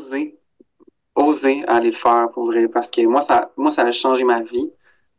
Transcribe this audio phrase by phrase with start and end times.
[0.00, 0.38] oser,
[1.14, 4.42] oser aller le faire pour vrai, parce que moi, ça, moi, ça a changé ma
[4.42, 4.70] vie.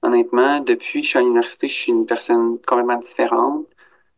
[0.01, 3.67] Honnêtement, depuis que je suis à l'université, je suis une personne complètement différente,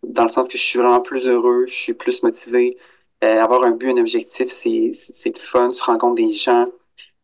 [0.02, 2.78] dans le sens que je suis vraiment plus heureux, je suis plus motivé.
[3.24, 6.68] Euh, avoir un but, un objectif, c'est, c'est le fun, tu rencontres des gens,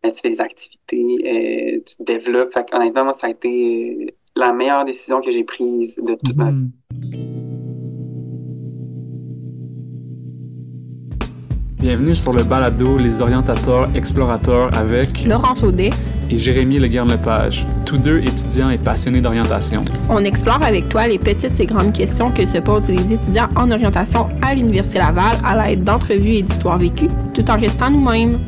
[0.06, 2.54] euh, tu fais des activités, euh, tu te développes.
[2.54, 6.52] Fait honnêtement, moi, ça a été la meilleure décision que j'ai prise de toute ma
[6.52, 7.29] vie.
[11.90, 15.90] Bienvenue sur le balado Les Orientateurs Explorateurs avec Laurence Audet
[16.30, 19.84] et Jérémy Leguerne-Lepage, tous deux étudiants et passionnés d'orientation.
[20.08, 23.72] On explore avec toi les petites et grandes questions que se posent les étudiants en
[23.72, 28.40] orientation à l'Université Laval à l'aide d'entrevues et d'histoires vécues, tout en restant nous-mêmes.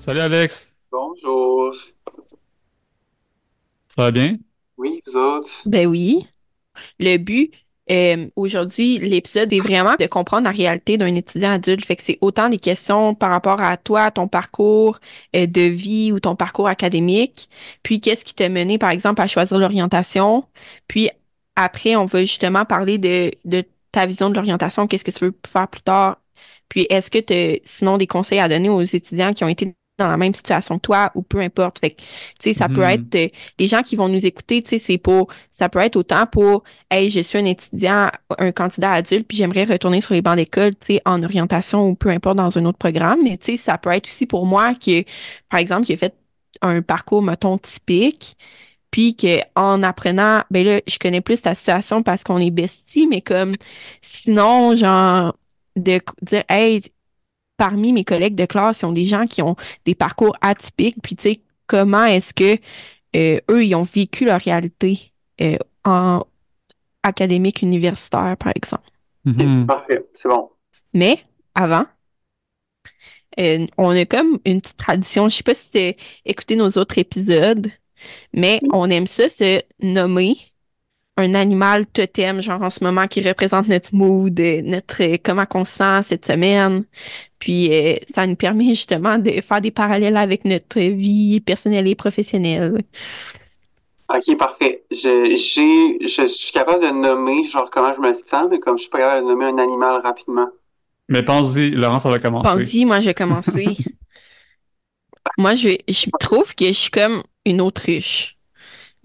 [0.00, 0.74] Salut Alex.
[0.92, 1.72] Bonjour.
[3.88, 4.36] Ça va bien?
[4.76, 5.62] Oui, vous autres?
[5.66, 6.26] Ben oui.
[6.98, 7.52] Le but,
[7.90, 11.84] euh, aujourd'hui, l'épisode est vraiment de comprendre la réalité d'un étudiant adulte.
[11.84, 14.98] Fait que c'est autant des questions par rapport à toi, ton parcours
[15.34, 17.48] euh, de vie ou ton parcours académique.
[17.82, 20.44] Puis, qu'est-ce qui t'a mené, par exemple, à choisir l'orientation?
[20.88, 21.10] Puis,
[21.54, 24.86] après, on va justement parler de, de ta vision de l'orientation.
[24.86, 26.18] Qu'est-ce que tu veux faire plus tard?
[26.68, 29.74] Puis, est-ce que tu as sinon des conseils à donner aux étudiants qui ont été
[29.98, 31.78] dans la même situation que toi ou peu importe.
[31.78, 32.06] Fait que, tu
[32.40, 33.10] sais, ça peut mm-hmm.
[33.10, 35.96] être euh, les gens qui vont nous écouter, tu sais, c'est pour, ça peut être
[35.96, 38.06] autant pour, hey, je suis un étudiant,
[38.38, 41.94] un candidat adulte, puis j'aimerais retourner sur les bancs d'école, tu sais, en orientation ou
[41.94, 43.20] peu importe dans un autre programme.
[43.22, 45.04] Mais, tu sais, ça peut être aussi pour moi que,
[45.50, 46.14] par exemple, qui a fait
[46.62, 48.36] un parcours, mettons, typique,
[48.90, 53.06] puis que en apprenant, ben là, je connais plus ta situation parce qu'on est besties,
[53.06, 53.52] mais comme,
[54.00, 55.36] sinon, genre,
[55.76, 56.82] de dire, hey,
[57.56, 61.16] parmi mes collègues de classe, ils ont des gens qui ont des parcours atypiques, puis
[61.16, 62.58] tu sais, comment est-ce que
[63.16, 66.24] euh, eux, ils ont vécu leur réalité euh, en
[67.02, 68.88] académique universitaire, par exemple?
[69.26, 69.66] Mm-hmm.
[69.66, 70.50] Parfait, c'est bon.
[70.92, 71.86] Mais avant,
[73.38, 75.28] euh, on a comme une petite tradition.
[75.28, 75.92] Je sais pas si tu as
[76.24, 77.70] écouté nos autres épisodes,
[78.32, 80.36] mais on aime ça se nommer
[81.16, 85.76] un animal totem, genre en ce moment, qui représente notre mood, notre comment on se
[85.76, 86.84] sent cette semaine.
[87.38, 91.94] Puis euh, ça nous permet justement de faire des parallèles avec notre vie personnelle et
[91.94, 92.82] professionnelle.
[94.14, 94.84] Ok, parfait.
[94.90, 98.82] Je, j'ai, je, suis capable de nommer genre comment je me sens, mais comme je
[98.82, 100.48] suis pas capable de nommer un animal rapidement.
[101.08, 102.48] Mais pense-y, Laurent, ça va commencer.
[102.48, 103.76] Pense-y, moi je vais commencer.
[105.38, 108.35] moi, je, je trouve que je suis comme une autruche.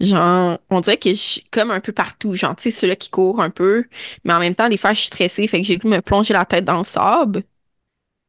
[0.02, 2.34] Genre, on dirait que je suis comme un peu partout.
[2.34, 3.84] Genre, tu sais, ceux-là qui courent un peu.
[4.24, 5.46] Mais en même temps, des fois, je suis stressée.
[5.46, 7.44] Fait que j'ai dû me plonger la tête dans le sable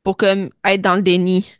[0.04, 1.52] pour comme être dans le déni.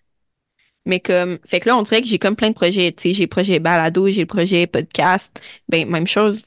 [0.86, 2.92] Mais comme, fait que là, on dirait que j'ai comme plein de projets.
[2.92, 5.32] Tu sais, j'ai le projet balado, j'ai le projet podcast.
[5.68, 6.44] Ben, même chose,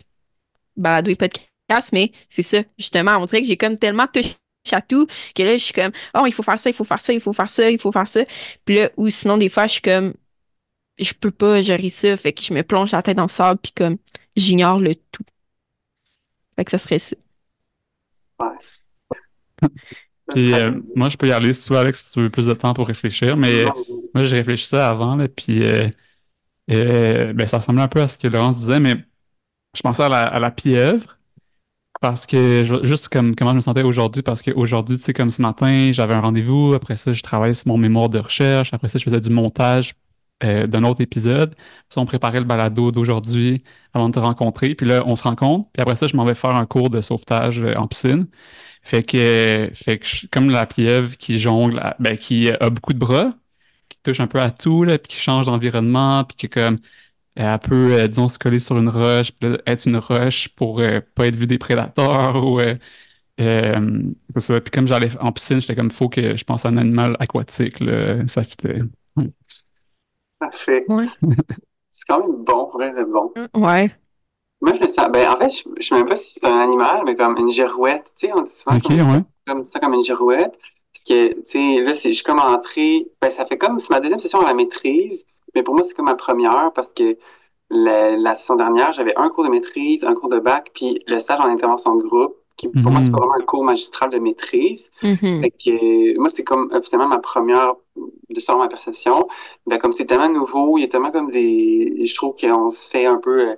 [0.77, 1.91] balado et podcast.
[1.93, 3.17] Mais c'est ça, justement.
[3.19, 4.37] On dirait que j'ai comme tellement touché
[4.73, 7.01] à tout que là, je suis comme, oh, il faut faire ça, il faut faire
[7.01, 8.21] ça, il faut faire ça, il faut faire ça.
[8.65, 10.15] Puis là, ou sinon, des fois, je suis comme,
[10.99, 13.61] je peux pas gérer ça, fait que je me plonge la tête dans le sable,
[13.63, 13.97] puis comme,
[14.35, 15.25] j'ignore le tout.
[16.57, 17.17] Fait que ça serait ça.
[18.41, 19.69] Ouais.
[20.29, 22.47] puis euh, moi, je peux y aller si tu veux, Alex, si tu veux plus
[22.47, 23.65] de temps pour réfléchir, mais
[24.15, 25.89] moi, j'ai réfléchi ça avant, là, puis euh,
[26.71, 28.95] euh, ben, ça ressemblait un peu à ce que Laurence disait, mais
[29.75, 31.19] je pensais à la, à la pieuvre,
[32.01, 35.43] parce que juste comme comment je me sentais aujourd'hui, parce qu'aujourd'hui, tu sais, comme ce
[35.43, 38.99] matin, j'avais un rendez-vous, après ça, je travaillais sur mon mémoire de recherche, après ça,
[38.99, 39.95] je faisais du montage
[40.45, 41.55] euh, d'un autre épisode.
[41.97, 43.65] On préparait le balado d'aujourd'hui
[43.95, 44.75] avant de te rencontrer.
[44.75, 45.71] Puis là, on se rencontre.
[45.73, 48.27] Puis après ça, je m'en vais faire un cours de sauvetage euh, en piscine.
[48.83, 53.35] Fait que, fait que comme la pieuvre qui jongle, ben, qui a beaucoup de bras,
[53.89, 56.79] qui touche un peu à tout, là, puis qui change d'environnement, puis qui comme
[57.37, 59.33] elle peut, euh, disons, se coller sur une roche,
[59.67, 60.83] être une roche pour
[61.15, 62.61] pas être vu des prédateurs ou
[63.39, 64.61] ça.
[64.61, 67.81] Puis comme j'allais en piscine, j'étais comme faut que je pense à un animal aquatique,
[67.81, 68.83] là, ça fitait.
[70.51, 70.85] Parfait.
[70.89, 71.07] Ouais.
[71.91, 73.33] C'est quand même bon, pour être bon.
[73.37, 73.91] Mm, ouais.
[74.61, 75.09] Moi, je me sens.
[75.11, 77.51] Ben, en fait, je, ne sais même pas si c'est un animal, mais comme une
[77.51, 78.13] girouette.
[78.19, 78.79] Tu sais, on dit souvent
[79.47, 80.59] comme, ça comme une girouette.
[80.93, 83.07] Parce que, tu sais, là, je suis comme entrée.
[83.21, 83.81] Ben, ça fait comme.
[83.81, 85.27] C'est ma deuxième session à la maîtrise.
[85.55, 87.17] Mais pour moi, c'est comme ma première parce que
[87.71, 91.19] la, la session dernière, j'avais un cours de maîtrise, un cours de bac, puis le
[91.19, 93.17] stage en intervention de groupe qui pour moi, c'est mhm.
[93.17, 94.91] vraiment un cours magistral de maîtrise.
[95.03, 95.47] Mhm.
[96.19, 97.75] moi, c'est comme officiellement ma première,
[98.31, 99.29] de selon ma perception.
[99.67, 102.05] Ben, comme c'est tellement nouveau, il y a tellement comme des.
[102.05, 103.51] Je trouve qu'on se fait un peu.
[103.51, 103.57] Euh,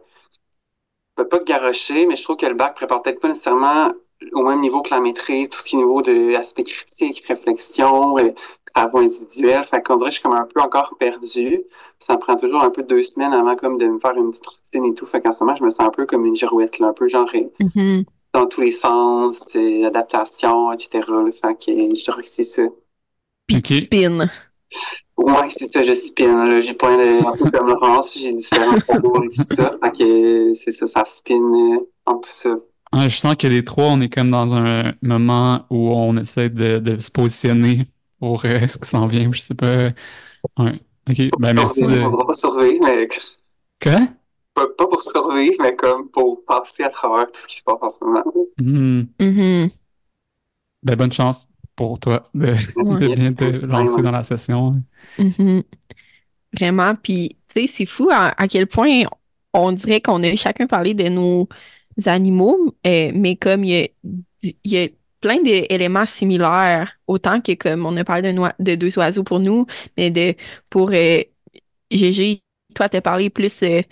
[1.25, 3.93] pas garocher, mais je trouve que le bac prépare peut-être pas nécessairement
[4.33, 8.19] au même niveau que la maîtrise, tout ce qui est niveau de aspect critique, réflexion,
[8.19, 8.35] et
[8.75, 9.65] travaux individuels.
[9.65, 11.63] Fait qu'on dirait que je suis comme un peu encore perdue.
[11.99, 14.47] Ça me prend toujours un peu deux semaines avant comme de me faire une petite
[14.47, 15.07] routine et tout.
[15.07, 17.09] Fait qu'en ce moment, je me sens un peu comme une girouette, là, un peu
[17.09, 17.31] genre
[17.61, 18.05] Mhm.
[18.35, 21.33] dans tous les sens, euh, adaptation, etc.
[21.33, 22.63] Fait que je dirais que c'est ça.
[23.49, 23.63] Puis Ok.
[23.65, 24.29] tu spins.
[25.17, 26.47] Ouais, c'est ça, je spin.
[26.47, 26.61] Là.
[26.61, 29.77] J'ai pas de, un peu comme Laurence, j'ai différents cours et tout ça.
[29.83, 32.51] Fait que c'est ça, ça spin euh, en tout ça.
[32.93, 36.49] Ouais, je sens que les trois, on est comme dans un moment où on essaie
[36.49, 37.87] de, de se positionner
[38.21, 39.31] pour euh, ce qui s'en vient.
[39.33, 39.89] Je sais pas.
[40.59, 40.81] Ouais.
[41.11, 41.17] Ok.
[41.39, 42.01] Ben, merci de.
[42.03, 43.09] On va pas survivre, mais
[43.83, 44.09] Quoi?
[44.55, 47.79] pas, pas pour survivre, mais comme pour passer à travers tout ce qui se passe
[47.81, 48.25] en ce moment.
[48.59, 49.03] Hmm.
[49.21, 49.69] Mhm.
[50.83, 51.47] Ben, bonne chance
[51.79, 53.01] pour toi de, Ouais.
[53.01, 54.83] de bien te lancer dans la session.
[55.19, 55.63] Mhm.
[56.59, 56.95] Vraiment.
[56.97, 59.03] Puis, tu sais, c'est fou à, à quel point
[59.55, 61.49] on dirait qu'on a chacun parlé de nos
[62.07, 63.89] animaux, euh, mais comme il y a,
[64.43, 64.89] il y a
[65.21, 69.67] plein d'éléments similaires, autant que comme on a parlé de, de deux oiseaux pour nous,
[69.97, 70.35] mais de
[70.71, 71.21] pour euh,
[71.91, 72.43] Gégé,
[72.75, 73.83] toi, t'as parlé plus euh,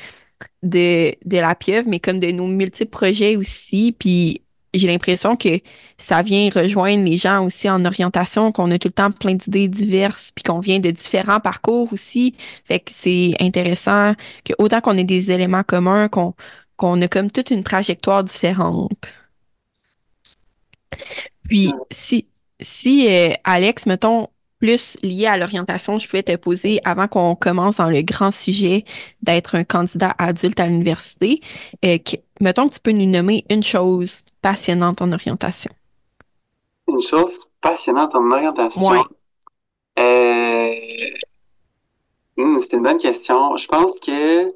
[0.62, 3.92] de, de la pieuvre, mais comme de nos multiples projets aussi.
[3.98, 4.42] Puis
[4.76, 5.60] j'ai l'impression que
[5.96, 9.68] ça vient rejoindre les gens aussi en orientation, qu'on a tout le temps plein d'idées
[9.68, 12.34] diverses, puis qu'on vient de différents parcours aussi.
[12.64, 14.14] Fait que c'est intéressant
[14.44, 16.34] que autant qu'on ait des éléments communs, qu'on
[16.76, 19.12] qu'on a comme toute une trajectoire différente.
[21.48, 22.26] Puis si
[22.60, 24.28] si euh, Alex, mettons
[24.58, 28.84] plus lié à l'orientation, je pouvais te poser avant qu'on commence dans le grand sujet
[29.22, 31.40] d'être un candidat adulte à l'université,
[31.84, 31.98] euh,
[32.40, 35.70] mettons que tu peux nous nommer une chose passionnante en orientation.
[36.88, 38.88] Une chose passionnante en orientation?
[38.88, 38.98] Ouais.
[39.98, 40.74] Euh...
[42.36, 43.56] hmm, c'est une bonne question.
[43.56, 44.48] Je pense que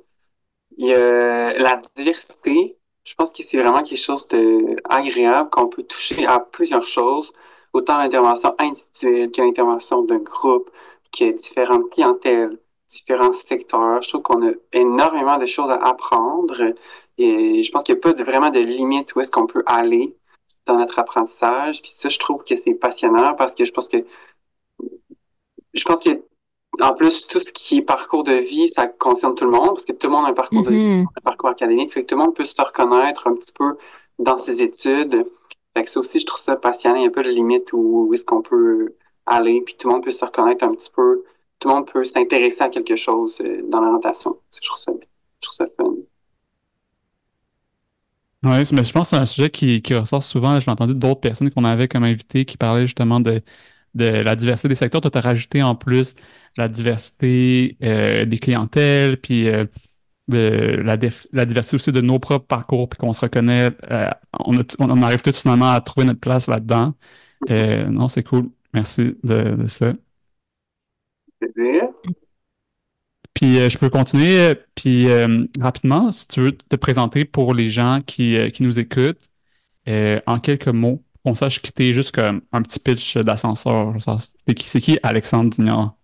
[0.78, 2.76] y a la diversité.
[3.04, 7.32] Je pense que c'est vraiment quelque chose de agréable qu'on peut toucher à plusieurs choses,
[7.72, 10.70] autant l'intervention individuelle que l'intervention d'un groupe,
[11.10, 12.58] qu'il y a différentes clientèles,
[12.88, 14.02] différents secteurs.
[14.02, 16.72] Je trouve qu'on a énormément de choses à apprendre
[17.18, 19.62] et je pense qu'il n'y a pas de- vraiment de limite où est-ce qu'on peut
[19.66, 20.16] aller
[20.66, 21.80] dans notre apprentissage.
[21.82, 23.98] Puis ça, je trouve que c'est passionnant parce que je pense que
[25.74, 26.10] je pense que
[26.80, 29.84] en plus, tout ce qui est parcours de vie, ça concerne tout le monde parce
[29.84, 31.06] que tout le monde a un parcours de vie, Mhm.
[31.16, 31.92] un parcours académique.
[31.92, 33.76] Fait que tout le monde peut se reconnaître un petit peu
[34.18, 35.26] dans ses études.
[35.76, 37.04] Fait que ça aussi, je trouve ça passionnant.
[37.04, 38.94] Un peu de limite où, où est-ce qu'on peut
[39.26, 39.62] aller.
[39.64, 41.22] Puis tout le monde peut se reconnaître un petit peu.
[41.58, 44.38] Tout le monde peut s'intéresser à quelque chose euh, dans l'orientation.
[44.52, 45.94] Je trouve ça, je trouve ça fun.
[48.42, 50.58] Oui, mais je pense que c'est un sujet qui, qui ressort souvent.
[50.58, 53.42] J'ai entendu d'autres personnes qu'on avait comme invités qui parlaient justement de,
[53.94, 55.02] de la diversité des secteurs.
[55.02, 56.14] Toi, tu as rajouté en plus
[56.56, 59.66] la diversité euh, des clientèles, puis euh,
[60.36, 60.96] la,
[61.46, 63.70] diversité aussi de nos propres parcours, puis qu'on se reconnaît.
[63.90, 64.10] euh,
[64.40, 66.94] on, a- on arrive tous finalement à trouver notre place là-dedans.
[67.50, 68.50] Euh, non, c'est cool.
[68.74, 69.92] Merci de, de ça.
[73.34, 75.06] Puis euh, je peux continuer, puis
[75.60, 79.30] rapidement, si tu veux te présenter pour les gens qui, qui nous écoutent,
[79.86, 83.94] en quelques mots, qu'on sache quitter juste comme un petit pitch d'ascenseur.
[84.46, 85.94] C'est qui, c'est qui Alexandre Dignard?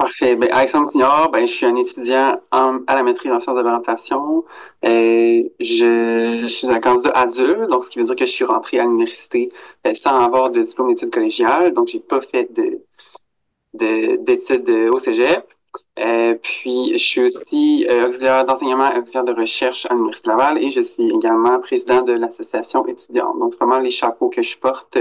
[0.00, 0.34] Parfait.
[0.36, 3.60] Ben, Alexandre Signor, ben, je suis un étudiant en- à la maîtrise en sciences de
[3.62, 4.44] l'orientation.
[5.60, 8.78] Je, je suis un candidat adulte, donc ce qui veut dire que je suis rentré
[8.78, 9.52] à l'université
[9.86, 11.72] euh, sans avoir de diplôme d'études collégiales.
[11.74, 12.80] Donc, j'ai pas fait de,
[13.74, 15.44] de, d'études au cégep.
[16.00, 20.70] Euh, puis, je suis aussi euh, auxiliaire d'enseignement, auxiliaire de recherche à l'Université Laval et
[20.70, 23.38] je suis également président de l'association étudiante.
[23.40, 24.98] Donc, c'est vraiment les chapeaux que je porte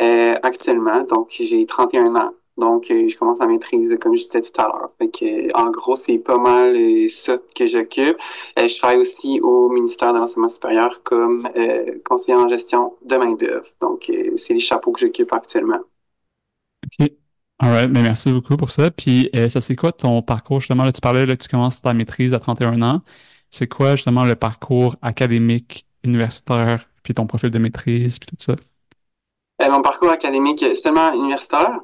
[0.00, 1.02] euh, actuellement.
[1.02, 2.34] Donc, j'ai 31 ans.
[2.58, 4.90] Donc, euh, je commence ma maîtrise, comme je disais tout à l'heure.
[4.98, 8.16] Fait que, euh, en gros, c'est pas mal euh, ça que j'occupe.
[8.56, 11.40] Je travaille aussi au ministère de l'Enseignement supérieur comme
[12.04, 13.68] conseiller en gestion de main-d'œuvre.
[13.80, 15.80] Donc, c'est les chapeaux que j'occupe actuellement.
[16.84, 17.10] OK.
[17.60, 18.90] All right, ben merci beaucoup pour ça.
[18.90, 20.84] Puis, ça, c'est quoi ton parcours, justement?
[20.84, 23.02] Là, tu parlais là, que tu commences ta maîtrise à 31 ans.
[23.50, 28.54] C'est quoi, justement, le parcours académique, universitaire, puis ton profil de maîtrise, puis tout ça?
[29.60, 31.80] Euh, mon parcours académique seulement universitaire.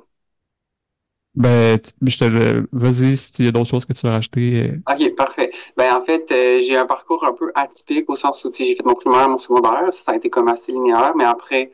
[1.34, 2.68] Ben, tu- je te le...
[2.72, 4.70] Vas-y, s'il y a d'autres choses que tu veux rajouter.
[4.70, 5.50] euh, OK, parfait.
[5.76, 8.84] Ben, en fait, euh, j'ai un parcours un peu atypique au sens où, j'ai fait
[8.84, 9.88] mon primaire, mon secondaire.
[9.92, 11.72] Ça, ça a été comme assez linéaire, mais après,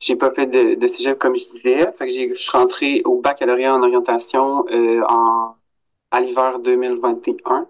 [0.00, 1.92] j'ai pas fait de, cégep comme je disais.
[1.98, 5.56] Fait que je suis rentré au baccalauréat en orientation euh, en,
[6.12, 7.66] à l'hiver 2021.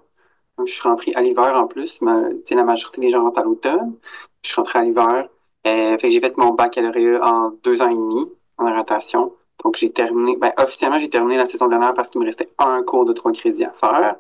[0.59, 2.01] Donc, je suis rentré à l'hiver en plus.
[2.03, 3.97] Ma, la majorité des gens rentrent à l'automne.
[4.43, 5.29] Je suis rentré à l'hiver.
[5.65, 8.27] Fait que j'ai fait mon baccalauréat en deux ans et demi
[8.59, 9.35] en orientation.
[9.65, 12.83] Donc, j'ai terminé, ben, officiellement, j'ai terminé la saison dernière parce qu'il me restait un
[12.83, 14.17] cours de trois crédits à faire.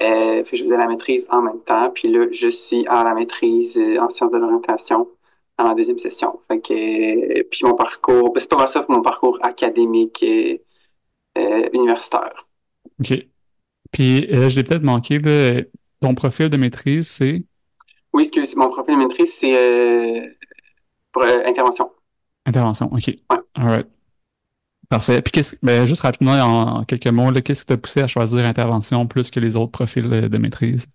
[0.00, 1.90] Euh, fait que je faisais la maîtrise en même temps.
[1.90, 5.08] Puis là, je suis à la maîtrise euh, en sciences de l'orientation
[5.58, 6.38] dans la deuxième session.
[6.48, 10.24] Fait que, euh, puis mon parcours, ben, c'est pas mal ça pour mon parcours académique
[10.24, 12.46] euh, universitaire.
[13.00, 13.12] OK.
[13.90, 15.20] Puis je l'ai peut-être manqué,
[16.00, 17.42] ton profil de maîtrise, c'est?
[18.12, 20.36] Oui, excuse, mon profil de maîtrise, c'est
[21.12, 21.90] pour intervention.
[22.46, 23.06] Intervention, OK.
[23.08, 23.38] Ouais.
[23.54, 23.97] All right.
[24.88, 25.20] Parfait.
[25.20, 29.06] Puis qu'est-ce, ben, juste rapidement, en, quelques mots, qu'est-ce qui t'a poussé à choisir intervention
[29.06, 30.86] plus que les autres profils de maîtrise?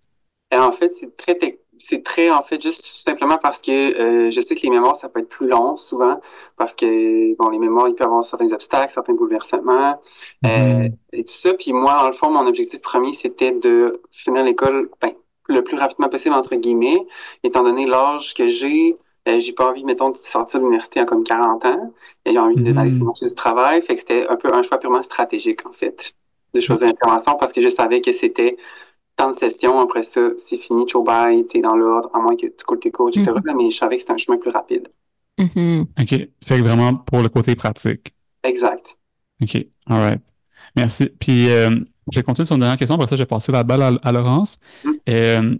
[0.51, 1.35] En fait, c'est très
[1.83, 5.09] c'est très, en fait, juste simplement parce que euh, je sais que les mémoires, ça
[5.09, 6.21] peut être plus long souvent,
[6.55, 9.99] parce que, bon, les mémoires, il peut y avoir certains obstacles, certains bouleversements,
[10.45, 10.93] euh, mm-hmm.
[11.11, 11.53] et tout ça.
[11.55, 15.11] Puis moi, dans le fond, mon objectif premier, c'était de finir l'école ben,
[15.49, 17.05] le plus rapidement possible, entre guillemets,
[17.43, 18.95] étant donné l'âge que j'ai.
[19.27, 21.93] Euh, j'ai pas envie, mettons, de sortir de l'université à comme 40 ans.
[22.25, 23.81] Et j'ai envie d'aller sur le marché du travail.
[23.81, 26.13] Fait que c'était un peu un choix purement stratégique, en fait,
[26.53, 28.57] de choisir l'intervention parce que je savais que c'était
[29.15, 32.47] temps de session, après ça, c'est fini, ciao bye, t'es dans l'ordre, à moins que
[32.47, 33.31] tu coules tes cours, etc.
[33.31, 33.55] Mm-hmm.
[33.55, 34.87] Mais je savais que c'était un chemin plus rapide.
[35.37, 35.81] Mm-hmm.
[35.81, 36.09] OK.
[36.43, 38.13] Fait que vraiment pour le côté pratique.
[38.43, 38.97] Exact.
[39.41, 39.55] OK.
[39.87, 40.21] All right.
[40.75, 41.09] Merci.
[41.19, 41.79] Puis, euh,
[42.11, 42.95] je vais continuer sur une dernière question.
[42.95, 44.57] Après ça, je vais passer la balle à, Laurence.
[44.83, 44.91] Mm.
[45.09, 45.55] Euh,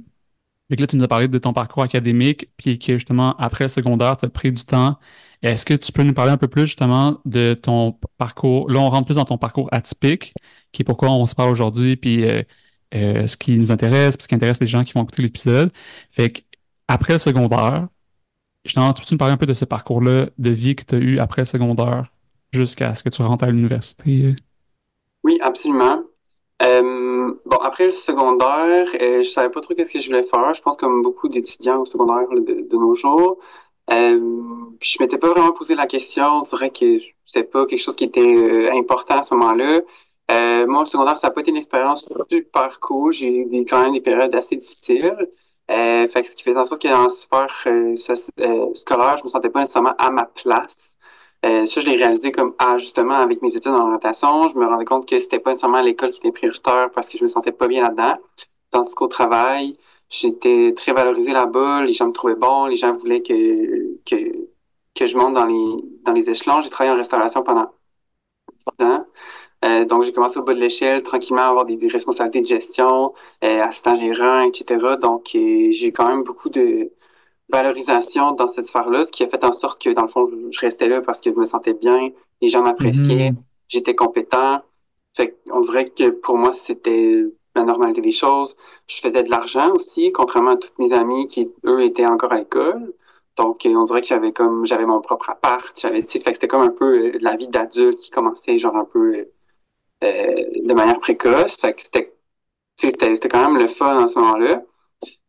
[0.74, 3.68] et là, tu nous as parlé de ton parcours académique, puis que justement, après le
[3.68, 4.98] secondaire, tu as pris du temps.
[5.44, 8.68] Est-ce que tu peux nous parler un peu plus justement de ton parcours?
[8.72, 10.34] Là, on rentre plus dans ton parcours atypique,
[10.72, 12.42] qui est pourquoi on se parle aujourd'hui, puis euh,
[12.96, 15.72] euh, ce qui nous intéresse, ce qui intéresse les gens qui vont écouter l'épisode.
[16.10, 16.42] Fait que,
[16.88, 17.88] après le secondaire,
[18.66, 20.98] justement, tu peux nous parler un peu de ce parcours-là de vie que tu as
[20.98, 22.12] eu après le secondaire
[22.52, 24.36] jusqu'à ce que tu rentres à l'université?
[25.24, 26.02] Oui, absolument.
[26.64, 27.03] Euh,
[27.46, 30.54] bon, après le secondaire, euh, je savais pas trop qu'est-ce que je voulais faire.
[30.54, 33.40] Je pense comme beaucoup d'étudiants au secondaire de, nos jours.
[33.92, 34.20] Euh,
[34.82, 36.26] je m'étais pas vraiment posé la question.
[36.26, 39.82] On dirait que c'était pas quelque chose qui était euh, important à ce moment-là.
[40.32, 43.12] Euh, moi, le secondaire, ça n'a pas été une expérience super cool.
[43.12, 45.16] J'ai eu quand même des périodes assez difficiles.
[45.68, 47.68] Fait que ce qui fait en sorte que dans la sphère
[48.74, 50.98] scolaire, je me sentais pas nécessairement à ma place.
[51.46, 54.48] Euh, ça, je l'ai réalisé comme ah, justement avec mes études en orientation.
[54.48, 57.24] Je me rendais compte que c'était pas nécessairement l'école qui était prioritaire parce que je
[57.24, 58.18] me sentais pas bien là-dedans.
[58.72, 59.78] Tandis qu'au travail,
[60.10, 61.84] j'étais très valorisé là-bas.
[61.84, 62.68] Les gens me trouvaient bon.
[62.68, 64.48] Les gens voulaient que, que,
[64.96, 66.62] que je monte dans les, dans les échelons.
[66.62, 67.72] J'ai travaillé en restauration pendant
[68.80, 69.06] 10 ans.
[69.64, 73.14] Euh, donc, j'ai commencé au bas de l'échelle, tranquillement, à avoir des, responsabilités de gestion,
[73.44, 74.98] euh, assistant gérant, etc.
[75.02, 76.92] Donc, euh, j'ai quand même beaucoup de
[77.54, 80.60] valorisation dans cette sphère-là, ce qui a fait en sorte que, dans le fond, je
[80.60, 82.10] restais là parce que je me sentais bien,
[82.42, 83.44] les gens m'appréciaient, mm-hmm.
[83.70, 84.62] j'étais compétent.
[85.16, 87.24] Fait on dirait que pour moi, c'était
[87.56, 88.56] la normalité des choses.
[88.88, 92.38] Je faisais de l'argent aussi, contrairement à toutes mes amies qui, eux, étaient encore à
[92.38, 92.94] l'école.
[93.38, 96.62] Donc, on dirait que j'avais comme, j'avais mon propre appart, j'avais, fait que c'était comme
[96.62, 99.26] un peu la vie d'adulte qui commençait, genre un peu
[100.04, 101.62] euh, de manière précoce.
[101.62, 102.14] Fait que c'était,
[102.78, 104.62] c'était quand même le fun en ce moment-là.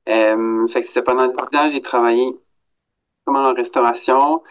[0.09, 2.37] Euh, fait que pendant 10 ans, j'ai travaillé
[3.25, 4.43] comme en restauration.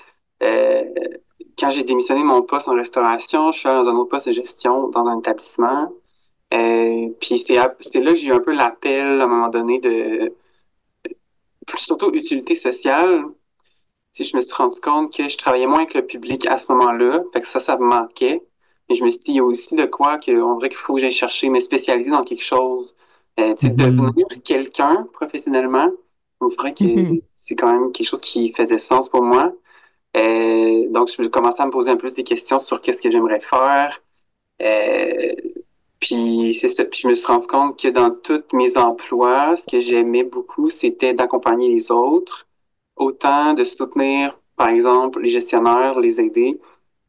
[0.43, 0.83] Euh,
[1.57, 4.33] quand j'ai démissionné mon poste en restauration, je suis allé dans un autre poste de
[4.33, 5.91] gestion dans un établissement.
[6.53, 10.33] Euh, puis c'était là que j'ai eu un peu l'appel à un moment donné de
[11.77, 13.25] surtout utilité sociale.
[14.11, 16.71] Si je me suis rendu compte que je travaillais moins avec le public à ce
[16.71, 18.43] moment-là, fait que ça, ça me manquait.
[18.89, 20.95] Mais je me suis dit, il y a aussi de quoi qu'on dirait qu'il faut
[20.95, 22.95] que j'aille chercher mes spécialités dans quelque chose.
[23.39, 23.95] Euh, tu sais, mm-hmm.
[23.95, 25.89] devenir quelqu'un professionnellement,
[26.39, 27.21] on dirait que mm-hmm.
[27.35, 29.53] c'est quand même quelque chose qui faisait sens pour moi.
[30.15, 33.39] Euh, donc, je commençais à me poser un peu des questions sur qu'est-ce que j'aimerais
[33.39, 34.01] faire.
[34.61, 35.33] Euh,
[35.99, 36.85] puis c'est ça.
[36.85, 40.69] Puis je me suis rendu compte que dans tous mes emplois, ce que j'aimais beaucoup,
[40.69, 42.47] c'était d'accompagner les autres,
[42.95, 46.59] autant de soutenir, par exemple, les gestionnaires, les aider,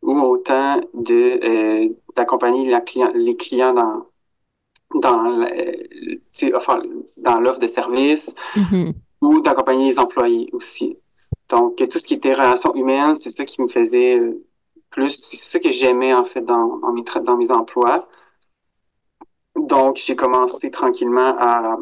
[0.02, 2.70] ou autant de euh, d'accompagner
[3.14, 4.06] les clients dans
[5.00, 5.46] dans
[6.54, 6.82] enfin,
[7.16, 8.92] dans l'offre de service mm-hmm.
[9.22, 10.98] ou d'accompagner les employés aussi.
[11.48, 14.44] Donc tout ce qui était relations humaines, c'est ça qui me faisait euh,
[14.90, 18.08] plus, c'est ça que j'aimais en fait dans, dans mes dans mes emplois.
[19.56, 21.76] Donc j'ai commencé tranquillement à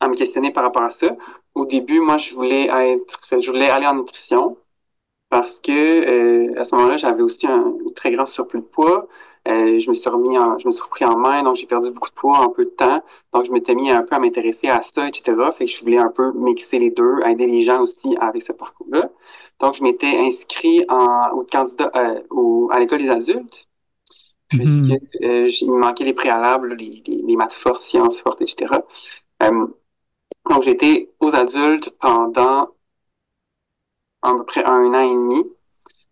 [0.00, 1.16] à me questionner par rapport à ça.
[1.54, 4.56] Au début, moi, je voulais être, je voulais aller en nutrition
[5.28, 9.08] parce que euh, à ce moment-là, j'avais aussi un, très grand surplus de poids.
[9.46, 11.90] Euh, je me suis remis en, je me suis repris en main, donc j'ai perdu
[11.90, 13.02] beaucoup de poids en peu de temps.
[13.32, 15.36] Donc je m'étais mis un peu à m'intéresser à ça, etc.
[15.56, 18.52] Fait que je voulais un peu mixer les deux, aider les gens aussi avec ce
[18.52, 19.10] parcours-là.
[19.60, 23.68] Donc je m'étais inscrit en au candidat euh, au, à l'école des adultes,
[24.48, 25.24] puisque mm-hmm.
[25.24, 28.66] euh, il me manquait les préalables, les, les, les maths fortes, sciences fortes, etc.
[30.50, 32.68] Donc j'étais aux adultes pendant
[34.22, 35.44] à peu près un an et demi.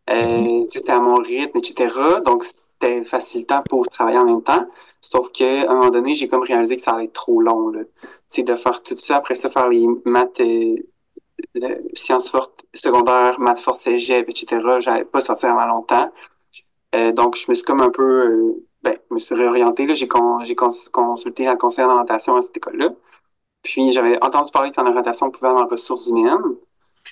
[0.09, 1.93] Euh, c'était à mon rythme, etc.
[2.25, 2.45] Donc,
[3.05, 4.67] facilitant pour travailler en même temps.
[5.01, 7.69] Sauf qu'à un moment donné, j'ai comme réalisé que ça allait être trop long.
[7.71, 7.81] Là.
[8.37, 10.77] de faire tout ça, après ça, faire les maths, euh,
[11.95, 14.79] sciences fortes secondaires, maths fortes cégep, etc.
[14.81, 16.11] J'allais pas sortir avant longtemps.
[16.95, 18.57] Euh, donc, je me suis comme un peu
[18.87, 19.93] ben, je me suis réorienté.
[19.95, 22.91] J'ai consulté la conseillère d'orientation à cette école-là.
[23.63, 26.57] Puis j'avais entendu parler qu'en orientation, on pouvait aller en ressources humaines.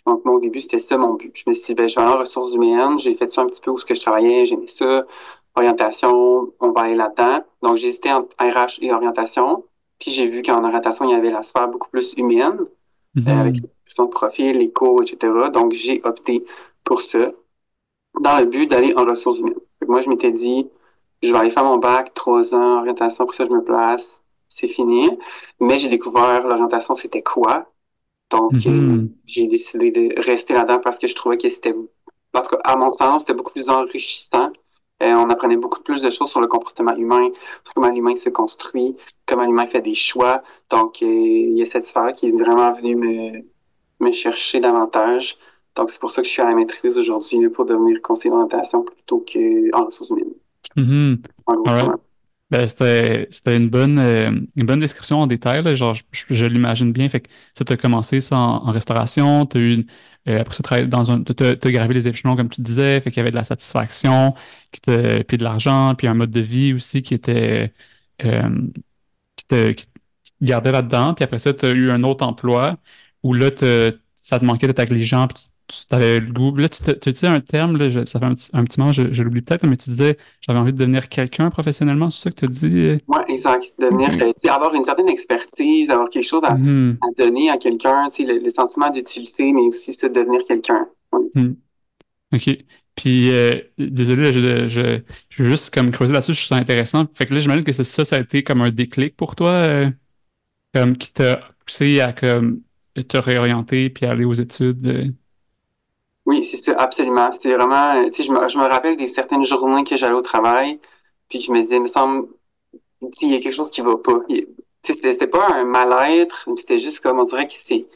[0.07, 1.33] Donc, moi, au début, c'était ça mon but.
[1.37, 2.99] Je me suis dit, ben, je vais aller en ressources humaines.
[2.99, 5.05] J'ai fait ça un petit peu où ce que je travaillais, j'aimais ça.
[5.57, 7.45] Orientation, on va aller là-dedans.
[7.63, 9.65] Donc, j'ai hésité entre RH et orientation.
[9.99, 12.59] Puis j'ai vu qu'en orientation, il y avait la sphère beaucoup plus humaine,
[13.15, 13.29] Mhm.
[13.29, 13.63] euh, avec les
[14.05, 15.51] de profil, les cours, etc.
[15.51, 16.45] Donc, j'ai opté
[16.85, 17.31] pour ça
[18.21, 19.55] dans le but d'aller en ressources humaines.
[19.87, 20.69] Moi, je m'étais dit,
[21.23, 24.69] je vais aller faire mon bac, trois ans, orientation, pour ça, je me place, c'est
[24.69, 25.11] fini.
[25.61, 27.67] Mais j'ai découvert l'orientation, c'était quoi.
[28.31, 28.73] Donc, Mhm.
[28.73, 31.75] euh, j'ai décidé de rester là-dedans parce que je trouvais que c'était,
[32.35, 34.53] en tout cas, à mon sens, c'était beaucoup plus enrichissant.
[35.05, 37.29] Euh, on apprenait beaucoup plus de choses sur le comportement humain,
[37.65, 38.97] sur comment l'humain se construit,
[39.27, 40.43] comment l'humain fait des choix.
[40.71, 43.45] Donc, euh, il y a cette sphère qui est vraiment venue me,
[44.01, 45.37] me chercher davantage.
[45.77, 48.83] Donc, c'est pour ça que je suis à la maîtrise aujourd'hui pour devenir conseiller d'orientation
[48.83, 50.35] plutôt qu'en ressources humaines.
[50.77, 51.19] Mhm.
[51.67, 51.95] Ça.
[52.51, 55.75] Ben, c'était, une bonne, euh, une bonne description en détail, là.
[55.75, 57.09] Genre, je, je l'imagine bien.
[57.09, 59.87] Fait que ça, t'as commencé ça en, en restauration, t'as eu, une-
[60.29, 63.21] euh, après ça, dans un, t'as, gravé les échelons, comme tu disais, fait qu'il y
[63.21, 64.35] avait de la satisfaction,
[64.71, 64.81] puis
[65.39, 67.73] de l'argent, puis un mode de vie aussi qui était,
[68.25, 68.49] euh,
[69.37, 69.93] qui te, qui te
[70.43, 71.15] gardait là-dedans.
[71.15, 72.79] Puis après ça, t'as eu un autre emploi
[73.23, 73.51] où là,
[74.21, 76.55] ça te manquait d'être avec les gens, puis tu, avais le goût.
[76.57, 78.79] Là, tu, te- tu disais un terme, là, je- ça fait un petit, un petit
[78.81, 82.25] moment, je, je l'oublie peut-être, mais tu disais, j'avais envie de devenir quelqu'un professionnellement, c'est
[82.25, 82.67] ça que tu as dit?
[82.81, 82.99] euh?
[83.09, 83.65] Ouais, exact.
[83.79, 86.99] Devenir, euh, tu sais, avoir une certaine expertise, avoir quelque chose à, Mhm.
[87.03, 90.87] à donner à quelqu'un, le, le sentiment d'utilité, mais aussi se devenir quelqu'un.
[91.13, 91.51] Ouais.
[92.35, 92.57] OK.
[92.97, 96.63] Puis, euh, désolé, là, je, je, je veux juste comme creuser là-dessus, je trouve ça
[96.63, 97.07] intéressant.
[97.13, 99.51] Fait que là, j'imagine que c'est ça, ça a été comme un déclic pour toi,
[99.51, 99.91] euh,
[100.75, 102.61] comme qui t'a poussé à comme
[103.09, 104.87] te réorienter puis aller aux études.
[104.87, 105.09] euh.
[106.27, 107.31] Oui, c'est ça, absolument.
[107.33, 110.15] C'est vraiment, euh, tu sais, je me, je me rappelle des certaines journées que j'allais
[110.15, 110.81] au travail,
[111.29, 112.29] puis je me disais, il me semble,
[113.23, 114.21] il y a quelque chose qui va pas.
[114.29, 114.47] Tu
[114.83, 117.87] sais, c'était c'était pas un mal-être, mais c'était juste comme, on dirait qu'il s'est-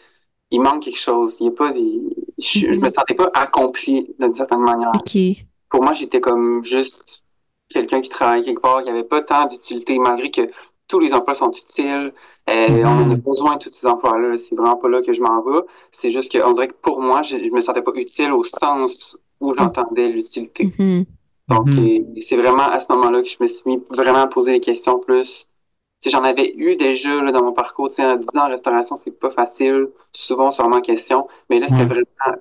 [0.51, 1.39] il manque quelque chose.
[1.41, 2.01] Il y a pas des,
[2.39, 4.93] je, je me sentais pas accompli d'une certaine manière.
[4.95, 5.17] OK.
[5.69, 7.23] Pour moi, j'étais comme juste
[7.69, 10.51] quelqu'un qui travaille quelque part, qui avait pas tant d'utilité, malgré que
[10.87, 12.15] tous les emplois sont utiles.
[12.51, 12.87] Euh, Mhm.
[12.87, 14.37] On en a besoin de tous ces emplois-là.
[14.39, 15.61] C'est vraiment pas là que je m'en vais.
[15.91, 18.43] C'est juste que, on dirait que pour moi, je, je me sentais pas utile au
[18.43, 20.73] sens où j'entendais l'utilité.
[20.79, 21.05] Mhm.
[21.49, 21.79] Donc, Mhm.
[22.17, 24.61] euh, c'est vraiment à ce moment-là que je me suis mis vraiment à poser des
[24.61, 25.47] questions plus.
[26.07, 27.89] J'en avais eu déjà là, dans mon parcours.
[27.89, 29.89] Tu sais, en 10 ans en restauration, c'est pas facile.
[30.13, 31.27] Souvent, sur ma question.
[31.51, 32.37] Mais là, c'était vraiment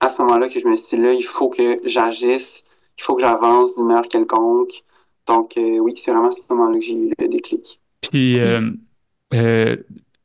[0.00, 2.64] à ce moment-là que je me suis dit, là, il faut que j'agisse.
[2.98, 4.82] Il faut que j'avance d'une manière quelconque.
[5.26, 7.80] Donc, euh, oui, c'est vraiment à ce moment-là que j'ai eu le déclic.
[8.00, 8.70] Puis, euh,
[9.34, 9.76] euh,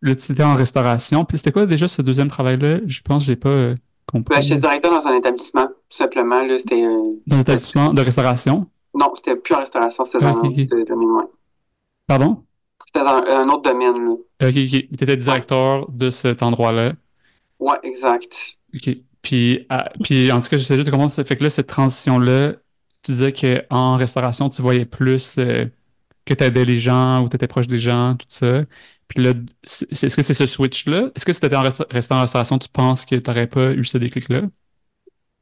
[0.01, 1.25] là, tu étais en restauration.
[1.25, 2.79] Puis, c'était quoi déjà ce deuxième travail-là?
[2.85, 4.35] Je pense que j'ai pas euh, compris.
[4.35, 6.41] Ben, j'étais directeur dans un établissement, tout simplement.
[6.43, 6.83] Là, c'était.
[6.85, 8.67] euh, Dans un établissement de restauration?
[8.93, 11.27] Non, c'était plus en restauration, c'était dans Ok, un autre domaine.
[12.07, 12.43] Pardon?
[12.85, 14.11] C'était dans un, un autre domaine, là.
[14.11, 14.17] OK,
[14.49, 14.53] OK.
[14.53, 16.93] Tu étais directeur de cet endroit-là.
[17.59, 18.57] Ouais, exact.
[18.75, 18.89] OK.
[19.21, 19.67] Puis,
[20.03, 21.11] puis en tout cas, j'essaie juste de comprendre.
[21.11, 22.53] Ça fait que là, cette transition-là,
[23.03, 25.65] tu disais qu'en restauration, tu voyais plus euh,
[26.25, 28.63] que tu aidais les gens ou tu étais proche des gens, tout ça.
[29.07, 31.11] Puis là, c'est- est-ce que c'est ce switch-là?
[31.15, 33.47] Est-ce que si tu étais en resta- restant en restauration, tu penses que tu n'aurais
[33.47, 34.43] pas eu ce déclic-là?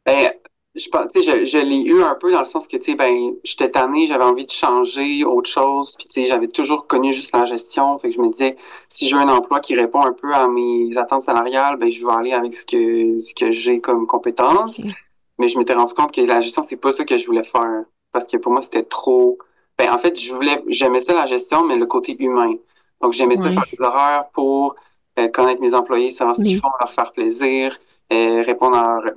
[0.06, 0.34] Ben,
[0.76, 2.84] je pense, tu sais, je, je l'ai eu un peu dans le sens que, tu
[2.84, 6.88] sais, ben, j'étais tanné, j'avais envie de changer autre chose, puis, tu sais, j'avais toujours
[6.88, 8.56] connu juste la gestion, fait que je me disais,
[8.90, 12.06] si je veux un emploi qui répond un peu à mes attentes salariales, ben, je
[12.06, 14.82] vais aller avec ce que, ce que j'ai comme compétence.
[14.84, 14.94] Ok.
[15.40, 17.86] Mais je m'étais rendu compte que la gestion, c'est pas ça que je voulais faire.
[18.12, 19.38] Parce que pour moi, c'était trop.
[19.80, 22.56] Ben, en fait, je voulais, j'aimais ça la gestion, mais le côté humain.
[23.02, 24.76] Donc, j'aimais ça faire des horaires pour
[25.20, 27.78] euh, connaître mes employés, savoir ce qu'ils font, leur faire plaisir,
[28.14, 29.16] euh, répondre à leurs,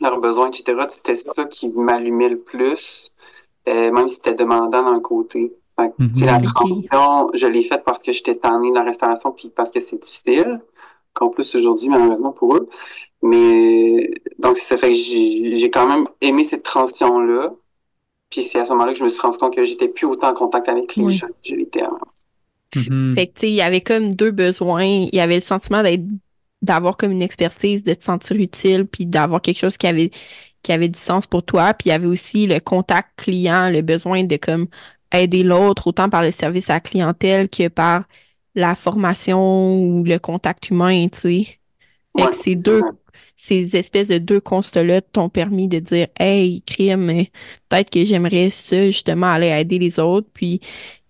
[0.00, 0.86] leurs besoins, etc.
[0.90, 3.12] C'était ça qui m'allumait le plus,
[3.68, 5.52] euh, même si c'était demandant d'un côté.
[5.78, 5.92] Fait
[6.26, 6.46] la Mhm.
[6.46, 6.54] Ok.
[6.54, 9.98] transition, je l'ai faite parce que j'étais tanné de la restauration, puis parce que c'est
[10.02, 10.60] difficile,
[11.14, 12.68] qu'en plus aujourd'hui, malheureusement pour eux.
[13.22, 17.52] Mais donc, ça fait que j'ai j'ai quand même aimé cette transition-là.
[18.32, 20.30] Puis c'est à ce moment-là que je me suis rendu compte que j'étais plus autant
[20.30, 21.12] en contact avec les Oui.
[21.12, 22.00] gens que je l'étais avant.
[22.74, 23.16] Mhm.
[23.16, 24.84] Fait que, tu sais, il y avait comme deux besoins.
[24.84, 26.02] Il y avait le sentiment d'être,
[26.62, 30.10] d'avoir comme une expertise, de te sentir utile, puis d'avoir quelque chose qui avait,
[30.62, 31.74] qui avait du sens pour toi.
[31.74, 34.68] Puis il y avait aussi le contact client, le besoin de comme
[35.12, 38.04] aider l'autre, autant par le service à la clientèle que par
[38.54, 41.58] la formation ou le contact humain, tu sais.
[42.18, 42.90] Fait Ouais, que ces c'est deux, vrai.
[43.44, 47.24] Ces espèces de deux constats-là t'ont permis de dire, hey, crime,
[47.68, 50.28] peut-être que j'aimerais ça, justement, aller aider les autres.
[50.32, 50.60] Puis,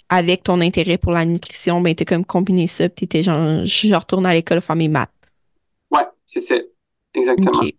[0.08, 3.94] avec ton intérêt pour la nutrition, ben, t'as comme combiné ça, puis t'étais genre, je
[3.94, 5.10] retourne à l'école faire mes maths.
[5.90, 6.54] Ouais, c'est ça.
[7.12, 7.50] Exactement.
[7.50, 7.74] OK.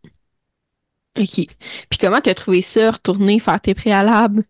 [1.18, 1.48] OK.
[1.90, 4.44] Puis, comment t'as trouvé ça, retourner faire tes préalables?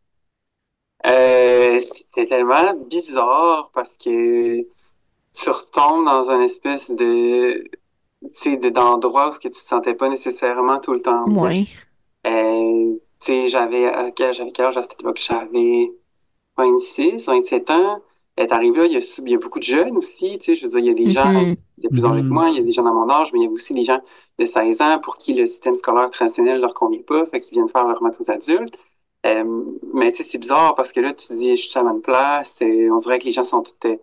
[1.08, 4.58] Euh, c'était tellement bizarre parce que
[5.34, 7.64] tu retombes dans une espèce de,
[8.24, 11.26] tu sais, d'endroit où ce que tu te sentais pas nécessairement tout le temps.
[11.30, 11.66] Ouais.
[12.26, 13.92] Euh, tu sais, j'avais,
[14.34, 15.20] j'avais quel âge à cette époque?
[15.22, 15.92] J'avais
[16.58, 18.02] 26, 27 ans.
[18.36, 20.46] Elle est arrivée là, il y, a, il y a beaucoup de jeunes aussi, tu
[20.46, 21.56] sais, je veux dire, il y a des gens Mhm.
[21.78, 22.34] de plus âgés que Mhm.
[22.34, 23.84] moi, il y a des gens dans mon âge, mais il y a aussi des
[23.84, 24.02] gens
[24.40, 27.70] de 16 ans pour qui le système scolaire traditionnel leur convient pas, fait qu'ils viennent
[27.70, 28.76] faire leur maths aux adultes.
[29.26, 31.94] Euh, mais tu sais, c'est bizarre parce que là, tu dis, je suis à ma
[31.94, 34.00] place, et on dirait que les gens sont tous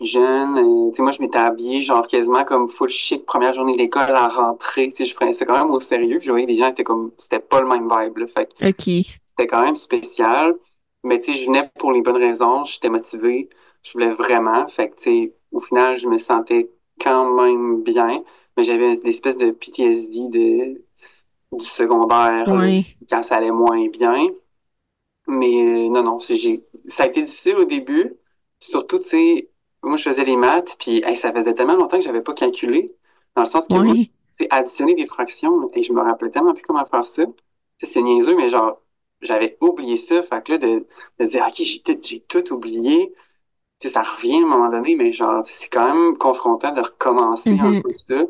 [0.00, 0.58] jeunes.
[0.58, 4.10] euh, tu sais, moi, je m'étais habillée, genre, quasiment comme full chic, première journée d'école
[4.10, 6.52] à rentrer, tu sais, je prenais ça quand même au sérieux, puis je voyais que
[6.52, 9.06] des gens étaient comme, c'était pas le même vibe, là, fait que OK.
[9.26, 10.54] c'était quand même spécial.
[11.04, 13.48] Mais tu sais, je venais pour les bonnes raisons, j'étais motivée,
[13.82, 14.66] je voulais vraiment.
[14.68, 18.24] Fait que tu sais, au final, je me sentais quand même bien,
[18.56, 20.84] mais j'avais des espèces de PTSD de,
[21.52, 24.28] du secondaire, là, quand ça allait moins bien.
[25.28, 28.16] Mais euh, non, non, ça a été difficile au début.
[28.60, 29.50] Surtout, tu sais,
[29.88, 32.94] moi, je faisais les maths, puis hey, ça faisait tellement longtemps que j'avais pas calculé.
[33.34, 34.10] Dans le sens que moi, Ouais.
[34.32, 37.24] c'est additionner des fractions, et je me rappelais tellement plus comment faire ça.
[37.82, 38.82] C'est niaiseux, mais genre,
[39.20, 40.22] j'avais oublié ça.
[40.22, 40.86] Fait que là, de,
[41.20, 43.14] de dire, OK, j'ai tout, j'ai tout oublié,
[43.80, 46.80] tu sais, ça revient à un moment donné, mais genre, c'est quand même confrontant de
[46.82, 47.82] recommencer un Mhm.
[47.82, 48.24] peu ça.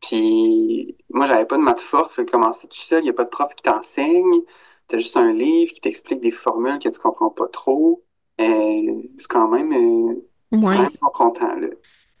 [0.00, 3.12] Puis, moi, j'avais pas de maths forte, fait que commencer tout seul, il y a
[3.14, 4.42] pas de prof qui t'enseigne.
[4.88, 8.04] T'as juste un livre qui t'explique des formules que tu comprends pas trop.
[8.40, 10.28] Euh, c'est quand même, euh,
[10.62, 10.82] c'est quand Ouais.
[10.82, 11.68] même confrontant, là.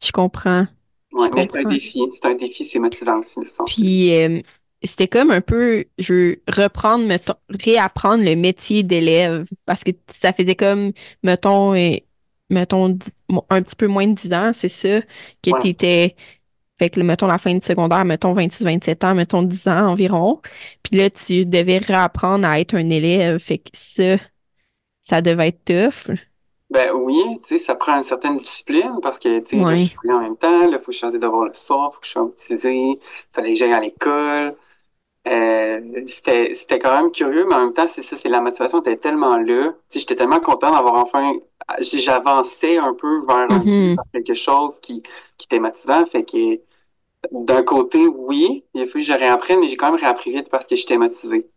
[0.02, 0.66] Je comprends.
[1.12, 1.74] Ouais, Je mais c'est un comprends.
[1.74, 2.00] défi.
[2.14, 3.74] C'est un défi, c'est motivant aussi de se sentir.
[3.74, 4.40] Puis euh,
[4.82, 10.32] c'était comme un peu, je veux reprendre, mettons, réapprendre le métier d'élève parce que ça
[10.32, 10.92] faisait comme,
[11.22, 11.96] mettons, euh,
[12.50, 15.00] mettons, mo- un petit peu moins de 10 ans, c'est ça,
[15.42, 15.60] que Ouais.
[15.60, 16.16] t'étais,
[16.78, 20.42] fait que, mettons, la fin du secondaire, mettons 26, 27 ans, mettons 10 ans environ.
[20.82, 23.38] Puis là, tu devais réapprendre à être un élève.
[23.38, 24.16] Fait que ça,
[25.00, 26.14] ça devait être tough.
[26.70, 29.84] Ben oui, tu sais, ça prend une certaine discipline parce que, tu sais, là, je
[29.84, 32.06] travaille en même temps, là, faut que je fasse des devoirs le soir, faut que
[32.06, 32.98] je sois motivé,
[33.32, 34.56] fallait que j'aille à l'école.
[35.28, 38.80] Euh, c'était, c'était quand même curieux, mais en même temps, c'est ça, c'est la motivation
[38.80, 39.72] était tellement là.
[39.72, 41.34] Tu sais, j'étais tellement content d'avoir enfin,
[41.80, 43.96] j'avançais un peu vers, Mhm.
[43.96, 45.02] vers quelque chose qui,
[45.38, 46.06] qui était motivant.
[46.06, 46.60] Fait que,
[47.32, 50.50] d'un côté, oui, il a fallu que je réapprenne, mais j'ai quand même réappris vite
[50.50, 51.48] parce que j'étais motivé.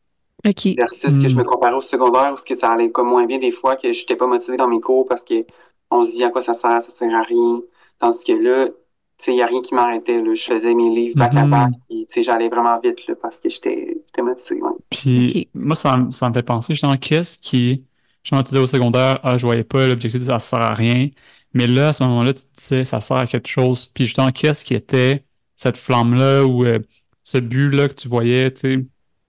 [0.78, 1.40] Versus que je Hmm.
[1.40, 3.92] me comparais au secondaire où ce que ça allait comme moins bien des fois, que
[3.94, 5.46] j'étais pas motivé dans mes cours parce que
[5.90, 7.62] on se dit à quoi ça sert, ça sert à rien.
[8.00, 8.74] Tandis que là, tu
[9.18, 10.24] sais, il y a rien qui m'arrêtait.
[10.36, 11.50] Je faisais mes livres back à Mhm.
[11.50, 14.72] back, puis tu sais, j'allais vraiment vite, là, parce que j'étais, motivé, ouais.
[14.90, 17.86] Puis moi, ça, me- ça me fait penser justement, qu'est-ce qui,
[18.24, 21.10] justement, tu disais au secondaire, ah, je voyais pas l'objectif, ça sert à rien.
[21.54, 23.88] Mais là, à ce moment-là, tu te disais, ça sert à quelque chose.
[23.94, 26.78] Puis justement, qu'est-ce qui était cette flamme-là ou euh,
[27.24, 28.86] ce but-là que tu voyais, tu sais,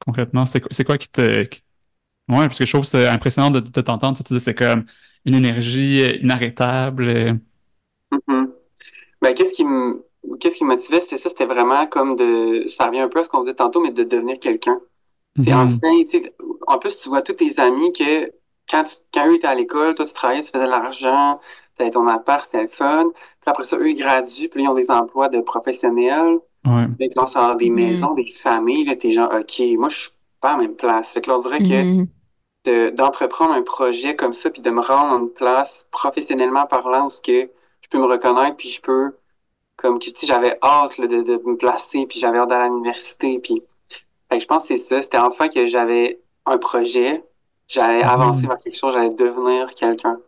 [0.09, 1.45] concrètement, c'est quoi, qui te.
[1.45, 1.63] qui-
[2.29, 4.17] Ouais, parce que je trouve que c'est impressionnant de, de t'entendre.
[4.19, 4.87] Tu tu c'est comme
[5.27, 7.05] une énergie inarrêtable.
[7.09, 7.35] euh,
[8.29, 8.53] Mhm.
[9.23, 10.05] Ben, qu'est-ce qui me,
[10.41, 13.25] qu'est-ce qui me motivait, c'est ça, c'était vraiment comme de, ça revient un peu à
[13.25, 14.81] ce qu'on disait tantôt, mais de devenir quelqu'un.
[15.39, 15.55] C'est mhm.
[15.55, 16.35] enfin, tu sais,
[16.69, 18.33] en plus, tu vois tous tes amis que
[18.71, 21.41] quand, tu, quand eux étaient à l'école, toi, tu travaillais, tu faisais de l'argent,
[21.77, 23.11] t'avais ton appart, c'était le fun.
[23.15, 26.39] Puis après ça, eux, ils graduent, puis ils ont des emplois de professionnels.
[26.65, 26.87] Ouais.
[26.99, 27.75] Là, à avoir des Mhm.
[27.77, 31.13] maisons, des familles, là, t'es genre, OK, moi, je suis pas à la même place.
[31.13, 32.09] Fait que là, on dirait que Mhm.
[32.65, 37.07] de, d'entreprendre un projet comme ça, puis de me rendre en une place professionnellement parlant
[37.07, 37.51] où ce que
[37.83, 39.17] je peux me reconnaître, puis je peux,
[39.77, 42.69] comme tu sais, j'avais hâte là, de, de me placer, puis j'avais hâte d'aller à
[42.69, 43.63] l'université, puis
[44.31, 45.03] fait que je pense que c'est ça.
[45.03, 47.25] C'était enfin que j'avais un projet,
[47.69, 48.09] j'allais Mhm.
[48.11, 50.19] avancer vers quelque chose, j'allais devenir quelqu'un.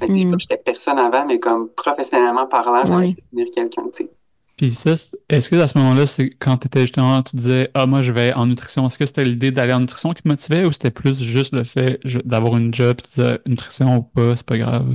[0.00, 3.50] Fait que, je sais pas que j'étais personne avant, mais comme professionnellement parlant, j'allais devenir
[3.52, 4.10] quelqu'un, tu sais.
[4.56, 4.92] Puis ça,
[5.28, 8.12] est-ce que à ce moment-là, c'est quand tu étais justement, tu disais, ah, moi, je
[8.12, 10.90] vais en nutrition, est-ce que c'était l'idée d'aller en nutrition qui te motivait ou c'était
[10.90, 14.86] plus juste le fait d'avoir une job, tu disais, nutrition ou pas, c'est pas grave?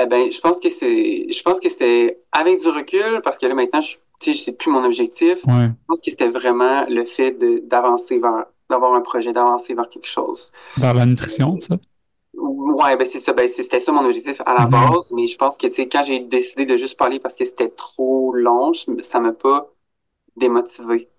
[0.00, 3.46] Eh ben, je pense que c'est, je pense que c'est avec du recul, parce que
[3.46, 5.44] là, maintenant, je, sais, plus mon objectif.
[5.44, 5.64] Ouais.
[5.64, 7.36] Je pense que c'était vraiment le fait
[7.66, 10.50] d'avancer vers, d'avoir un projet, d'avancer vers quelque chose.
[10.76, 11.78] Vers la nutrition, ça?
[12.40, 14.68] Ouais, ben c'est ça, ben c'était ça mon objectif à la Mhm.
[14.68, 17.44] base, mais je pense que, tu sais, quand j'ai décidé de juste parler parce que
[17.44, 19.72] c'était trop long, je- ça m'a pas
[20.36, 21.10] démotivé.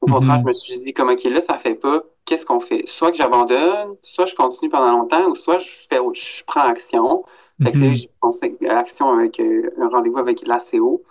[0.00, 0.44] Au contraire, Mhm.
[0.44, 2.84] je me suis dit, comme, OK, là, ça fait pas, qu'est-ce qu'on fait?
[2.88, 6.62] Soit que j'abandonne, soit je continue pendant longtemps, ou soit je fais, autre- je prends
[6.62, 7.24] action.
[7.64, 11.04] Fait que, j'ai pensé à action avec euh, un rendez-vous avec l'ACO.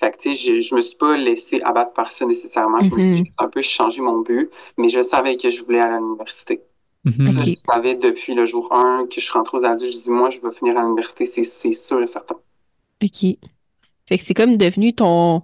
[0.00, 2.82] Fait que, tu sais, je, je me suis pas laissé abattre par ça nécessairement.
[2.82, 3.34] Je me suis Mhm.
[3.38, 6.62] un peu changé mon but, mais je savais que je voulais aller à l'université.
[7.08, 7.44] Mhm.
[7.46, 9.92] Je savais depuis le jour 1 que je suis rentré aux adultes.
[9.92, 12.36] Je dis, moi, je veux finir à l'université, c'est c'est sûr et certain.
[13.02, 13.36] OK.
[14.06, 15.42] Fait que c'est comme devenu ton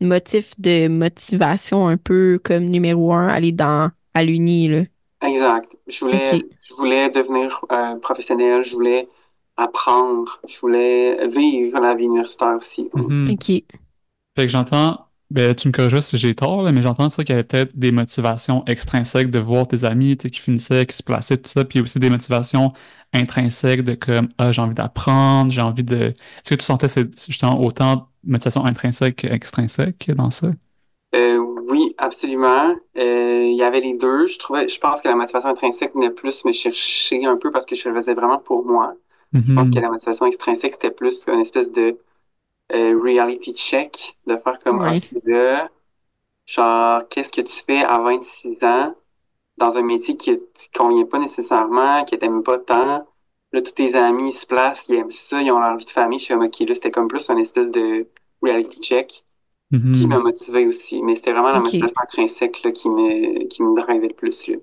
[0.00, 4.82] motif de motivation un peu comme numéro un, aller dans à l'uni, là.
[5.22, 5.76] Exact.
[5.86, 9.08] Je voulais, je voulais devenir euh, professionnel, je voulais
[9.56, 12.88] apprendre, je voulais vivre la vie universitaire aussi.
[12.94, 13.30] Mhm.
[13.32, 13.46] OK.
[13.46, 13.64] Fait
[14.36, 17.44] que j'entends, ben, tu me corrigeras si j'ai tort, mais j'entends ça qu'il y avait
[17.44, 21.64] peut-être des motivations extrinsèques de voir tes amis qui finissaient, qui se plaçaient, tout ça,
[21.64, 22.72] puis aussi des motivations
[23.12, 25.96] intrinsèques de comme, ah, j'ai envie d'apprendre, j'ai envie de.
[25.96, 26.88] Est-ce que tu sentais
[27.28, 30.48] justement autant de motivations intrinsèques qu'extrinsèques dans ça?
[31.14, 31.38] Euh,
[31.68, 32.74] oui, absolument.
[32.98, 34.26] Euh, il y avait les deux.
[34.26, 37.66] Je trouvais, je pense que la motivation intrinsèque venait plus me chercher un peu parce
[37.66, 38.94] que je le faisais vraiment pour moi.
[39.32, 39.74] Je pense mm-hmm.
[39.74, 41.96] que la motivation extrinsèque, c'était plus une espèce de
[42.74, 44.98] euh, reality check, de faire comme un
[46.46, 48.94] genre, qu'est-ce que tu fais à 26 ans
[49.56, 53.06] dans un métier qui ne te convient pas nécessairement, qui t'aime pas tant?
[53.52, 56.18] Là, tous tes amis se placent, ils aiment ça, ils ont leur vie de famille.
[56.18, 58.06] Je suis comme, OK, là, c'était comme plus une espèce de
[58.42, 59.24] reality check
[59.70, 60.06] qui mm-hmm.
[60.06, 61.02] m'a motivé aussi.
[61.02, 64.48] Mais c'était vraiment la motivation intrinsèque là, qui me, qui me drivait le plus.
[64.48, 64.56] Là.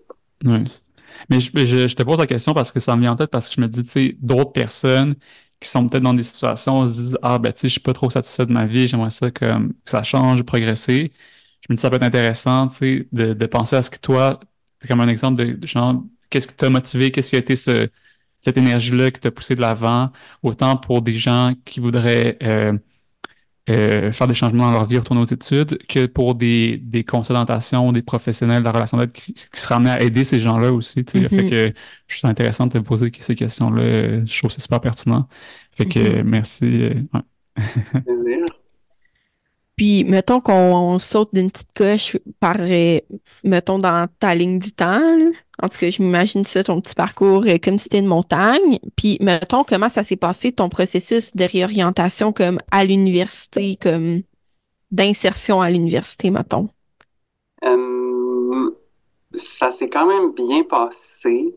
[1.29, 3.47] Mais je, je, te pose la question parce que ça me vient en tête parce
[3.47, 5.15] que je me dis, tu sais, d'autres personnes
[5.59, 7.81] qui sont peut-être dans des situations, où se disent, ah, ben, tu sais, je suis
[7.81, 11.11] pas trop satisfait de ma vie, j'aimerais ça que, que, ça change, progresser.
[11.61, 13.97] Je me dis, ça peut être intéressant, tu sais, de, de penser à ce que
[13.99, 14.39] toi,
[14.81, 17.89] c'est comme un exemple de, genre, qu'est-ce qui t'a motivé, qu'est-ce qui a été ce,
[18.41, 20.11] cette énergie-là qui t'a poussé de l'avant,
[20.43, 22.77] autant pour des gens qui voudraient euh,
[23.69, 27.91] euh, faire des changements dans leur vie, retourner aux études, que pour des, des consultations,
[27.91, 31.03] des professionnels de la relation d'aide qui, qui seraient amenés à aider ces gens-là aussi.
[31.03, 31.49] Tu sais, Fait mm-hmm.
[31.49, 31.73] que
[32.07, 34.23] je suis intéressant de te poser ces questions-là.
[34.25, 35.27] Je trouve que c'est super pertinent.
[35.71, 36.23] Fait que mm-hmm.
[36.23, 36.65] merci.
[36.65, 38.47] Euh, ouais.
[39.77, 42.99] Puis, mettons qu'on saute d'une petite coche par, euh,
[43.43, 44.99] mettons, dans ta ligne du temps.
[45.61, 48.79] En tout cas, je m'imagine ça, ton petit parcours, euh, comme si c'était une montagne.
[48.95, 54.23] Puis, mettons, comment ça s'est passé, ton processus de réorientation comme à l'université, comme
[54.89, 56.69] d'insertion à l'université, mettons?
[57.63, 58.71] Euh,
[59.33, 61.55] ça s'est quand même bien passé.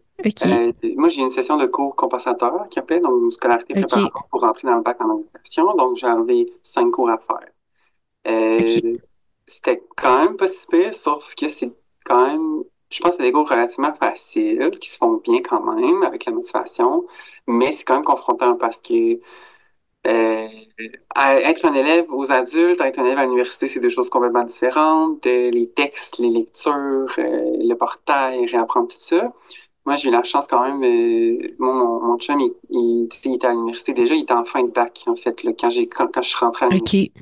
[0.96, 4.68] moi, j'ai une session de cours compensateur qui appelle, donc une scolarité préparatoire pour rentrer
[4.68, 5.74] dans le bac en organisation.
[5.74, 7.48] Donc, j'avais cinq cours à faire.
[8.26, 8.96] Euh,
[9.46, 11.72] c'était quand même pas si pire, sauf que c'est
[12.04, 15.62] quand même, je pense que c'est des cours relativement faciles, qui se font bien quand
[15.62, 17.06] même avec la motivation,
[17.46, 19.18] mais c'est quand même confrontant parce que
[20.06, 20.48] euh,
[21.16, 25.24] être un élève aux adultes, être un élève à l'université, c'est deux choses complètement différentes.
[25.26, 29.32] les textes, les lectures, euh, le portail, réapprendre tout ça.
[29.84, 30.78] Moi, j'ai eu la chance quand même.
[31.58, 35.04] mon, mon chum, il, il, était à l'université déjà, il était en fin de bac,
[35.06, 37.12] en fait, là, quand, j'ai, quand, je suis rentré à l'université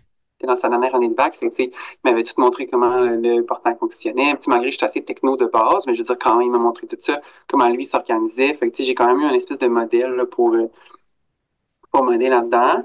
[0.47, 1.37] dans sa dernière année de bac.
[1.37, 1.71] Fait, il
[2.05, 4.35] m'avait tout montré comment le portail fonctionnait.
[4.47, 6.59] Malgré que j'étais assez techno de base, mais je veux dire, quand même, il m'a
[6.59, 8.59] montré tout ça, comment lui s'organisait.
[8.79, 10.71] J'ai quand même eu un espèce de modèle pour, euh,
[11.91, 12.83] pour m'aider là-dedans.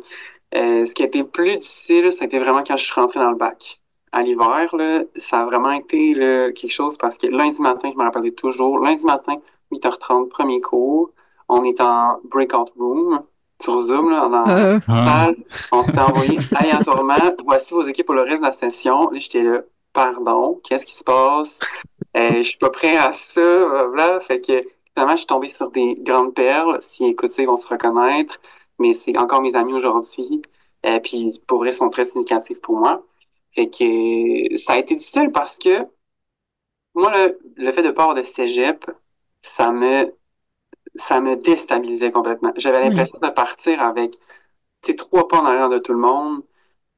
[0.55, 3.37] Euh, ce qui a été plus difficile, c'était vraiment quand je suis rentré dans le
[3.37, 3.79] bac.
[4.11, 4.75] À l'hiver,
[5.15, 6.13] ça a vraiment été
[6.53, 9.37] quelque chose parce que lundi matin, je me rappelais toujours, lundi matin,
[9.71, 11.11] 8h30, premier cours,
[11.49, 13.23] on est en breakout room
[13.63, 15.36] sur Zoom, là, dans la salle.
[15.71, 17.15] On s'est envoyé aléatoirement.
[17.43, 19.10] Voici vos équipes pour le reste de la session.
[19.10, 19.62] Là, j'étais là,
[19.93, 21.60] pardon, qu'est-ce qui se passe?
[22.15, 23.86] Euh, je suis pas prêt à ça.
[23.88, 24.19] Voilà.
[24.19, 24.62] Fait que
[24.93, 26.78] finalement, je suis tombé sur des grandes perles.
[26.82, 28.39] S'ils écoutent ça, ils vont se reconnaître.
[28.80, 30.41] Mais c'est encore mes amis aujourd'hui.
[30.84, 33.02] Et euh, puis, pour vrai, ils sont très significatifs pour moi.
[33.56, 35.88] Fait que ça a été difficile parce que
[36.95, 38.86] moi, le, le fait de part de cégep,
[39.41, 40.13] ça me
[40.95, 42.51] ça me déstabilisait complètement.
[42.58, 44.17] J'avais l'impression de partir avec
[44.97, 46.43] trois pas en arrière de tout le monde.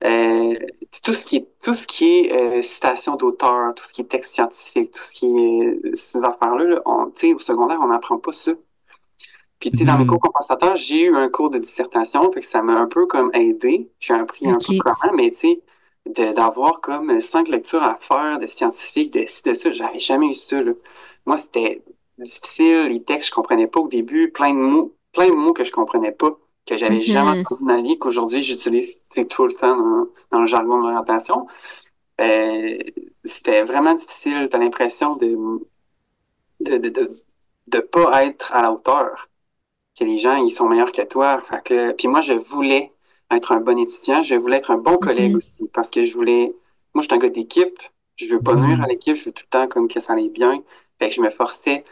[0.04, 0.56] Euh,
[1.04, 4.06] tout ce qui est tout ce qui est euh, citation d'auteur, tout ce qui est
[4.06, 8.34] texte scientifique, tout ce qui est euh, ces affaires-là, là, au secondaire, on n'apprend pas
[8.34, 8.52] ça.
[9.60, 10.08] Puis tu sais, dans mes mm-hmm.
[10.08, 13.32] cours compensateurs, j'ai eu un cours de dissertation, fait que ça m'a un peu comme
[13.34, 13.90] aidé.
[14.00, 15.62] J'ai appris un peu comment, mais tu sais,
[16.34, 20.36] d'avoir comme cinq lectures à faire de scientifiques, de ci, de ça, j'avais jamais eu
[20.36, 20.62] ça.
[20.62, 20.74] Là.
[21.26, 21.82] Moi, c'était
[22.18, 25.64] difficile, les textes, je comprenais pas au début, plein de mots, plein de mots que
[25.64, 27.12] je comprenais pas, que j'avais mm-hmm.
[27.12, 31.48] jamais entendu dans la vie, qu'aujourd'hui j'utilise tout le temps dans, le jargon de l'orientation.
[32.22, 32.78] Euh,
[33.24, 35.36] c'était vraiment difficile, t'as l'impression de
[36.62, 37.24] de, de, de,
[37.68, 39.30] de, pas être à la hauteur,
[39.98, 41.42] que les gens, ils sont meilleurs que toi.
[41.42, 42.94] Fait que, puis moi, je voulais
[43.30, 45.38] être un bon étudiant, je voulais être un bon collègue mm-hmm.
[45.38, 46.54] aussi, parce que je voulais,
[46.94, 47.80] moi, je suis un gars d'équipe,
[48.16, 50.30] je veux pas nuire à l'équipe, je veux tout le temps comme que ça allait
[50.30, 50.64] bien.
[51.00, 51.84] Fait que je me forçais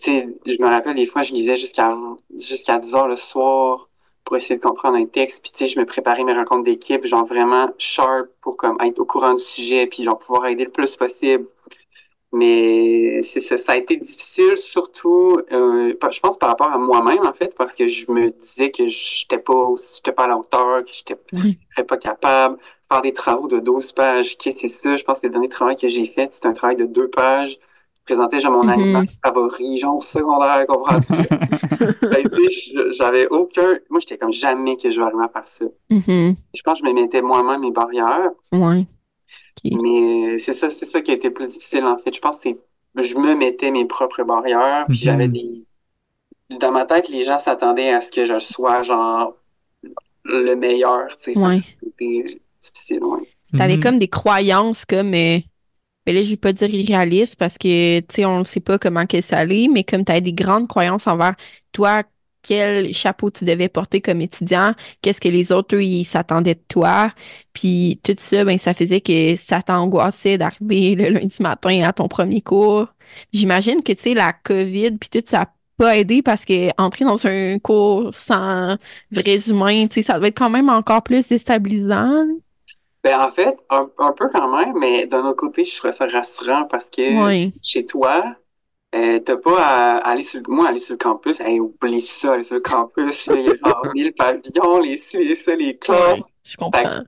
[0.00, 1.96] je me rappelle des fois, je lisais jusqu'à
[2.36, 3.88] jusqu'à 10 heures le soir
[4.24, 5.42] pour essayer de comprendre un texte.
[5.42, 8.98] Puis, tu sais, je me préparais mes rencontres d'équipe, genre vraiment sharp pour comme être
[8.98, 11.46] au courant du sujet, puis genre pouvoir aider le plus possible.
[12.32, 17.26] Mais c'est ça, ça a été difficile, surtout, euh, je pense par rapport à moi-même,
[17.26, 20.84] en fait, parce que je me disais que j'étais pas, j'étais pas à la hauteur,
[20.84, 21.16] que j'étais
[21.84, 22.58] pas capable.
[22.92, 24.96] Faire des travaux de 12 pages, qu'est-ce que c'est ça?
[24.96, 27.58] Je pense que le dernier travail que j'ai fait, c'était un travail de deux pages
[28.08, 28.68] présentais genre mon Mhm.
[28.70, 31.12] animal favori, genre au secondaire, comprends-tu?
[32.02, 33.78] Ben, tu sais, j'avais aucun.
[33.90, 35.64] Moi, j'étais comme jamais que je vais arriver à faire ça.
[35.90, 36.34] Mhm.
[36.54, 38.86] Je pense que je me mettais moi-même mes barrières, Ouais.
[39.64, 42.14] Mais c'est ça, c'est ça qui a été plus difficile en fait.
[42.14, 42.58] Je pense que c'est.
[43.02, 45.04] Je me mettais mes propres barrières, puis Mhm.
[45.04, 45.64] j'avais des.
[46.60, 49.34] Dans ma tête, les gens s'attendaient à ce que je sois genre
[50.24, 51.38] le meilleur, tu sais.
[51.38, 51.58] Ouais.
[51.82, 53.28] C'était difficile, ouais.
[53.56, 53.82] T'avais Mhm.
[53.82, 55.38] comme des croyances comme, euh,
[56.08, 58.78] ben là, je vais pas dire irréalistes parce que, tu sais, on ne sait pas
[58.78, 61.34] comment ça allait, mais comme t'avais des grandes croyances envers
[61.70, 62.02] toi,
[62.42, 66.64] quel chapeau tu devais porter comme étudiant, qu'est-ce que les autres, eux, ils s'attendaient de
[66.66, 67.12] toi,
[67.52, 72.08] puis tout ça, ben, ça faisait que ça t'angoissait d'arriver le lundi matin à ton
[72.08, 72.86] premier cours.
[73.34, 77.26] J'imagine que, tu sais, la COVID, puis tout, ça pas aidé parce que entrer dans
[77.26, 78.78] un cours sans
[79.10, 82.24] vrais humains, tu sais, ça doit être quand même encore plus déstabilisant.
[83.08, 86.06] Ben, en fait, un, un peu quand même, mais d'un autre côté, je trouvais ça
[86.06, 87.02] rassurant parce que
[87.62, 88.36] chez toi,
[88.94, 92.34] euh, t'as pas à aller sur le, moi, aller sur le campus, hey, oublie ça,
[92.34, 95.78] aller sur le campus, il y a genre 1000 pavillons, les ci, les ça, les
[95.78, 96.20] classes.
[96.42, 97.00] Je comprends.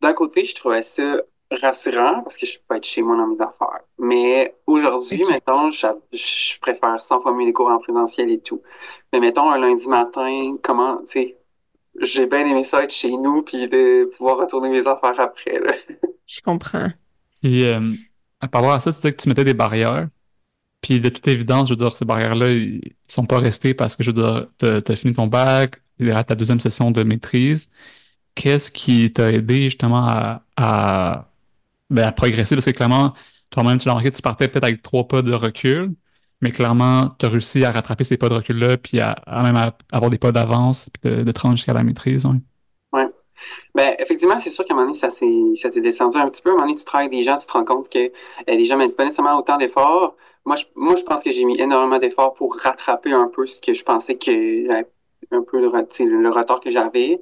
[0.00, 1.18] D'un côté, je trouvais ça
[1.50, 3.82] rassurant parce que je peux être chez moi dans mes affaires.
[3.98, 8.62] Mais aujourd'hui, mettons, je, je préfère 100 fois mieux les cours en présentiel et tout.
[9.12, 11.38] Mais mettons, un lundi matin, comment, tu sais,
[12.00, 15.72] j'ai bien aimé ça être chez nous puis de pouvoir retourner mes affaires après, là.
[16.26, 16.90] Je comprends.
[17.42, 17.80] Puis, euh,
[18.40, 20.08] par rapport à ça, tu disais que tu mettais des barrières.
[20.80, 24.02] Puis, de toute évidence, je veux dire, ces barrières-là, ils sont pas restés parce que,
[24.02, 27.70] je veux dire, t'as, t'as fini ton bac, t'es à ta deuxième session de maîtrise.
[28.34, 31.30] Qu'est-ce qui t'a aidé justement à, à,
[31.90, 32.56] ben, à progresser?
[32.56, 33.12] Parce que clairement,
[33.50, 35.94] toi-même, tu l'as remarqué, tu partais peut-être avec trois pas de recul,
[36.44, 39.56] mais clairement, tu as réussi à rattraper ces pas de recul-là, puis à, à même
[39.56, 42.26] à avoir des pas d'avance, puis de, de te rendre jusqu'à la maîtrise.
[42.26, 42.32] ouais.
[43.74, 46.42] Ben, effectivement, c'est sûr qu'à un moment donné, ça s'est, ça s'est descendu un petit
[46.42, 46.50] peu.
[46.50, 48.10] À un moment donné, tu travailles avec des gens, tu te rends compte que euh,
[48.48, 50.16] les gens mettent pas nécessairement autant d'efforts.
[50.44, 53.60] Moi, je, moi, je pense que j'ai mis énormément d'efforts pour rattraper un peu ce
[53.60, 54.86] que je pensais que j'avais
[55.32, 55.68] un peu le,
[56.30, 57.20] retard que j'avais.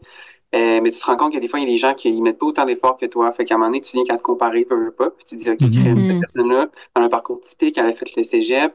[0.55, 2.11] Euh, mais tu te rends compte que des fois, il y a des gens qui
[2.11, 3.33] ils mettent pas autant d'efforts que toi.
[3.33, 5.11] Fait qu'à un moment donné, tu viens qu'à te comparer, peu, peu, pas.
[5.11, 6.05] Puis tu dis, OK, crème, Mhm.
[6.05, 8.75] cette personne-là, dans un parcours typique, elle a fait le cégep.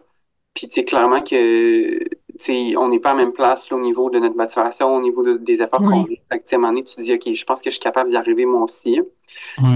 [0.57, 2.07] Puis tu sais, clairement que, tu
[2.39, 4.99] sais, on n'est pas à la même place, là, au niveau de notre motivation, au
[4.99, 5.87] niveau de- des efforts Oui.
[5.89, 6.21] qu'on met.
[6.31, 7.69] Fait que, tu sais, à un moment donné, tu te dis, OK, je pense que
[7.69, 8.99] je suis capable d'y arriver moi aussi.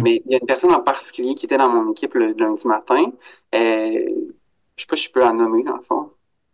[0.01, 2.67] Mais il y a une personne en particulier qui était dans mon équipe le lundi
[2.67, 3.11] matin.
[3.53, 4.05] Euh,
[4.75, 6.09] je sais pas si je peux la nommer, dans le fond.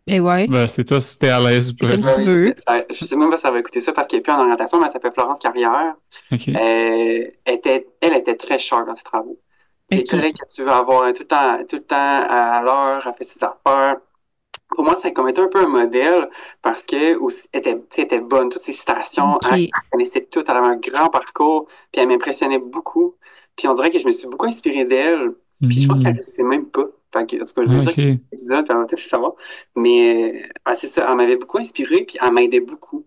[0.06, 0.46] Ben ouais.
[0.46, 2.54] Ben, c'est toi si t'es à l'aise comme tu veux.
[2.70, 4.40] Euh, Je sais même pas si ça va écouter ça parce qu'elle est plus en
[4.40, 5.94] orientation, mais elle s'appelle Florence Carrière.
[6.32, 6.48] OK.
[6.48, 9.38] Euh, était, elle était très sharp dans ses travaux.
[9.90, 10.10] C'est Ok.
[10.10, 11.96] collègue que tu veux avoir tout le temps, tout le temps
[12.28, 13.96] à l'heure, elle fait ses affaires.
[14.74, 16.28] Pour moi, ça a comme été un peu un modèle
[16.62, 20.44] parce que aussi, elle était, elle était bonne, toutes ses citations, elle, elle connaissait tout,
[20.46, 23.14] elle avait un grand parcours, puis elle m'impressionnait beaucoup.
[23.56, 25.32] Puis on dirait que je me suis beaucoup inspiré d'elle,
[25.68, 26.84] puis je pense qu'elle ne le sait même pas.
[27.12, 27.96] Fait que, en tout cas, je veux dire OK.
[27.96, 29.32] que l'épisode, puis elle va peut-être savoir.
[29.74, 33.06] Mais ah, c'est ça, elle m'avait beaucoup inspiré, puis elle m'aidait beaucoup.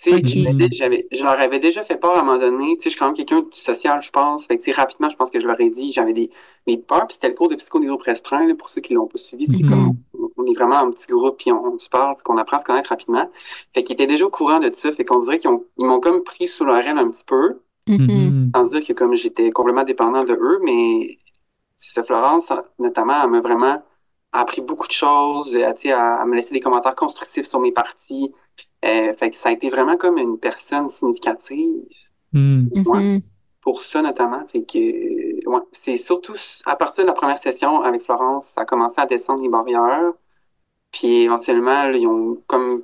[0.00, 0.24] Tu sais, Ok.
[0.26, 2.76] je m'aidais- j'avais, je leur avais déjà fait peur à un moment donné.
[2.76, 4.46] Tu sais, je suis quand même quelqu'un de social, je pense.
[4.46, 6.30] Fait que, rapidement, je pense que je leur ai dit, j'avais des,
[6.66, 8.94] des peurs, puis c'était le cours de psycho des groupes restreints, là, pour ceux qui
[8.94, 9.46] l'ont pas suivi.
[9.46, 9.68] C'est Mhm.
[9.68, 9.96] comme,
[10.42, 12.60] on est vraiment un petit groupe, puis on, on se parle, puis qu'on apprend à
[12.60, 13.30] se connaître rapidement.
[13.74, 14.92] Fait qu'ils étaient déjà au courant de ça.
[14.92, 17.60] Fait qu'on dirait qu'ils ont, ils m'ont comme pris sous leur aile un petit peu,
[17.88, 17.98] Mhm.
[18.06, 18.50] Mhm.
[18.54, 21.18] sans dire que comme j'étais complètement dépendant de eux, mais
[21.76, 23.82] c'est ça, Florence, notamment, elle m'a vraiment
[24.30, 27.72] appris beaucoup de choses, euh, sais, à, à me laisser des commentaires constructifs sur mes
[27.72, 28.32] parties.
[28.84, 31.82] Euh, fait que ça a été vraiment comme une personne significative
[32.32, 33.20] Mhm.
[33.60, 34.46] pour ça notamment.
[34.48, 34.78] Fait que,
[35.48, 36.34] ouais, c'est surtout
[36.66, 40.12] à partir de la première session avec Florence, ça a commencé à descendre les barrières.
[40.92, 42.82] Puis éventuellement, là, ils ont comme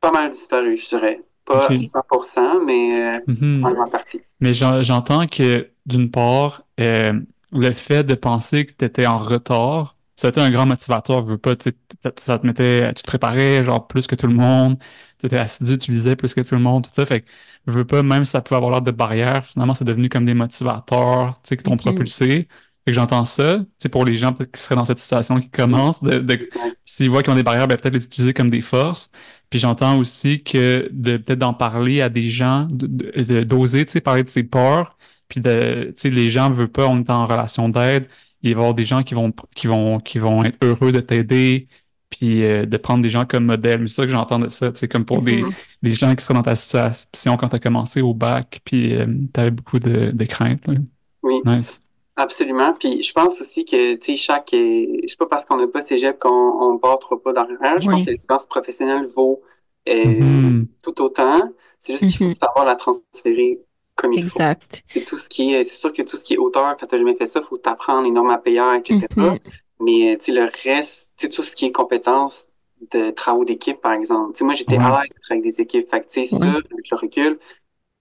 [0.00, 1.22] pas mal disparu, je dirais.
[1.44, 1.80] Pas Ok.
[1.80, 3.62] 100%, mais euh, Mhm.
[3.62, 4.20] en grande partie.
[4.40, 7.20] Mais j'en- j'entends que, d'une part, euh,
[7.52, 11.24] le fait de penser que tu étais en retard, ça a été un grand motivateur,
[11.24, 11.54] veux pas,
[12.02, 14.78] ça, ça te mettait, tu te préparais genre plus que tout le monde,
[15.18, 17.28] tu étais assidu, tu lisais plus que tout le monde, tout ça, fait que,
[17.66, 20.34] veux pas, même si ça pouvait avoir l'air de barrière, finalement, c'est devenu comme des
[20.34, 21.76] motivateurs, tu sais, qui t'ont Mhm.
[21.76, 22.48] propulsé.
[22.88, 26.02] Fait que j'entends ça, sais, pour les gens qui seraient dans cette situation, qui commencent,
[26.02, 26.48] de, de-
[26.86, 29.10] s'ils voient qu'ils ont des barrières, ben, peut-être les utiliser comme des forces.
[29.50, 33.84] Puis j'entends aussi que de peut-être d'en parler à des gens, de- de- de- d'oser,
[33.84, 34.96] tu sais, parler de ses peurs,
[35.28, 38.08] puis de, tu sais, les gens veulent pas, on est en relation d'aide,
[38.42, 41.00] il va y avoir des gens qui vont, qui vont, qui vont être heureux de
[41.00, 41.68] t'aider,
[42.08, 43.80] puis euh, de prendre des gens comme modèle.
[43.82, 45.50] Mais c'est ça que j'entends de ça, sais, comme pour des, Mhm.
[45.82, 48.94] des gens qui seraient dans ta situation quand tu as commencé au bac, puis
[49.34, 50.66] tu avais beaucoup de, de craintes.
[50.66, 50.74] là.
[51.22, 51.34] Oui.
[51.44, 51.82] Nice.
[52.20, 52.74] Absolument.
[52.74, 54.52] Puis je pense aussi que, tu sais, chaque.
[54.52, 56.28] euh, C'est pas parce qu'on n'a pas cégep qu'on
[56.60, 57.80] on part trop pas d'arrière.
[57.80, 59.40] Je pense que l'expérience professionnelle vaut
[59.88, 60.66] euh, Mhm.
[60.82, 61.40] tout autant.
[61.78, 63.60] C'est juste qu'il faut savoir la transférer
[63.94, 64.38] comme il faut.
[64.40, 64.82] Exact.
[64.92, 65.62] C'est tout ce qui est.
[65.64, 67.46] C'est sûr que tout ce qui est auteur, quand tu n'as jamais fait ça, il
[67.46, 69.06] faut t'apprendre les normes à payer, etc.
[69.16, 69.38] Mhm.
[69.80, 72.48] Mais tu sais, le reste, tu sais, tout ce qui est compétences
[72.92, 74.32] de travaux d'équipe, par exemple.
[74.32, 74.84] Tu sais, moi, j'étais Ouais.
[74.84, 75.88] à l'aise avec des équipes.
[75.90, 77.38] Fait que, tu ça, avec le recul,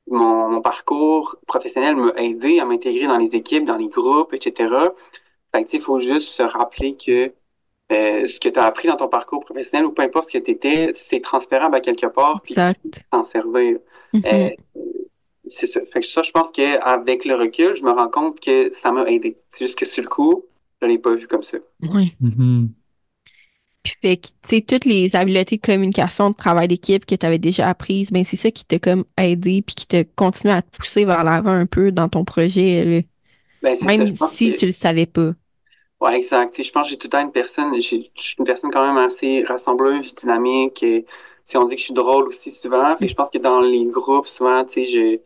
[0.09, 4.73] mon, mon parcours professionnel m'a aidé à m'intégrer dans les équipes, dans les groupes, etc.
[5.53, 7.31] Fait que, tu sais, il faut juste se rappeler que
[7.91, 10.43] euh, ce que tu as appris dans ton parcours professionnel ou peu importe ce que
[10.43, 13.77] tu étais, c'est transférable à quelque part, puis tu peux t'en servir.
[14.13, 14.23] Mhm.
[14.25, 14.49] Euh,
[15.49, 15.79] c'est ça.
[15.85, 19.05] Fait que ça, je pense qu'avec le recul, je me rends compte que ça m'a
[19.05, 19.37] aidé.
[19.49, 20.43] C'est juste que sur le coup,
[20.81, 21.57] je l'ai pas vu comme ça.
[21.81, 22.13] Ouais.
[22.19, 22.69] Mhm.
[22.69, 22.73] Puis
[24.01, 27.39] fait que, tu sais, toutes les habiletés de communication, de travail d'équipe que tu avais
[27.39, 30.77] déjà apprises, ben c'est ça qui t'a comme aidé puis qui t'a continué à te
[30.77, 33.01] pousser vers l'avant un peu dans ton projet, là.
[33.61, 33.85] Ben, ça.
[33.85, 35.33] Même pense si que, tu le savais pas.
[36.01, 36.61] ouais, exact.
[36.61, 38.97] Je pense que j'ai tout le temps une personne, je suis une personne quand même
[38.97, 40.83] assez rassembleuse, dynamique.
[40.83, 41.05] Et,
[41.55, 42.95] on dit que je suis drôle aussi souvent.
[42.97, 45.19] Fait que je pense que dans les groupes, souvent, tu sais, je,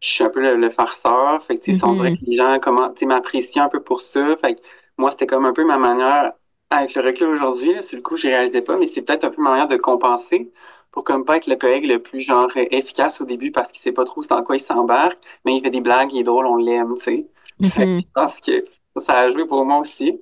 [0.00, 1.42] je suis un peu le, le farceur.
[1.44, 2.18] Fait que, tu sais, on dirait Mhm.
[2.18, 4.36] que les gens comment, tu sais, m'apprécient un peu pour ça.
[4.38, 4.60] Fait que
[4.98, 6.32] moi, c'était comme un peu ma manière,
[6.70, 9.30] avec le recul aujourd'hui, là, sur le coup, je réalisais pas, mais c'est peut-être un
[9.30, 10.52] peu ma manière de compenser
[10.92, 13.80] pour comme pas être le collègue le plus, genre, euh, efficace au début parce qu'il
[13.80, 16.46] sait pas trop dans quoi il s'embarque, mais il fait des blagues, il est drôle,
[16.46, 17.28] on l'aime, tu sais.
[17.60, 18.00] Mhm.
[18.00, 18.64] je pense que
[18.96, 20.20] ça a joué pour moi aussi.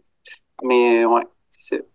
[0.62, 1.24] Mais, euh, ouais,
[1.58, 1.86] c'est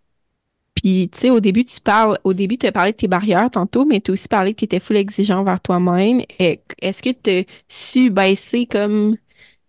[0.74, 3.50] Puis, tu sais, au début, tu parles, au début, tu as parlé de tes barrières
[3.50, 6.22] tantôt, mais tu as aussi parlé que tu étais full exigeant envers toi-même.
[6.38, 9.16] Et Est-ce que tu as su baisser comme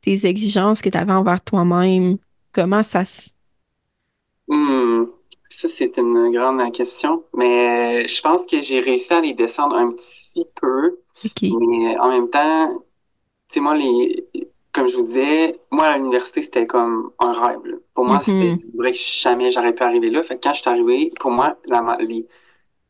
[0.02, 2.18] tes exigences que tu avais envers toi-même?
[2.54, 3.30] Comment ça se...
[4.48, 5.06] Hmm,
[5.50, 7.24] ça, c'est une grande question.
[7.34, 11.00] Mais je pense que j'ai réussi à les descendre un petit peu.
[11.26, 11.42] OK.
[11.50, 12.70] Mais en même temps,
[13.50, 14.28] tu sais, moi, les,
[14.74, 17.66] comme je vous disais, moi, à l'université, c'était comme un rêve.
[17.66, 17.78] là.
[17.96, 18.62] Pour moi, c'était, Mhm.
[18.64, 20.24] je dirais que jamais j'aurais pu arriver là.
[20.24, 22.28] Fait que quand je suis arrivé, pour moi, la les,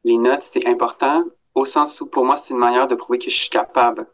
[0.05, 1.25] les notes, c'est important
[1.55, 4.07] au sens où, pour moi, c'est une manière de prouver que je suis capable,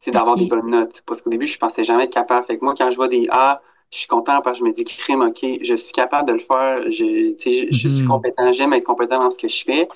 [0.00, 1.02] c'est d'avoir des bonnes notes.
[1.06, 2.46] Parce qu'au début, je pensais jamais être capable.
[2.46, 3.62] Fait que moi, quand je vois des A,
[3.94, 6.40] je suis content parce que je me dis, crime, OK, je suis capable de le
[6.40, 6.82] faire.
[6.92, 8.04] Je, je, je suis Mhm.
[8.04, 8.52] compétent.
[8.52, 9.88] J'aime être compétent dans ce que je fais.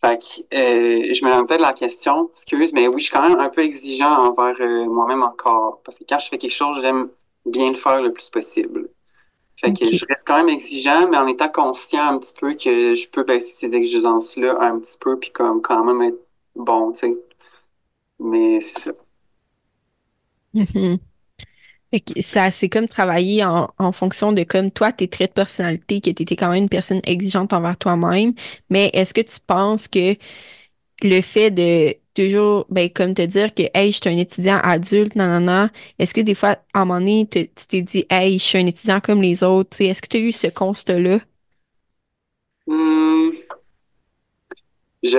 [0.00, 3.28] Fait que, euh, je me demande peut-être la question, excuse, mais oui, je suis quand
[3.28, 5.80] même un peu exigeant envers euh, moi-même encore.
[5.84, 7.08] Parce que quand je fais quelque chose, j'aime
[7.46, 8.88] bien le faire le plus possible.
[9.60, 12.94] Fait que je reste quand même exigeant, mais en étant conscient un petit peu que
[12.94, 16.20] je peux baisser ces exigences-là un petit peu, puis comme quand même être
[16.56, 17.16] bon, tu sais.
[18.18, 18.92] Mais c'est ça.
[22.20, 26.10] Ça, c'est comme travailler en, en fonction de comme toi, tes traits de personnalité, que
[26.10, 28.32] tu étais quand même une personne exigeante envers toi-même.
[28.70, 30.16] Mais est-ce que tu penses que
[31.02, 35.16] le fait de toujours, ben, comme te dire que, hey, je suis un étudiant adulte,
[35.16, 38.38] non, non, non, est-ce que des fois, à un moment donné, tu t'es dit, hey,
[38.38, 41.20] je suis un étudiant comme les autres, tu est-ce que tu as eu ce constat-là?
[42.66, 43.30] Hmm,
[45.02, 45.18] je,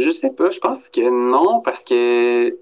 [0.00, 1.00] je sais pas, je pense que
[1.32, 2.58] non, parce que,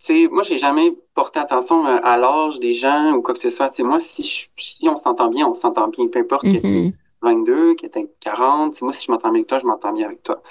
[0.00, 3.50] sais, moi, j'ai jamais porté attention à, à l'âge des gens ou quoi que ce
[3.50, 3.78] soit.
[3.80, 6.92] Moi, si, je- si on s'entend bien, on s'entend bien, peu importe que Mhm.
[7.22, 8.72] 22, que t'aies 40.
[8.74, 10.42] Tu sais, moi, si je m'entends bien avec toi, je m'entends bien avec toi.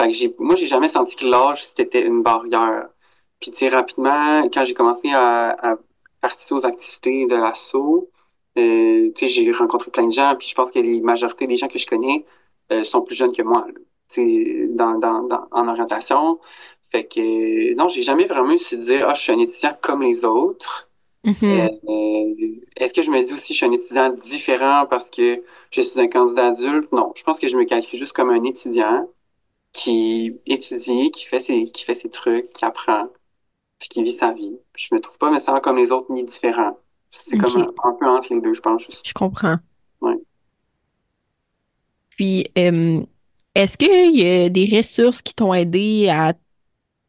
[0.00, 2.88] Fait que moi, j'ai jamais senti que l'âge, c'était une barrière.
[3.40, 5.76] Puis, tu sais, rapidement, quand j'ai commencé à, à
[6.20, 8.10] participer aux activités de l'assaut,
[8.58, 11.56] euh, tu sais, j'ai rencontré plein de gens, puis je pense que la majorité des
[11.56, 12.24] gens que je connais
[12.72, 13.74] euh, sont plus jeunes que moi, là,
[14.08, 16.38] tu sais, dans, dans, dans, en orientation.
[16.94, 20.02] Fait que, non, j'ai jamais vraiment eu se dire, ah, je suis un étudiant comme
[20.02, 20.88] les autres.
[21.24, 21.34] Mhm.
[21.42, 22.28] Euh,
[22.76, 25.42] est-ce que je me dis aussi que je suis un étudiant différent parce que
[25.72, 26.92] je suis un candidat adulte?
[26.92, 29.08] Non, je pense que je me qualifie juste comme un étudiant
[29.72, 33.08] qui étudie, qui fait ses, qui fait ses trucs, qui apprend,
[33.80, 34.56] puis qui vit sa vie.
[34.76, 36.78] Je me trouve pas nécessairement comme les autres ni différent.
[37.10, 38.84] C'est comme un, un peu entre les deux, je pense.
[38.84, 39.02] Juste.
[39.04, 39.56] Je comprends.
[40.00, 40.14] Ouais.
[42.10, 43.02] Puis, euh,
[43.56, 46.34] est-ce qu'il y a des ressources qui t'ont aidé à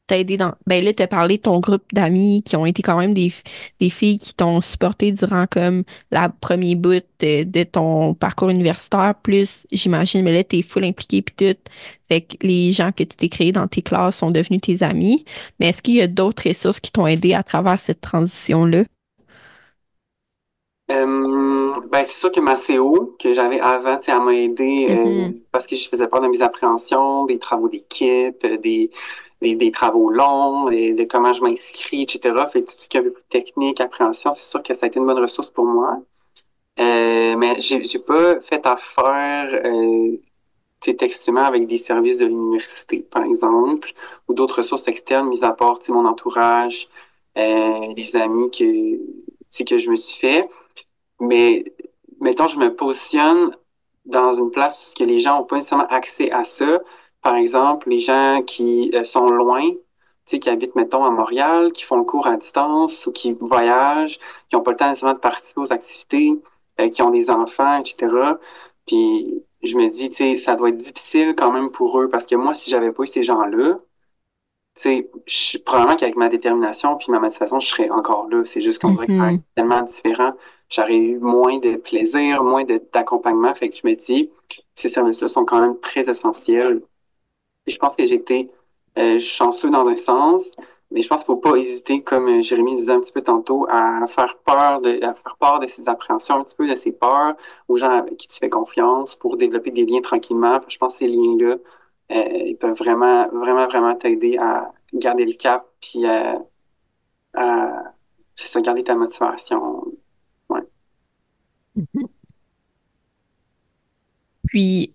[0.07, 0.53] t'aider dans...
[0.67, 3.33] Ben là, t'as parlé de ton groupe d'amis qui ont été quand même des,
[3.79, 9.15] des filles qui t'ont supporté durant comme la première bout de, de ton parcours universitaire,
[9.21, 11.59] plus, j'imagine, mais là, t'es full impliqué puis tout.
[12.07, 15.25] Fait que les gens que tu t'es créés dans tes classes sont devenus tes amis.
[15.59, 18.83] Mais est-ce qu'il y a d'autres ressources qui t'ont aidé à travers cette transition-là?
[20.91, 24.87] Euh, ben, c'est sûr que ma CO que j'avais avant, tu sais, elle m'a aidé
[24.91, 25.41] euh, Mhm.
[25.51, 28.91] parce que je faisais peur de mes appréhensions, des travaux d'équipe, euh, des,
[29.41, 32.35] des, travaux longs, de comment je m'inscris, etc.
[32.51, 34.87] Fait tout ce qui est un peu plus technique, appréhension, c'est sûr que ça a
[34.87, 35.99] été une bonne ressource pour moi.
[36.79, 40.17] Euh, mais j'ai j'ai pas fait affaire euh,
[40.81, 43.93] textuellement avec des services de l'université, par exemple,
[44.27, 46.89] ou d'autres ressources externes, mis à part mon entourage,
[47.37, 48.97] euh, les amis que,
[49.63, 50.49] que je me suis fait.
[51.19, 51.63] Mais
[52.21, 53.55] mettons, je me positionne
[54.05, 56.81] dans une place où que les gens n'ont pas nécessairement accès à ça.
[57.25, 59.63] Par exemple, les gens qui euh, sont loin,
[60.27, 64.19] qui habitent, mettons, à Montréal, qui font le cours à distance ou qui voyagent,
[64.49, 66.33] qui n'ont pas le temps nécessairement de participer aux activités.
[66.81, 68.39] euh, qui ont des enfants, etc.
[68.87, 72.25] Puis je me dis, tu sais, ça doit être difficile quand même pour eux parce
[72.27, 73.77] que moi, si j'avais pas eu ces gens-là,
[74.75, 78.43] tu sais, je- probablement qu'avec ma détermination puis ma motivation, je serais encore là.
[78.45, 79.25] C'est juste qu'on dirait que ça Mhm.
[79.29, 80.33] serait tellement différent.
[80.69, 82.63] J'aurais eu moins de plaisir, moins
[82.93, 83.55] d'accompagnement.
[83.55, 84.31] Fait que je me dis,
[84.75, 86.81] ces services-là sont quand même très essentiels.
[87.67, 88.51] Je pense que j'ai été
[88.97, 90.51] euh, chanceux dans un sens,
[90.91, 93.21] mais je pense qu'il faut pas hésiter, comme euh, Jérémy le disait un petit peu
[93.21, 96.75] tantôt, à faire peur de, à faire part de ses appréhensions, un petit peu de
[96.75, 97.35] ses peurs
[97.67, 100.61] aux gens avec qui tu fais confiance pour développer des liens tranquillement.
[100.67, 101.57] Je pense que ces liens-là,
[102.11, 106.39] euh, ils peuvent vraiment, vraiment, vraiment t'aider à garder le cap puis à,
[107.33, 107.93] à
[108.35, 109.85] ça, garder ta motivation.
[110.49, 110.61] Ouais.
[114.47, 114.94] Puis,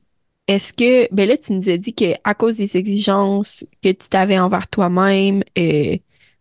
[0.51, 4.09] est-ce que, ben là, tu nous as dit que à cause des exigences que tu
[4.09, 5.97] t'avais envers toi-même, euh,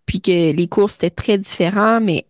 [0.07, 2.25] puis que les cours c'était très différent, mais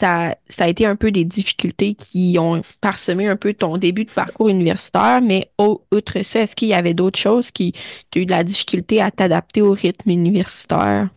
[0.00, 4.10] ça, a été un peu des difficultés qui ont parsemé un peu ton début de
[4.10, 7.72] parcours universitaire, mais outre ça, est-ce qu'il y avait d'autres choses qui
[8.10, 11.08] tu as eu de la difficulté à t'adapter au rythme universitaire?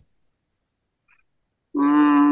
[1.74, 2.27] Hum,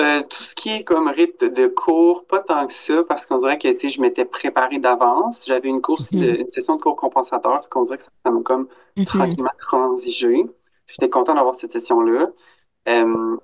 [0.00, 3.36] euh, tout ce qui est comme rythme de cours, pas tant que ça, parce qu'on
[3.38, 5.44] dirait que tu sais, je m'étais préparé d'avance.
[5.46, 6.40] J'avais une course de, Mhm.
[6.42, 9.04] une session de cours compensateur, qu'on dirait que ça m'a comme Mhm.
[9.04, 10.44] tranquillement transigé.
[10.86, 12.28] J'étais content d'avoir cette session-là.
[12.88, 13.36] Euh,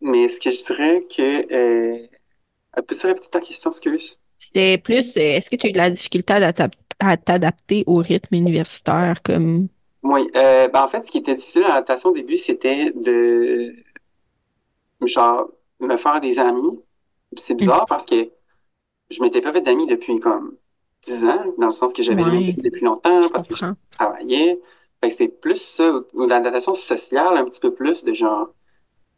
[0.00, 1.52] mais est-ce que je dirais que...
[1.54, 2.06] Euh,
[2.86, 4.18] peux-tu répéter ta question, excuse?
[4.38, 7.84] C'était plus, euh, est-ce que tu as eu de la difficulté à t'adap- à t'adapter
[7.86, 9.68] au rythme universitaire comme...
[10.02, 13.74] Oui, euh, ben en fait, ce qui était difficile à l'adaptation au début, c'était de,
[15.06, 16.80] genre, me faire des amis.
[17.36, 17.58] C'est Mhm.
[17.58, 18.30] bizarre parce que
[19.10, 20.56] je m'étais pas fait d'amis depuis comme
[21.02, 23.62] 10 ans, dans le sens que j'avais amis depuis longtemps, je parce que je
[23.98, 24.60] travaillais.
[25.02, 28.48] Fait que c'est plus ça, ou ou l'adaptation sociale, un petit peu plus de genre,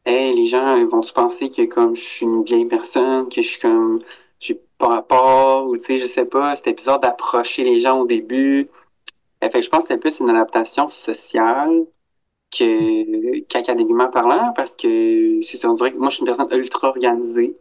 [0.07, 3.61] hey, les gens vont-tu penser que comme je suis une vieille personne, que je suis
[3.61, 4.01] comme,
[4.41, 8.07] j'ai pas rapport, ou tu sais, je sais pas, c'était bizarre d'approcher les gens au
[8.07, 8.71] début.
[9.43, 11.87] Fait que je pense que c'était plus une adaptation sociale
[12.59, 16.49] que qu'académiquement parlant, parce que c'est ça, on dirait que moi, je suis une personne
[16.53, 17.57] ultra organisée.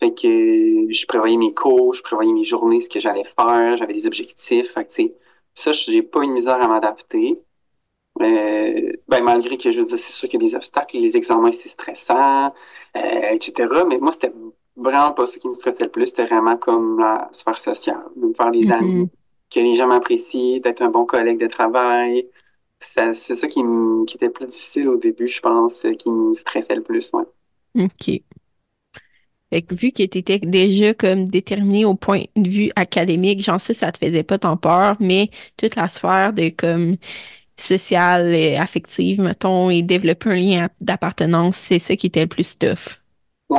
[0.00, 3.94] Fait que je prévoyais mes cours, je prévoyais mes journées, ce que j'allais faire, j'avais
[3.94, 4.72] des objectifs.
[4.74, 5.14] Fait que, tu sais,
[5.54, 7.40] ça, j'ai pas une misère à m'adapter.
[8.20, 11.16] Euh, ben, malgré que, je veux dire, c'est sûr qu'il y a des obstacles, les
[11.16, 12.52] examens, c'est stressant,
[12.96, 13.00] euh,
[13.32, 13.84] etc.
[13.88, 14.32] Mais moi, c'était
[14.76, 16.06] vraiment pas ça qui me stressait le plus.
[16.08, 19.08] C'était vraiment comme la sphère sociale, de me faire des amis, Mhm.
[19.54, 22.28] que les gens m'apprécient, d'être un bon collègue de travail.
[22.82, 26.34] C'est ça qui, me- qui était plus difficile au début, je pense, euh, qui me
[26.34, 27.24] stressait le plus, ouais.
[27.74, 28.22] OK.
[29.52, 33.60] Fait que vu que tu étais déjà comme déterminé au point de vue académique, genre
[33.60, 36.96] ça, ça te faisait pas tant peur, mais toute la sphère de comme
[37.58, 42.58] sociale et affective, mettons, et développer un lien d'appartenance, c'est ça qui était le plus
[42.58, 43.01] tough.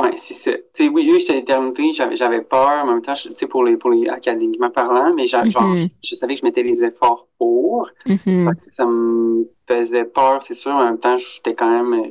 [0.02, 0.50] Ouais, c'est ça.
[0.80, 4.70] Oui, oui, j'étais déterminé, j'avais, peur, en même temps, je- pour les, pour les académiquement
[4.70, 5.76] parlant, mais genre, Mhm.
[5.76, 7.88] je, je savais que je mettais les efforts pour.
[8.06, 8.54] Mhm.
[8.56, 12.08] Que ça me faisait peur, c'est sûr, en même temps, j'étais quand même euh,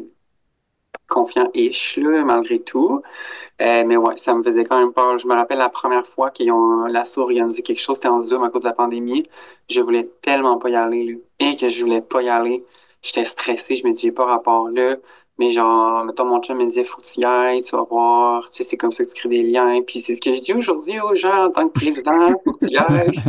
[1.07, 3.01] confiant-ish, malgré tout.
[3.61, 5.17] Euh, mais ouais, ça me faisait quand même peur.
[5.19, 8.43] Je me rappelle la première fois qu'ils ont l'assaut organisé quelque chose, c'était en Zoom
[8.43, 9.27] à cause de la pandémie.
[9.69, 11.15] Je voulais tellement pas y aller, là.
[11.39, 12.63] Et que je voulais pas y aller.
[13.01, 14.97] J'étais stressé, je me disais pas rapport là.
[15.39, 18.49] Mais genre, mettons, mon chum me disait, faut que tu y ailles, tu vas voir.
[18.51, 19.81] Tu sais, c'est comme ça que tu crées des liens.
[19.81, 22.65] Puis c'est ce que je dis aujourd'hui aux gens en tant que président, faut que
[22.67, 23.19] tu y ailles.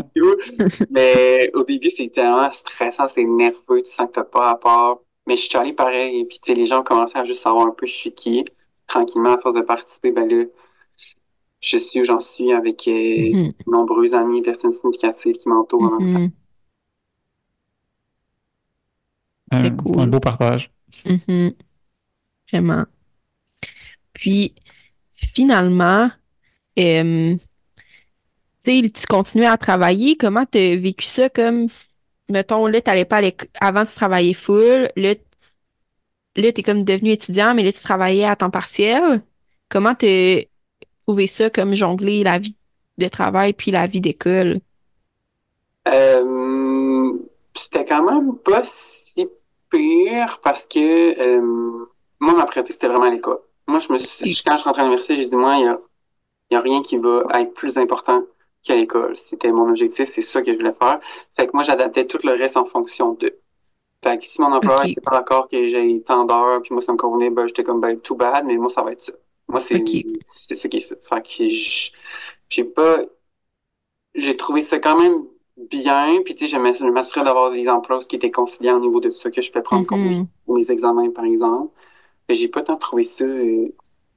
[0.91, 5.03] Mais au début, c'est tellement stressant, c'est nerveux, tu sens que t'as pas rapport.
[5.27, 6.21] Mais je suis allé pareil.
[6.21, 8.13] Et puis, tu sais, les gens ont commencé à juste savoir un peu je suis
[8.13, 8.45] qui
[8.87, 10.45] tranquillement, à force de participer, ben là,
[11.63, 13.53] je suis où j'en suis avec euh, Mhm.
[13.67, 16.27] nombreux amis, personnes significatives qui m'entourent en même temps.
[19.55, 20.71] Euh, Très c'est un beau partage.
[21.07, 21.53] Mhm.
[22.55, 22.85] Vraiment.
[24.13, 24.55] Puis,
[25.11, 26.09] finalement,
[26.79, 27.35] euh,
[28.65, 30.17] tu tu continuais à travailler.
[30.17, 31.29] Comment tu as vécu ça?
[31.29, 31.67] Comme,
[32.29, 33.51] mettons, là, t'allais pas à.
[33.61, 34.89] Avant, tu travaillais full.
[34.95, 35.15] Là,
[36.37, 39.25] là, t'es comme devenu étudiant, mais là, tu travaillais à temps partiel.
[39.69, 40.43] Comment t'as
[41.03, 42.55] trouvé ça comme jongler la vie
[42.99, 44.61] de travail puis la vie d'école?
[45.89, 47.13] Euh,
[47.53, 49.27] c'était quand même pas si
[49.71, 51.87] pire parce que euh,
[52.25, 53.41] moi, ma priorité, c'était vraiment l'école.
[53.67, 55.79] Moi, je me suis, quand je rentrais à l'université, j'ai dit, moi, il y a,
[56.53, 58.25] y a rien qui va être plus important
[58.63, 59.17] qu'à l'école.
[59.17, 61.01] C'était mon objectif, c'est ça que je voulais faire.
[61.37, 63.37] Fait que moi, j'adaptais tout le reste en fonction de.
[64.05, 64.87] Fait que si mon employeur Ok.
[64.87, 67.81] était pas d'accord que j'ai tant d'heures, puis moi, ça me convenait, ben, j'étais comme,
[67.81, 69.13] ben, too bad, mais moi, ça va être ça.
[69.49, 69.85] Moi, c'est,
[70.25, 70.97] c'est ça qui est ça.
[71.09, 71.45] Fait que
[72.49, 73.05] j'ai pas,
[74.15, 75.25] j'ai trouvé ça quand même
[75.57, 78.81] bien, puis tu sais, je m'ass- je m'assurais d'avoir des emplois qui étaient conciliants au
[78.81, 80.29] niveau de ça que je peux prendre comme Mhm.
[80.45, 81.73] pour mes examens, par exemple.
[82.29, 83.69] Mais j'ai pas tant trouvé ça euh,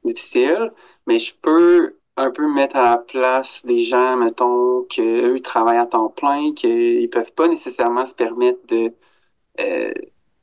[0.04, 0.72] difficile,
[1.08, 5.86] mais je peux un peu mettre à la place des gens, mettons, qu'eux travaillent à
[5.86, 8.94] temps plein, qu'ils peuvent pas nécessairement se permettre de,
[9.60, 9.94] euh,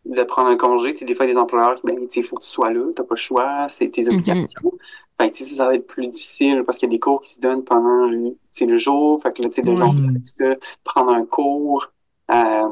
[0.05, 0.93] de prendre un congé.
[0.93, 3.15] Tu sais, des fois, les employeurs, ben, il faut que tu sois là, t'as pas
[3.15, 4.11] le choix, c'est tes Mhm.
[4.11, 4.73] obligations.
[5.21, 7.21] Fait que, tu sais, ça va être plus difficile parce qu'il y a des cours
[7.23, 9.23] qui se donnent pendant le, tu sais, le jour.
[9.23, 11.93] Fait que là, tu sais, de avec ça, prendre un cours.
[12.31, 12.69] Euh,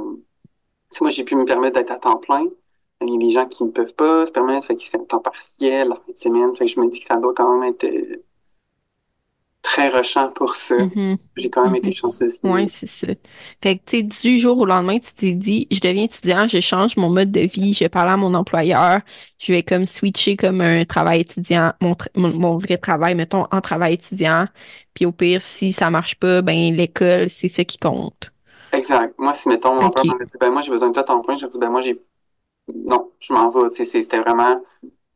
[0.91, 2.45] tu sais, moi, j'ai pu me permettre d'être à temps plein.
[3.07, 5.05] Il y a des gens qui ne peuvent pas se permettre, fait qu'ils sont en
[5.07, 6.57] temps partiel, la fin de semaine.
[6.57, 8.25] Fait que je me dis que ça doit quand même être euh,
[9.63, 10.77] très rushant pour ça.
[10.79, 11.19] Mhm.
[11.37, 11.77] J'ai quand même Mhm.
[11.77, 12.41] été chanceuse.
[12.43, 13.07] Ouais, c'est ça.
[13.63, 16.61] Fait que, tu sais, du jour au lendemain, tu t'es dit, je deviens étudiant, je
[16.61, 19.01] change mon mode de vie, je parle à mon employeur,
[19.39, 23.47] je vais comme switcher comme un travail étudiant, mon, tra- mon, mon vrai travail, mettons,
[23.53, 24.47] en travail étudiant.
[24.95, 28.33] Puis au pire, si ça marche pas, ben l'école, c'est ça qui compte.
[28.73, 29.15] Exact.
[29.19, 29.93] Moi, si, mettons, mon Ok.
[29.93, 31.81] père m'avait dit, ben, moi, j'ai besoin de toi temps plein, je dit, ben, moi,
[31.83, 32.03] j'ai,
[32.69, 33.71] non, je m'en vais.
[33.71, 34.63] C'était vraiment,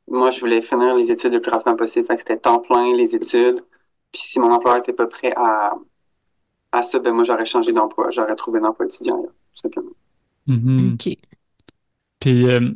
[0.08, 2.06] moi, je voulais finir les études le plus rapidement possible.
[2.06, 3.64] Fait que c'était temps plein, les études.
[4.12, 5.74] Puis si mon employeur était pas prêt à,
[6.72, 8.10] à ça, ben, moi, j'aurais changé d'emploi.
[8.10, 9.90] J'aurais trouvé un emploi étudiant, là, tout simplement.
[10.46, 10.94] Mhm.
[10.94, 11.16] OK.
[12.20, 12.72] Puis, euh,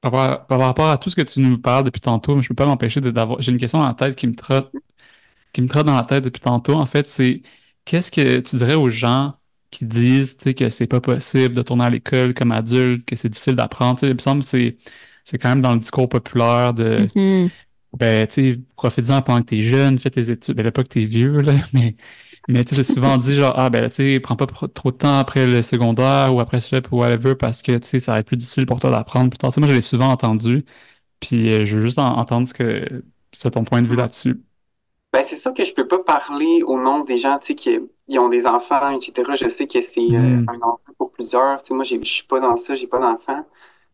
[0.00, 2.54] par, rapport- par rapport à tout ce que tu nous parles depuis tantôt, je peux
[2.54, 3.40] pas m'empêcher de d'avoir.
[3.42, 4.72] J'ai une question dans la tête qui me trotte,
[5.54, 6.74] qui me trotte dans la tête depuis tantôt.
[6.74, 7.42] En fait, c'est
[7.86, 9.37] qu'est-ce que tu dirais aux gens
[9.70, 13.16] qui disent, tu sais, que c'est pas possible de tourner à l'école comme adulte, que
[13.16, 13.96] c'est difficile d'apprendre.
[13.98, 14.76] Tu sais, il me semble que c'est
[15.24, 17.50] c'est quand même dans le discours populaire de Mhm.
[17.96, 20.56] ben, tu sais, profite-en pendant que t'es jeune, fais tes études.
[20.56, 21.96] Ben, là, pas que t'es vieux, là, mais,
[22.48, 24.96] mais tu sais, j'ai souvent dit, genre, ah, ben, tu sais, prends pas trop de
[24.96, 28.12] temps après le secondaire ou après le cégep ou whatever, parce que, tu sais, ça
[28.12, 29.50] va être plus difficile pour toi d'apprendre plus tard.
[29.50, 30.64] Tu sais, moi, je l'ai souvent entendu,
[31.20, 34.42] puis euh, je veux juste en- entendre ce que, c'est ton point de vue là-dessus.
[35.12, 37.78] Ben, c'est sûr que je peux pas parler au nom des gens, tu sais, qui
[38.08, 39.36] ils ont des enfants, etc.
[39.36, 40.46] Je sais que c'est euh, Mhm.
[40.48, 41.62] un enjeu pour plusieurs.
[41.62, 43.44] Tu sais, moi, je suis pas dans ça, j'ai pas d'enfants.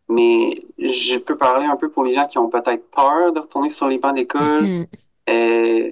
[0.09, 3.71] Mais je peux parler un peu pour les gens qui ont peut-être peur de retourner
[3.71, 4.63] sur les bancs d'école.
[4.65, 4.87] Mhm.
[5.31, 5.91] Euh,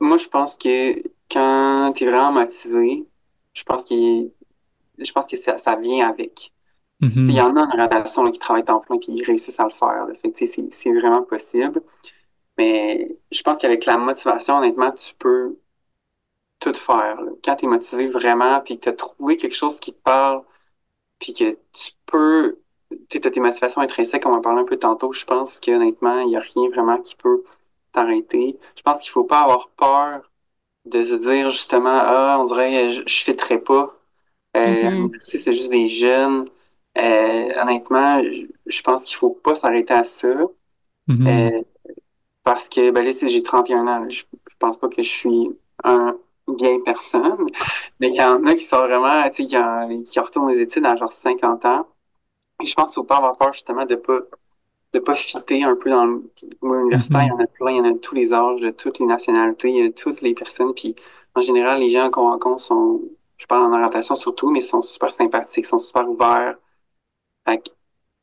[0.00, 3.06] moi, je pense que quand tu es vraiment motivé,
[3.54, 3.94] je pense que,
[4.98, 6.52] je pense que ça, ça vient avec.
[7.02, 9.24] Tu sais, Il y en a une relation là, qui travaille temps plein puis ils
[9.24, 10.06] réussissent à le faire.
[10.06, 10.14] là.
[10.14, 11.82] Fait que, c'est vraiment possible.
[12.58, 15.56] Mais je pense qu'avec la motivation, honnêtement, tu peux
[16.62, 17.20] tout faire.
[17.20, 17.32] là.
[17.44, 20.42] Quand tu es motivé vraiment puis que tu as trouvé quelque chose qui te parle
[21.18, 22.58] puis que tu peux,
[23.08, 26.28] tu as tes motivations intrinsèques, on en parlait un peu tantôt, je pense qu'honnêtement, il
[26.28, 27.42] n'y a rien vraiment qui peut
[27.92, 28.58] t'arrêter.
[28.76, 30.30] Je pense qu'il faut pas avoir peur
[30.86, 33.96] de se dire justement, ah, on dirait, je, fitterais pas.
[34.56, 35.12] Euh, Mhm.
[35.20, 36.48] si c'est juste des jeunes,
[36.98, 38.22] euh, honnêtement,
[38.66, 40.34] je, pense qu'il faut pas s'arrêter à ça.
[41.08, 41.26] Mhm.
[41.26, 41.62] Euh,
[42.44, 45.50] parce que, ben là, j'ai 31 ans, je, je pense pas que je suis
[45.84, 46.16] un
[46.56, 47.36] vieille personne,
[48.00, 50.60] mais il y en a qui sont vraiment, tu sais, qui, en- qui retournent les
[50.62, 51.86] études à genre 50 ans.
[52.62, 54.20] Et je pense qu'il faut pas avoir peur, justement, de pas,
[54.94, 56.22] de pas fitter un peu dans le
[56.62, 57.22] milieu universitaire.
[57.24, 58.98] Il y en a plein, il y en a de tous les âges, de toutes
[59.00, 60.74] les nationalités, il y a de toutes les personnes.
[60.74, 60.96] Puis,
[61.34, 63.02] en général, les gens qu'on rencontre sont,
[63.38, 66.56] je parle en orientation surtout, mais sont super sympathiques, sont super ouverts.
[67.48, 67.62] Fait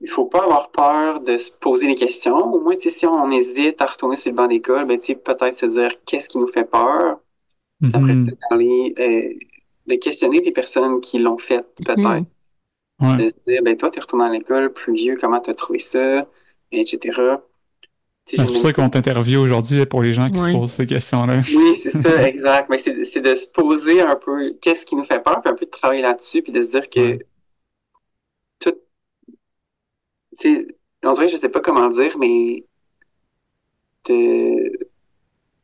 [0.02, 2.38] il faut pas avoir peur de se poser les questions.
[2.54, 5.08] Au moins, tu sais, si on hésite à retourner sur le banc d'école, ben, tu
[5.08, 7.20] sais, peut-être se dire qu'est-ce qui nous fait peur.
[7.82, 8.26] Après, Mhm.
[8.26, 9.34] c'est d'aller, euh,
[9.88, 11.98] de questionner des personnes qui l'ont fait, peut-être.
[12.00, 12.26] Mhm.
[13.02, 13.18] Ouais.
[13.18, 16.28] De se dire, ben, toi, t'es retourné à l'école, plus vieux, comment t'as trouvé ça,
[16.72, 17.00] etc.
[17.18, 17.40] Ben,
[18.26, 21.40] C'est pour ça qu'on t'interviewe aujourd'hui pour les gens qui se posent ces questions-là.
[21.56, 22.70] Oui, c'est ça, exact.
[22.70, 25.56] Mais c'est c'est de se poser un peu qu'est-ce qui nous fait peur, puis un
[25.56, 27.26] peu de travailler là-dessus, puis de se dire que Ouais.
[28.60, 28.74] tout,
[30.38, 30.68] tu sais,
[31.04, 32.66] on dirait, je sais pas comment dire, mais
[34.08, 34.72] de,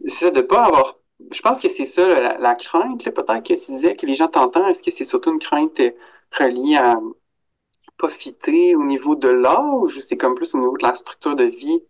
[0.06, 0.98] c'est ça, de pas avoir,
[1.32, 4.28] je pense que c'est ça, la, la crainte, peut-être que tu disais que les gens
[4.28, 5.92] t'entendent, est-ce que c'est surtout une crainte euh,
[6.32, 6.98] reliée à
[7.98, 11.36] pas fitter au niveau de l'âge, ou c'est comme plus au niveau de la structure
[11.36, 11.82] de vie?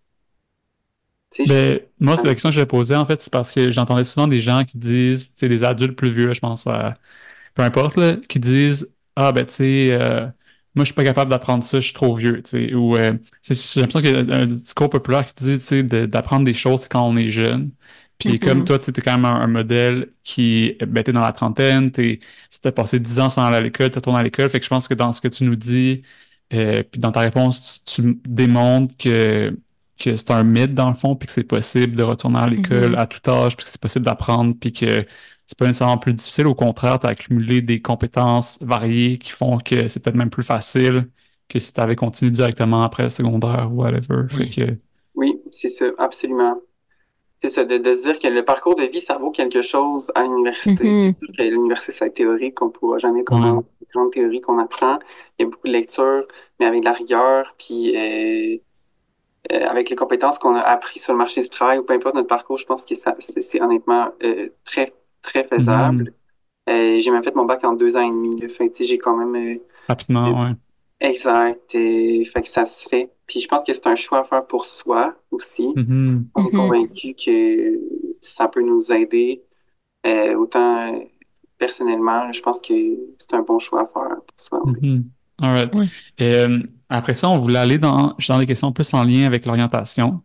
[1.46, 4.28] Ben, moi, c'est la question que j'ai posée, en fait, c'est parce que j'entendais souvent
[4.28, 6.96] des gens qui disent, tu sais, des adultes plus vieux, là, je pense, à,
[7.56, 10.22] peu importe, là, qui disent, ah, ben, tu sais, euh,
[10.76, 13.14] moi, je suis pas capable d'apprendre ça, je suis trop vieux, tu sais, ou, euh,
[13.44, 16.54] j'ai l'impression qu'il y a un discours populaire qui dit, tu sais, de- d'apprendre des
[16.54, 17.72] choses quand on est jeune.
[18.18, 18.40] Puis Mhm.
[18.40, 21.92] comme toi, tu t'es quand même un, un modèle qui, ben, t'es dans la trentaine,
[21.92, 22.20] t'es,
[22.52, 24.66] tu t'as passé 10 ans sans aller à l'école, t'as tourné à l'école, fait que
[24.66, 26.02] je pense que dans ce que tu nous dis,
[26.54, 29.58] euh, puis dans ta réponse, tu, tu démontres que
[29.98, 32.96] que c'est un mythe dans le fond, puis que c'est possible de retourner à l'école
[32.96, 32.98] Mhm.
[32.98, 35.06] à tout âge, puis que c'est possible d'apprendre, puis que
[35.46, 36.48] c'est pas nécessairement plus difficile.
[36.48, 40.44] Au contraire, tu as accumulé des compétences variées qui font que c'est peut-être même plus
[40.44, 41.10] facile
[41.48, 44.28] que si tu avais continué directement après le secondaire ou whatever.
[44.30, 44.78] Fait que,
[45.16, 46.62] Oui, c'est ça, absolument.
[47.42, 50.12] C'est ça, de, de se dire que le parcours de vie, ça vaut quelque chose
[50.16, 50.84] à l'université.
[50.84, 51.12] Mhm.
[51.12, 54.58] C'est sûr que l'université, c'est théorique, qu'on ne pourra jamais comprendre les grandes théories qu'on
[54.58, 55.00] apprend.
[55.38, 56.26] Il y a beaucoup de lectures,
[56.60, 58.58] mais avec de la rigueur, puis euh,
[59.52, 62.16] euh, avec les compétences qu'on a appris sur le marché du travail ou peu importe
[62.16, 66.14] notre parcours, je pense que c'est honnêtement euh, très, très faisable.
[66.68, 67.00] Mhm.
[67.00, 68.40] j'ai même fait mon bac en deux ans et demi.
[68.40, 68.48] Là.
[68.48, 69.60] Fait que, j'ai quand même...
[69.88, 70.52] Rapidement, ouais.
[71.00, 71.76] Exact.
[71.76, 73.12] Et, fait que ça se fait.
[73.28, 75.68] Puis je pense que c'est un choix à faire pour soi aussi.
[75.76, 76.28] Mhm.
[76.36, 76.60] On est Mhm.
[76.60, 77.80] convaincu que
[78.22, 79.42] ça peut nous aider.
[80.38, 80.94] autant
[81.58, 82.74] personnellement, je pense que
[83.18, 84.62] c'est un bon choix à faire pour soi.
[84.66, 84.74] oui.
[84.82, 85.04] Mhm.
[85.42, 85.74] All right.
[85.76, 85.86] Ouais.
[86.20, 89.46] Et, euh, après ça, on voulait aller dans, dans des questions plus en lien avec
[89.48, 90.22] l'orientation.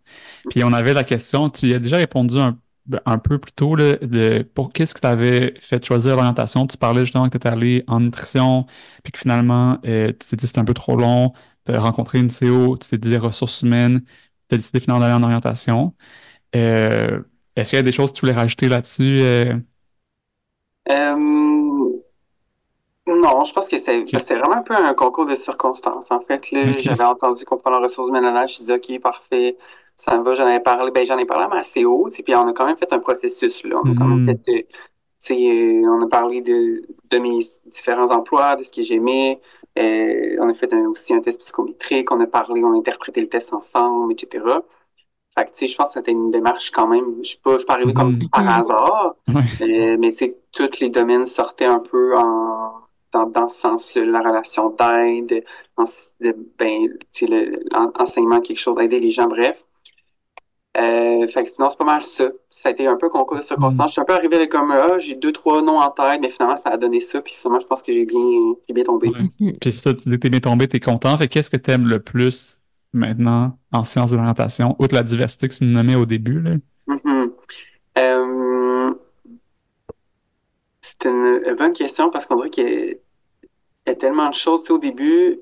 [0.51, 2.59] Puis on avait la question, tu y as déjà répondu un,
[3.07, 6.66] un peu plus tôt, là, de pour qu'est-ce que t'avait fait choisir l'orientation?
[6.66, 8.66] Tu parlais justement que tu étais allé en nutrition,
[9.03, 11.33] puis que finalement, euh, tu t'es dit que c'était un peu trop long,
[11.66, 14.03] tu as rencontré une CO, tu t'es dit ressources humaines,
[14.49, 15.95] tu as décidé finalement d'aller en orientation.
[16.57, 17.22] Euh,
[17.57, 19.20] est-ce qu'il y a des choses que tu voulais rajouter là-dessus?
[19.22, 19.55] euh?
[23.07, 24.05] Non, je pense que c'est
[24.37, 26.11] vraiment un peu un concours de circonstances.
[26.11, 26.45] En fait,
[26.78, 29.57] j'avais entendu qu'on prenait en ressources humaines à l'âge, je dis OK, parfait,
[30.01, 32.53] ça va, j'en avais parlé, ben j'en ai parlé à ma CO, puis on a
[32.53, 33.77] quand même fait un processus, là.
[33.85, 34.27] On a quand même Mhm.
[34.45, 34.63] fait, euh,
[35.33, 39.41] euh, on a parlé de, de mes différents emplois, de ce que j'aimais.
[39.79, 43.21] Euh, on a fait un- aussi un test psychométrique, on a parlé, on a interprété
[43.21, 44.63] le test ensemble, etc.
[45.37, 47.07] Fait que, tu sais, je pense que c'était une démarche quand même.
[47.23, 48.29] Je suis pas, je suis pas arrivé comme Mhm.
[48.31, 49.43] par hasard, Ouais.
[49.63, 52.73] euh, mais tu sais, tous les domaines sortaient un peu en,
[53.13, 55.45] dans, dans ce sens-là, la relation d'aide,
[55.77, 55.85] en-
[56.59, 56.89] ben,
[57.99, 59.65] l'enseignement, quelque chose, aider les gens, bref.
[60.77, 62.31] Euh, fait que sinon, c'est pas mal ça.
[62.49, 63.91] Ça a été un peu concours de circonstances.
[63.91, 66.31] Je suis un peu arrivé avec comme, ah, j'ai deux, trois noms en tête, mais
[66.31, 69.09] finalement, ça a donné ça, puis finalement, je pense que j'ai bien, j'ai bien tombé.
[69.09, 69.21] Ouais.
[69.41, 69.59] Mhm.
[69.61, 71.16] Puis ça, tu dis que t'es bien tombé, t'es content.
[71.16, 72.61] Fait qu'est-ce que t'aimes le plus
[72.93, 76.53] maintenant en sciences de l'orientation, outre la diversité que tu nous nommais au début, là?
[76.87, 77.33] Mhm.
[77.99, 78.95] Euh,
[80.81, 84.35] c'est une bonne question parce qu'on dirait qu'il y a, il y a tellement de
[84.35, 84.61] choses.
[84.61, 85.41] Tu sais, au début,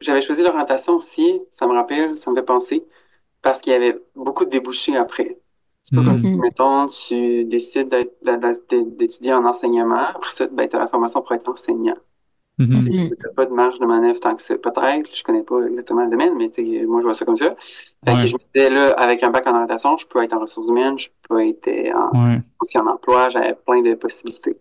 [0.00, 2.84] j'avais choisi l'orientation aussi, ça me rappelle, ça me fait penser,
[3.42, 5.38] parce qu'il y avait beaucoup de débouchés après.
[5.84, 6.40] C'est pas comme si, Mhm.
[6.40, 7.88] mettons, tu décides
[8.98, 11.96] d'étudier en enseignement, après ça, ben, tu as la formation pour être enseignant.
[12.58, 12.78] Mhm.
[12.80, 13.10] Tu Mhm.
[13.24, 14.56] n'as pas de marge de manœuvre tant que ça.
[14.58, 16.50] Peut-être, je connais pas exactement le domaine, mais
[16.86, 17.54] moi, je vois ça comme ça.
[18.06, 20.40] Fait que je me disais, là, avec un bac en orientation, je peux être en
[20.40, 22.40] ressources humaines, je peux être euh, en, Ouais.
[22.60, 24.56] aussi en emploi, j'avais plein de possibilités.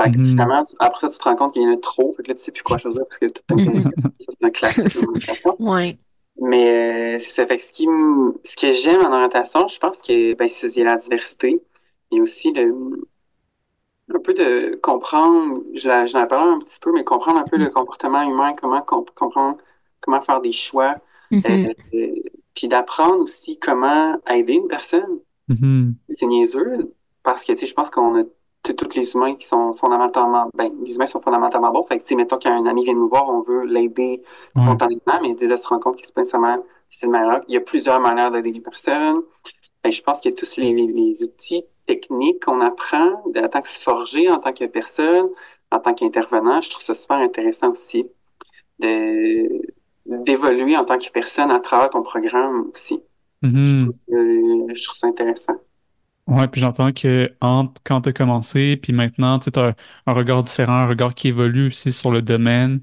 [0.00, 0.24] Fait que Mhm.
[0.24, 2.28] finalement, tu- après ça, tu te rends compte qu'il y en a trop, fait que
[2.28, 3.92] là, tu sais plus quoi choisir parce que tout est Mhm.
[4.20, 5.56] Ça, c'est un classique en orientation.
[5.60, 5.98] Ouais.
[6.40, 7.46] Mais euh, c'est ça.
[7.46, 7.84] Fait que ce qui
[8.44, 11.62] ce que j'aime en orientation, je pense que ben, c'est la diversité.
[12.10, 12.74] Il y a aussi le,
[14.14, 17.56] un peu de comprendre, je j'en ai parlé un petit peu, mais comprendre un peu
[17.56, 19.58] le comportement humain, comment comp- comprendre,
[20.00, 20.96] comment faire des choix,
[21.30, 21.42] Mhm.
[21.46, 22.14] euh, euh,
[22.54, 25.20] puis d'apprendre aussi comment aider une personne.
[25.48, 25.94] Mhm.
[26.08, 28.24] C'est niaiseux, parce que, tu sais, je pense qu'on a
[28.62, 31.84] tous les humains qui sont fondamentalement, ben, les humains sont fondamentalement bons.
[31.84, 34.22] Fait que, mettons qu'un ami vient nous voir, on veut l'aider
[34.56, 34.62] Ouais.
[34.62, 37.60] spontanément, mais de se rendre compte que c'est pas nécessairement cette manière Il y a
[37.60, 39.22] plusieurs manières d'aider les personnes.
[39.82, 43.62] Que je pense que tous les, les- les outils techniques qu'on apprend de- en tant
[43.62, 45.28] que se forger, en tant que personne,
[45.72, 48.06] en tant qu'intervenant, je trouve ça super intéressant aussi
[48.78, 49.62] de
[50.06, 53.00] d'évoluer en tant que personne à travers ton programme aussi.
[53.42, 53.82] Je Mhm.
[53.88, 55.54] trouve, que- je trouve ça intéressant.
[56.26, 59.74] Ouais, puis j'entends que entre quand tu as commencé, puis maintenant, tu as
[60.06, 62.82] un regard différent, un regard qui évolue aussi sur le domaine,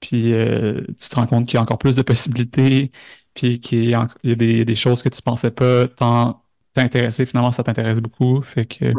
[0.00, 2.90] puis euh, tu te rends compte qu'il y a encore plus de possibilités,
[3.34, 5.86] puis qu'il y a, en- il y a des, des choses que tu pensais pas
[5.88, 8.42] tant t'intéresser, finalement, ça t'intéresse beaucoup.
[8.42, 8.98] Fait que...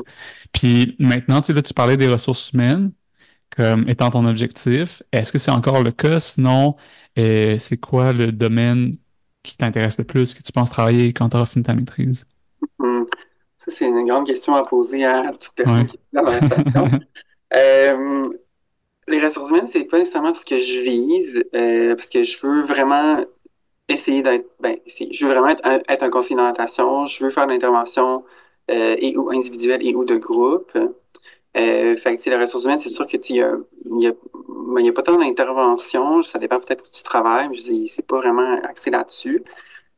[0.54, 2.92] Puis maintenant, tu sais, là, tu parlais des ressources humaines
[3.52, 5.04] comme étant ton objectif.
[5.14, 6.20] Est-ce que c'est encore le cas?
[6.22, 6.76] Sinon,
[7.20, 8.98] euh, c'est quoi le domaine
[9.44, 12.26] qui t'intéresse le plus, que tu penses travailler quand tu auras fini ta maîtrise?
[13.68, 15.86] Ça, c'est une grande question à poser à toute personne Ouais.
[15.86, 16.86] qui est dans l'orientation.
[17.56, 18.24] Euh,
[19.08, 22.64] les ressources humaines, c'est pas nécessairement ce que je vise, euh, parce que je veux
[22.64, 23.26] vraiment
[23.90, 25.14] essayer d'être, ben, essayer.
[25.14, 28.26] je veux vraiment être, un- être un conseiller d'orientation, je veux faire de l'intervention
[28.72, 30.72] euh, et ou individuelle et ou de groupe.
[31.58, 33.54] Euh, fait que, tu sais, les ressources humaines, c'est sûr que tu y a,
[33.86, 37.04] il y a, ben, il y a pas tant d'intervention, ça dépend peut-être où tu
[37.04, 39.44] travailles, mais je dis, c'est pas vraiment axé là-dessus.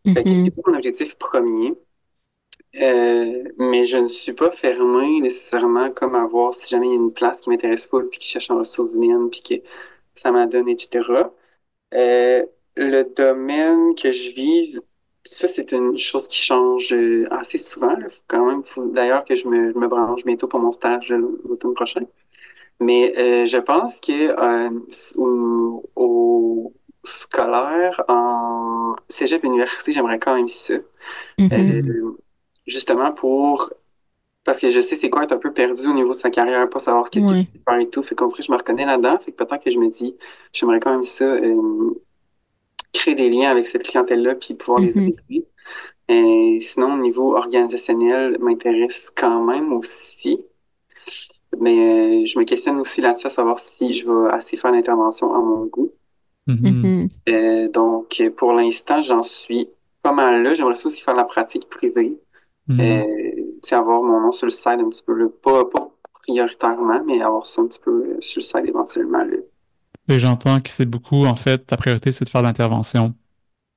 [0.05, 1.74] C'est pas mon objectif premier.
[2.76, 6.93] Euh, mais je ne suis pas fermé nécessairement comme à voir si jamais il y
[6.93, 9.55] a une place qui m'intéresse pas, puis qui cherche en ressources humaines, puis que
[10.13, 11.32] ça m'a donné, etc.
[11.93, 12.45] Euh,
[12.78, 14.82] le domaine que je vise,
[15.26, 17.95] ça, c'est une chose qui change euh, assez souvent.
[17.95, 18.09] là.
[18.09, 21.09] Faut quand même, faut d'ailleurs que je me, je me branche bientôt pour mon stage
[21.11, 22.01] l'automne prochain.
[22.80, 24.34] Mais euh, je pense que
[25.17, 30.76] au, au scolaire, en cégep université, j'aimerais quand même ça.
[31.38, 31.49] Mhm.
[31.53, 32.17] Euh,
[32.70, 33.72] justement pour
[34.45, 36.67] parce que je sais c'est quoi être un peu perdu au niveau de sa carrière,
[36.70, 37.43] pas savoir qu'est-ce Ouais.
[37.43, 38.01] tu veux faire et tout.
[38.01, 39.17] Fait qu'on dirait que je me reconnais là-dedans.
[39.20, 40.15] Fait que peut-être que je me dis,
[40.53, 42.01] j'aimerais quand même ça, euh,
[42.93, 45.09] créer des liens avec cette clientèle-là, puis pouvoir les Mhm.
[45.30, 45.45] aider.
[46.07, 50.39] Et sinon, au niveau organisationnel, m'intéresse quand même aussi.
[51.59, 55.34] Mais euh, je me questionne aussi là-dessus à savoir si je vais assez faire l'intervention
[55.36, 55.91] à mon goût.
[56.47, 56.57] Mhm.
[56.63, 57.07] Mhm.
[57.30, 59.70] Euh, donc, pour l'instant, j'en suis
[60.01, 60.53] pas mal là.
[60.55, 62.17] J'aimerais ça aussi faire la pratique privée.
[62.72, 63.03] Euh,
[63.63, 65.28] sais, avoir mon nom sur le site un petit peu, là.
[65.41, 65.89] Pas, pas
[66.24, 69.24] prioritairement, mais avoir ça un petit peu euh, sur le site éventuellement.
[69.24, 69.38] là.
[70.07, 73.13] Et j'entends que c'est beaucoup, en fait, ta priorité, c'est de faire de l'intervention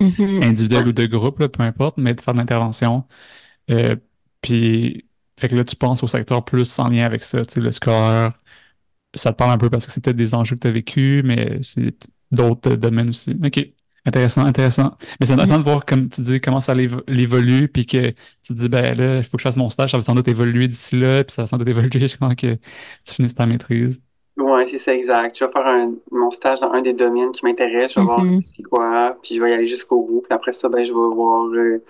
[0.01, 0.43] Mhm.
[0.43, 3.05] individuelle ou de groupe, là, peu importe, mais de faire de l'intervention.
[3.71, 3.91] Euh,
[4.41, 5.07] puis,
[5.39, 7.71] fait que là, tu penses au secteur plus en lien avec ça, tu sais, le
[7.71, 8.33] scolaire.
[9.15, 11.23] Ça te parle un peu parce que c'est peut-être des enjeux que tu as vécu,
[11.25, 11.95] mais c'est
[12.33, 13.37] d'autres domaines aussi.
[13.45, 13.73] OK.
[14.05, 14.97] Intéressant, intéressant.
[15.21, 18.15] Mais c'est intéressant de voir, comme tu dis, comment ça l'évolue, puis que tu
[18.49, 20.27] te dis, ben là, il faut que je fasse mon stage, ça va sans doute
[20.27, 22.55] évoluer d'ici là, puis ça va sans doute évoluer jusqu'à que
[23.07, 24.01] tu finisses ta maîtrise.
[24.37, 25.39] Ouais, c'est ça, exact.
[25.39, 27.93] Je vais faire un- mon stage dans un des domaines qui m'intéresse.
[27.95, 28.43] Je vais voir Mhm.
[28.43, 30.23] c'est quoi, puis je vais y aller jusqu'au bout.
[30.23, 31.85] Puis après ça, ben, je vais voir euh,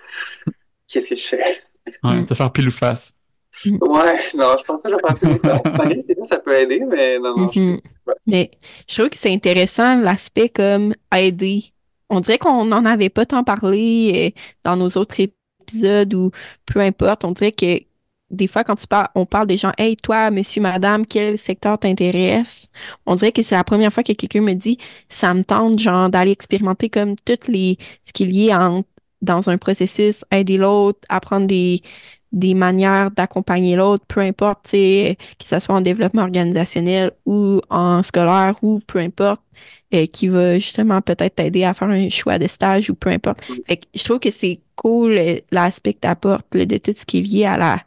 [0.87, 1.61] qu'est-ce que je fais.
[2.03, 3.15] Ouais, tu vas faire pile ou face.
[3.65, 6.53] Ouais, non, je pense pas que je vais faire plus de Malgré que ça peut
[6.53, 7.49] aider, mais non, non.
[7.53, 7.79] je- Mhm.
[8.27, 8.51] Mais
[8.89, 11.65] je trouve que c'est intéressant l'aspect comme aider.
[12.09, 16.31] On dirait qu'on n'en avait pas tant parlé euh, dans nos autres épisodes ou
[16.65, 17.25] peu importe.
[17.25, 17.81] On dirait que
[18.29, 18.75] des fois, quand
[19.15, 22.67] on parle des gens, Hey, toi, monsieur, madame, quel secteur t'intéresse?
[23.05, 24.77] On dirait que c'est la première fois que quelqu'un me dit,
[25.07, 28.83] ça me tente, genre, d'aller expérimenter comme toutes les, ce qui est lié en,
[29.21, 31.81] dans un processus, aider l'autre, apprendre des,
[32.31, 38.55] des manières d'accompagner l'autre, peu importe, que ce soit en développement organisationnel ou en scolaire
[38.63, 39.41] ou peu importe,
[39.93, 43.39] euh, qui va justement peut-être t'aider à faire un choix de stage ou peu importe.
[43.67, 47.05] Fait que je trouve que c'est cool euh, l'aspect que t'apportes là, de tout ce
[47.05, 47.77] qui est lié à la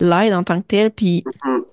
[0.00, 0.90] l'aide en tant que tel.
[0.90, 1.64] Puis Mhm.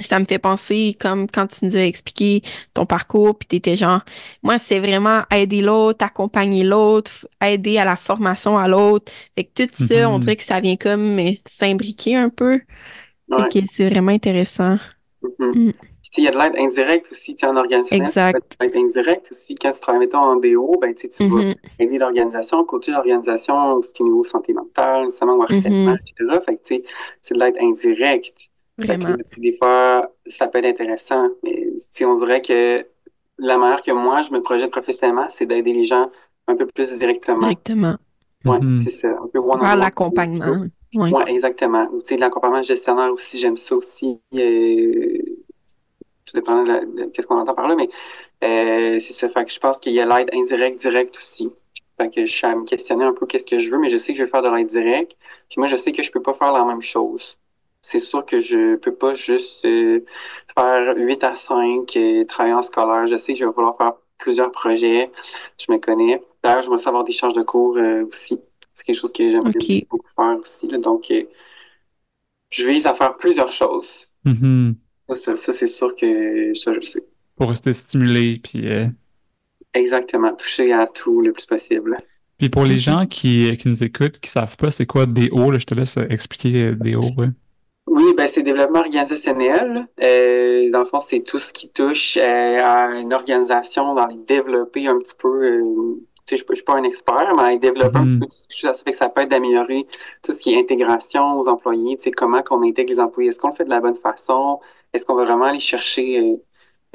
[0.00, 2.42] ça me fait penser comme quand tu nous as expliqué
[2.74, 4.00] ton parcours, puis t'étais genre,
[4.42, 9.12] moi, c'est vraiment aider l'autre, accompagner l'autre, aider à la formation à l'autre.
[9.36, 10.20] Fait que tout ça, on Mhm.
[10.20, 12.60] dirait que ça vient comme euh, s'imbriquer un peu.
[13.28, 13.42] Ouais.
[13.52, 14.78] Fait que c'est vraiment intéressant.
[15.38, 15.66] Mhm.
[15.68, 15.72] Mm.
[15.72, 18.08] Tu il y a de l'aide indirecte aussi, en organisationnel.
[18.08, 18.36] Exact.
[18.36, 19.54] ça peut être de l'aide indirecte aussi.
[19.54, 21.54] Quand tu travailles, mettons, en DO, ben, tu vas Mhm.
[21.78, 25.98] aider l'organisation, coacher l'organisation, ce qui est niveau santé mentale, nécessairement ou harcèlement, Mhm.
[26.00, 26.40] etc.
[26.44, 26.82] Fait que, tu sais,
[27.22, 28.48] c'est de l'aide indirecte.
[28.80, 31.28] Fait que, des fois, ça peut être intéressant.
[31.44, 32.84] Mais, tu sais, on dirait que
[33.38, 36.10] la manière que moi, je me projette professionnellement, c'est d'aider les gens
[36.48, 37.38] un peu plus directement.
[37.38, 37.96] Directement.
[38.44, 38.78] Ouais, Mhm.
[38.78, 39.08] c'est ça.
[39.08, 39.78] Un peu one Vers on one.
[39.78, 40.66] l'accompagnement.
[40.94, 41.10] Ouais.
[41.10, 41.84] Ouais, exactement.
[41.92, 44.18] Ou, Tu sais, de l'accompagnement gestionnaire aussi, j'aime ça aussi.
[44.34, 45.18] Euh,
[46.32, 47.88] tout dépend de, qu'est-ce qu'on entend par là, mais
[48.44, 49.28] euh, c'est ça.
[49.28, 51.50] Fait que je pense qu'il y a l'aide indirecte, directe aussi.
[51.98, 53.98] Fait que je suis à me questionner un peu qu'est-ce que je veux, mais je
[53.98, 55.16] sais que je vais faire de l'aide directe.
[55.48, 57.36] Puis moi, je sais que je peux pas faire la même chose.
[57.82, 60.04] C'est sûr que je peux pas juste euh,
[60.56, 63.06] faire 8 à 5, euh, travailler en scolaire.
[63.06, 65.10] Je sais que je vais vouloir faire plusieurs projets.
[65.58, 66.22] Je me connais.
[66.42, 68.38] D'ailleurs, je vais savoir des charges de cours euh, aussi.
[68.72, 69.88] C'est quelque chose que Ok.
[69.90, 70.68] beaucoup faire aussi.
[70.68, 70.78] là.
[70.78, 71.12] Donc,
[72.50, 74.12] je vise à faire plusieurs choses.
[74.24, 74.76] Mhm.
[74.76, 74.81] Ça,
[75.14, 77.04] ça, ça, c'est sûr que ça, je sais.
[77.36, 78.68] Pour rester stimulé, puis...
[78.68, 78.86] euh,
[79.74, 80.34] Exactement.
[80.34, 81.96] Toucher à tout le plus possible.
[82.38, 82.78] Puis pour les Mhm.
[82.80, 85.96] gens qui, qui nous écoutent, qui savent pas c'est quoi DO, là, je te laisse
[86.10, 87.00] expliquer euh, DO.
[87.16, 87.28] ouais.
[87.88, 89.86] Oui, ben c'est développement organisationnel.
[90.02, 94.16] Euh, dans le fond, c'est tout ce qui touche euh, à une organisation, dans les
[94.26, 95.28] développer un petit peu.
[95.44, 95.94] euh,
[96.24, 98.08] tu sais, je ne suis pas un expert, mais développer un Mhm.
[98.08, 98.84] petit peu tout ce qui touche à ça.
[98.84, 99.86] Fait que ça peut être d'améliorer
[100.22, 101.96] tout ce qui est intégration aux employés.
[101.96, 103.30] Tu sais, comment qu'on intègre les employés.
[103.30, 104.60] Est-ce qu'on le fait de la bonne façon?
[104.92, 106.36] Est-ce qu'on va vraiment aller chercher, euh,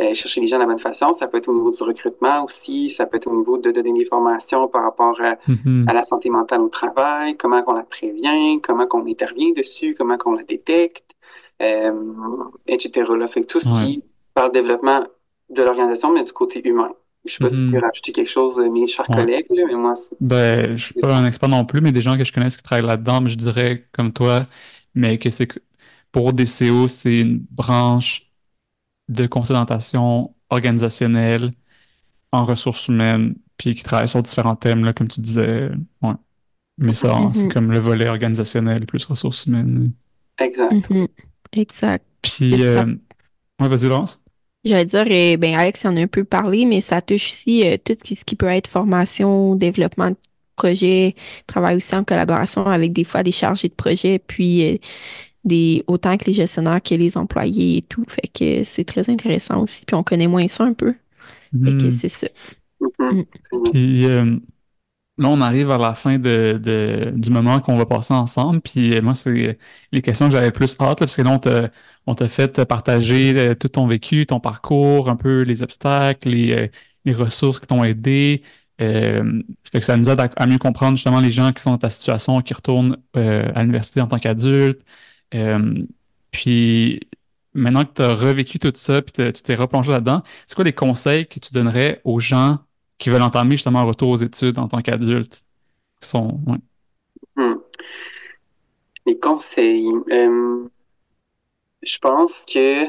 [0.01, 1.13] euh, chercher les gens de la bonne façon?
[1.13, 2.89] Ça peut être au niveau du recrutement aussi.
[2.89, 5.85] Ça peut être au niveau de donner des formations par rapport à Mhm.
[5.87, 10.17] à la santé mentale au travail, comment qu'on la prévient, comment qu'on intervient dessus, comment
[10.17, 11.11] qu'on la détecte,
[11.61, 11.91] euh,
[12.67, 13.15] etc.
[13.17, 13.27] Là.
[13.27, 13.85] Fait que tout ce Ouais.
[13.85, 14.03] qui
[14.35, 14.99] parle développement
[15.49, 16.91] de l'organisation, mais du côté humain.
[17.25, 17.67] Je sais pas si vous Mhm.
[17.71, 19.15] pouvez rajouter quelque chose, mes chers Ouais.
[19.17, 20.15] collègues, là, mais moi, c'est...
[20.21, 22.61] Ben, je suis pas un expert non plus, mais des gens que je connais qui
[22.61, 24.45] travaillent là-dedans, mais je dirais comme toi,
[24.95, 25.59] mais que c'est que
[26.11, 28.29] pour DCO, c'est une branche
[29.09, 31.51] de consolidation organisationnelle
[32.31, 35.69] en ressources humaines, puis qui travaille sur différents thèmes, là, comme tu disais.
[36.01, 36.13] Ouais.
[36.77, 37.33] Mais ça, Mhm.
[37.33, 39.91] c'est comme le volet organisationnel plus ressources humaines.
[40.39, 40.89] Exact.
[40.89, 41.07] Mhm.
[41.53, 42.05] Exact.
[42.21, 42.95] Puis, ça- euh,
[43.61, 44.23] ouais, vas-y, Laurence.
[44.65, 47.77] J'allais dire, eh, ben Alex en a un peu parlé, mais ça touche aussi euh,
[47.83, 50.17] tout ce qui, ce qui peut être formation, développement de
[50.57, 54.77] projet, travail aussi en collaboration avec des fois des chargés de projet, puis euh,
[55.47, 58.05] des autant que les gestionnaires que les employés et tout.
[58.09, 59.85] Fait que c'est très intéressant aussi.
[59.85, 60.95] Puis on connaît moins ça un peu.
[61.63, 61.91] Fait que Mhm.
[61.91, 62.27] c'est ça.
[62.99, 63.25] Mhm.
[63.51, 63.63] Mm.
[63.71, 64.37] Puis euh,
[65.17, 68.61] là, on arrive à la fin de, de- du moment qu'on va passer ensemble.
[68.61, 69.57] Puis euh, moi, c'est
[69.91, 71.71] les questions que j'avais plus hâte, là, parce que là, on t'a,
[72.07, 76.71] on t'a fait partager euh, tout ton vécu, ton parcours, un peu les obstacles, les,
[77.05, 78.43] les ressources qui t'ont aidé.
[78.81, 81.71] Euh, ça fait que ça nous aide à, mieux comprendre justement les gens qui sont
[81.71, 84.81] dans ta situation, qui retournent euh, à l'université en tant qu'adultes.
[85.33, 85.83] Euh,
[86.31, 86.99] puis
[87.53, 90.73] maintenant que tu as revécu tout ça, puis tu t'es replongé là-dedans, c'est quoi les
[90.73, 92.59] conseils que tu donnerais aux gens
[92.97, 95.43] qui veulent entamer justement un retour aux études en tant qu'adultes?
[97.35, 97.55] Hmm.
[99.05, 99.87] Les conseils.
[100.09, 102.87] je pense que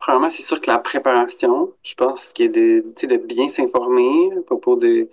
[0.00, 4.74] Premièrement, c'est sûr que la préparation, je pense qu'il de, de bien s'informer à propos
[4.76, 5.08] du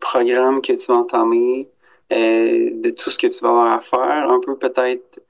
[0.00, 4.30] programme que tu vas entamer, euh, de tout ce que tu vas avoir à faire,
[4.30, 5.20] un peu peut-être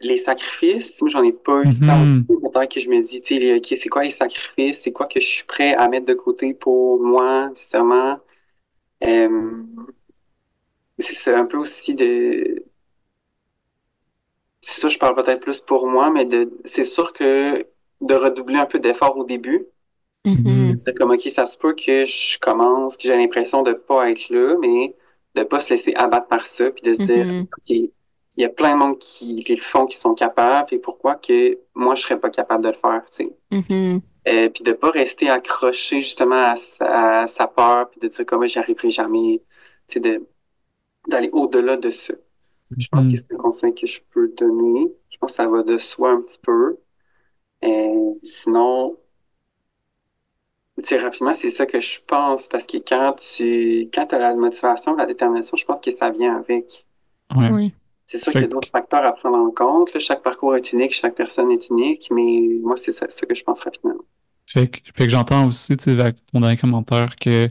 [0.00, 1.00] les sacrifices.
[1.02, 2.04] Moi, j'en ai pas eu le temps Mhm.
[2.04, 2.22] aussi.
[2.24, 4.80] Peut-être que je me dis, tu sais, OK, c'est quoi les sacrifices?
[4.82, 8.20] C'est quoi que je suis prêt à mettre de côté pour moi, nécessairement?
[9.04, 9.62] Euh,
[10.98, 12.64] c'est un peu aussi de,
[14.60, 17.66] c'est ça, je parle peut-être plus pour moi, mais de, c'est sûr que
[18.00, 19.66] de redoubler un peu d'effort au début.
[20.24, 20.74] Mhm.
[20.76, 24.28] C'est comme, OK, ça se peut que je commence, que j'ai l'impression de pas être
[24.30, 24.94] là, mais
[25.38, 27.42] de pas se laisser abattre par ça, puis de se dire, Mhm.
[27.42, 27.92] OK, il
[28.36, 31.58] y a plein de monde qui, qui le font, qui sont capables, et pourquoi que
[31.74, 33.36] moi, je serais pas capable de le faire, tu sais?
[33.50, 34.00] Mhm.
[34.28, 38.26] Euh, puis de pas rester accroché justement à sa, à sa peur, puis de dire
[38.26, 39.42] comment j'y arriverai jamais,
[39.88, 40.20] tu sais,
[41.08, 42.14] d'aller au-delà de ça.
[42.76, 43.16] Je pense que Mhm.
[43.16, 44.92] c'est un conseil que je peux donner.
[45.10, 46.76] Je pense que ça va de soi un petit peu.
[47.64, 48.98] Euh, sinon,
[50.84, 54.94] sais, rapidement, c'est ça que je pense, parce que quand tu quand as la motivation,
[54.96, 56.86] la détermination, je pense que ça vient avec.
[57.34, 57.50] Ouais.
[57.50, 57.74] Oui.
[58.06, 59.92] C'est sûr qu'il y a d'autres facteurs à prendre en compte.
[59.92, 60.00] là.
[60.00, 63.44] Chaque parcours est unique, chaque personne est unique, mais moi, c'est ça, ça que je
[63.44, 63.96] pense rapidement.
[64.46, 67.50] Fait que, fait que j'entends aussi, tu sais, avec ton dernier commentaire, que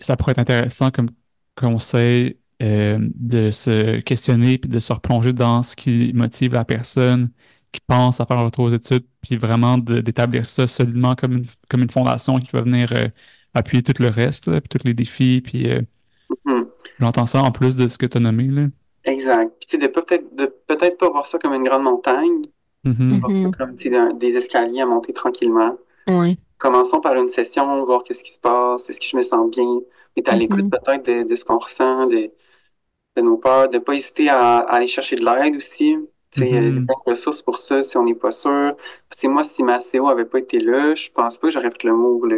[0.00, 1.10] ça pourrait être intéressant comme
[1.56, 7.30] conseil euh, de se questionner puis de se replonger dans ce qui motive la personne
[7.72, 11.44] qui pense à faire un retour aux études, puis vraiment d'établir ça solidement comme une,
[11.68, 13.08] comme une fondation qui va venir euh,
[13.54, 15.82] appuyer tout le reste, là, puis tous les défis, puis euh,
[16.44, 16.66] Mhm.
[17.00, 18.66] j'entends ça en plus de ce que tu as nommé, là.
[19.04, 19.50] Exact.
[19.60, 22.42] Puis, tu sais, de pas- peut-être de peut-être pas voir ça comme une grande montagne,
[22.84, 23.20] Mhm.
[23.20, 23.54] voir ça Mhm.
[23.54, 25.76] comme, un- des escaliers à monter tranquillement.
[26.06, 26.38] Oui.
[26.58, 29.64] Commençons par une session, voir qu'est-ce qui se passe, est-ce que je me sens bien,
[30.16, 32.30] être à l'écoute peut-être de, de ce qu'on ressent, de,
[33.16, 35.96] de nos peurs, de pas hésiter à, à aller chercher de l'aide aussi.
[36.30, 38.76] Tu sais, il y a plein de ressources pour ça si on n'est pas sûr.
[39.10, 41.70] Tu sais, moi, si ma CO avait pas été là, je pense pas que j'aurais
[41.70, 42.36] pris le mot, là.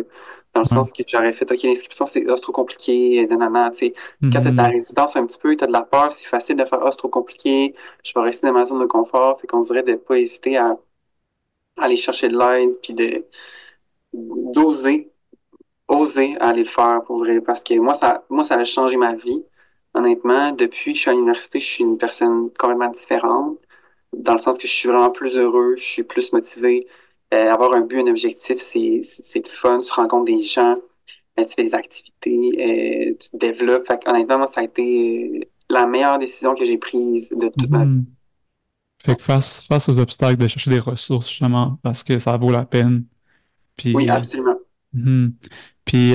[0.55, 0.85] Dans le Ouais.
[0.85, 3.95] sens que j'aurais fait, OK, l'inscription, c'est, c'est trop compliqué, nanana, tu sais.
[4.33, 4.73] Quand t'as de la Mhm.
[4.73, 7.09] résistance un petit peu, t'as de la peur, c'est facile de faire, ah, c'est trop
[7.09, 7.75] compliqué,
[8.05, 9.41] je vais rester dans ma zone de confort.
[9.41, 10.77] Fait qu'on dirait de pas hésiter à,
[11.77, 13.25] à aller chercher de l'aide, puis de,
[14.13, 15.13] d'oser
[15.89, 19.15] oser aller le faire pour vrai parce que moi ça moi ça a changé ma
[19.15, 19.45] vie
[19.95, 23.59] honnêtement depuis que je suis à l'université je suis une personne complètement différente
[24.13, 26.87] dans le sens que je suis vraiment plus heureux je suis plus motivé
[27.33, 30.77] Euh, avoir un but un objectif c'est c'est le fun tu rencontres des gens
[31.39, 35.41] euh, tu fais des activités euh, tu te développes fait honnêtement moi ça a été
[35.43, 38.07] euh, la meilleure décision que j'ai prise de toute ma vie Mhm.
[39.05, 42.51] Fait que face, face aux obstacles, de chercher des ressources, justement, parce que ça vaut
[42.51, 43.07] la peine.
[43.95, 44.57] oui absolument
[44.93, 45.35] mhm.
[45.85, 46.15] Puis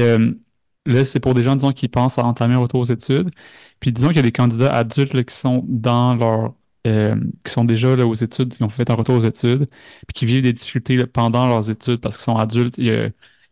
[0.86, 3.30] là, c'est pour des gens, disons, qui pensent à entamer un retour aux études.
[3.80, 6.54] Puis disons qu'il y a des candidats adultes là, qui sont dans leur
[6.86, 9.68] euh, qui sont déjà là, aux études, qui ont fait un retour aux études,
[10.08, 12.78] puis qui vivent des difficultés là, pendant leurs études parce qu'ils sont adultes,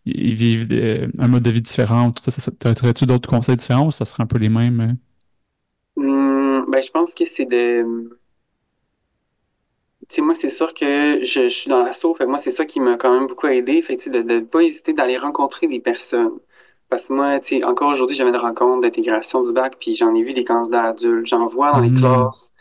[0.05, 2.31] ils vivent euh, un mode de vie différent, tout ça.
[2.31, 4.81] ça, ça T'aurais-tu d'autres conseils différents ou ça serait un peu les mêmes?
[4.81, 4.93] euh?
[5.97, 7.83] Hum, ben je pense que c'est de
[10.09, 12.13] Tu sais, moi, c'est sûr que je, je suis dans l'assaut.
[12.13, 13.81] Fait que moi, c'est ça qui m'a quand même beaucoup aidé.
[13.81, 16.39] Fait que, tu sais, de ne pas hésiter d'aller rencontrer des personnes.
[16.89, 20.13] Parce que moi, tu sais, encore aujourd'hui, j'avais une rencontre d'intégration du bac, puis j'en
[20.13, 21.25] ai vu des candidats adultes.
[21.27, 21.93] J'en vois dans les Mhm.
[21.93, 22.52] classes.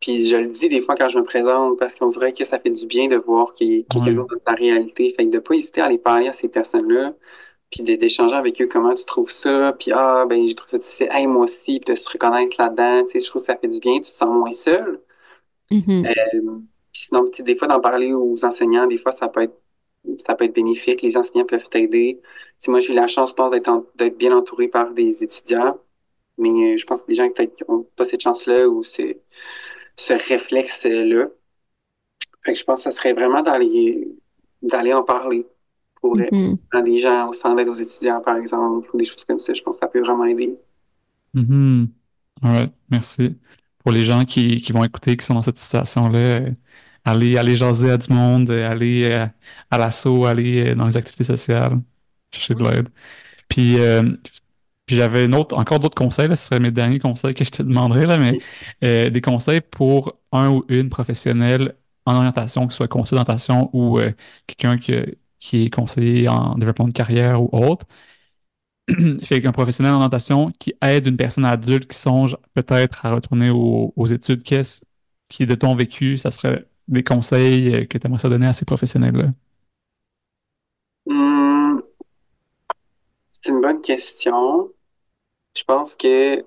[0.00, 2.58] Puis je le dis des fois quand je me présente, parce qu'on dirait que ça
[2.58, 5.12] fait du bien de voir qu'il y a chose dans ta réalité.
[5.16, 7.14] Fait que de pas hésiter à aller parler à ces personnes-là,
[7.70, 9.74] puis d'échanger avec eux comment tu trouves ça.
[9.78, 11.08] Puis, ah, ben, je trouve ça difficile.
[11.10, 13.04] Hey, moi aussi, puis de se reconnaître là-dedans.
[13.04, 13.94] Tu sais, je trouve que ça fait du bien.
[13.94, 15.00] Tu te sens moins seul.
[15.70, 16.06] Mhm.
[16.06, 16.40] Euh,
[16.92, 19.54] puis sinon, tu sais, des fois, d'en parler aux enseignants, des fois, ça peut être,
[20.26, 21.02] ça peut être bénéfique.
[21.02, 22.18] Les enseignants peuvent t'aider.
[22.22, 22.26] Tu
[22.58, 25.22] sais, moi, j'ai eu la chance, je pense, d'être en- d'être bien entouré par des
[25.22, 25.78] étudiants.
[26.38, 29.14] Mais euh, je pense que des gens qui n'ont pas cette chance-là ou ce,
[30.00, 31.26] ce réflexe-là.
[32.42, 34.08] Fait que je pense que ça serait vraiment d'aller,
[34.62, 35.46] d'aller en parler
[36.00, 36.28] pour vrai.
[36.32, 36.56] Mhm.
[36.72, 39.52] à des gens au centre d'aide aux étudiants, par exemple, ou des choses comme ça.
[39.52, 40.54] Je pense que ça peut vraiment aider.
[42.42, 43.36] Alright, merci.
[43.80, 46.50] Pour les gens qui, qui vont écouter, qui sont dans cette situation-là, euh,
[47.04, 49.26] allez, allez jaser à du monde, euh, allez euh,
[49.70, 51.78] à l'assaut, allez euh, dans les activités sociales,
[52.30, 52.88] chercher de l'aide.
[53.48, 54.02] Puis, euh,
[54.90, 57.50] puis j'avais une autre, encore d'autres conseils, là, ce seraient mes derniers conseils que je
[57.52, 58.38] te demanderais, là, mais
[58.82, 61.76] euh, des conseils pour un ou une professionnelle
[62.06, 64.12] en orientation, que ce soit conseiller d'orientation ou euh,
[64.48, 64.92] quelqu'un qui,
[65.38, 67.86] qui est conseiller en développement de carrière ou autre.
[69.22, 73.50] fait qu'un professionnel en orientation qui aide une personne adulte qui songe peut-être à retourner
[73.50, 74.82] aux, études, qu'est-ce
[75.28, 78.64] qui, de ton vécu, ça serait des conseils euh, que tu aimerais donner à ces
[78.64, 79.32] professionnels-là?
[81.06, 81.78] Hmm.
[83.32, 84.72] c'est une bonne question.
[85.54, 86.44] Je pense que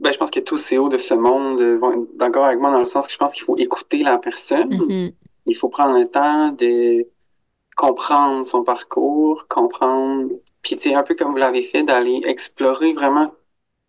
[0.00, 2.70] ben, je pense que tous ces hauts de ce monde vont être d'accord avec moi
[2.70, 4.70] dans le sens que je pense qu'il faut écouter la personne.
[4.70, 5.14] Mm-hmm.
[5.46, 7.06] Il faut prendre le temps de
[7.76, 10.30] comprendre son parcours, comprendre,
[10.62, 13.32] puis tu sais, un peu comme vous l'avez fait, d'aller explorer vraiment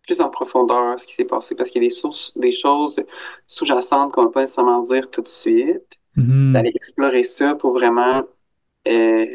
[0.06, 3.00] plus en profondeur ce qui s'est passé parce qu'il y a des sources, des choses
[3.46, 5.98] sous-jacentes qu'on ne va pas nécessairement dire tout de suite.
[6.16, 6.52] Mm-hmm.
[6.52, 8.22] D'aller explorer ça pour vraiment
[8.88, 9.26] euh,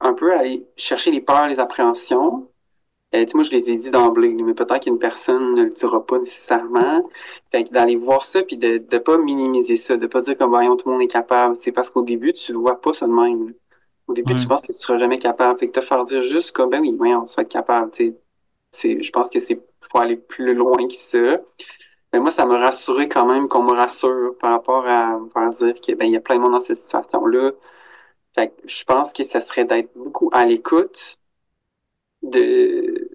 [0.00, 2.48] un peu aller chercher les peurs, les appréhensions,
[3.14, 6.18] euh, moi, je les ai dit d'emblée, mais peut-être qu'une personne ne le dira pas
[6.18, 7.08] nécessairement.
[7.50, 10.50] Fait que d'aller voir ça, puis de ne pas minimiser ça, de pas dire comme,
[10.50, 11.56] voyons, tout le monde est capable.
[11.58, 13.52] C'est parce qu'au début, tu ne vois pas ça de même.
[14.06, 15.58] Au début, tu penses que tu seras jamais capable.
[15.58, 17.90] Fait que te faire dire juste comme, ben oui, voyons, tu vas être capable.
[18.72, 21.38] C'est, je pense que c'est faut aller plus loin que ça.
[22.12, 25.50] Mais moi, ça m'a rassuré quand même qu'on me rassure par rapport à me faire
[25.50, 27.52] dire qu'il ben, y a plein de monde dans cette situation-là.
[28.34, 31.19] Fait que je pense que ça serait d'être beaucoup à l'écoute,
[32.22, 33.10] de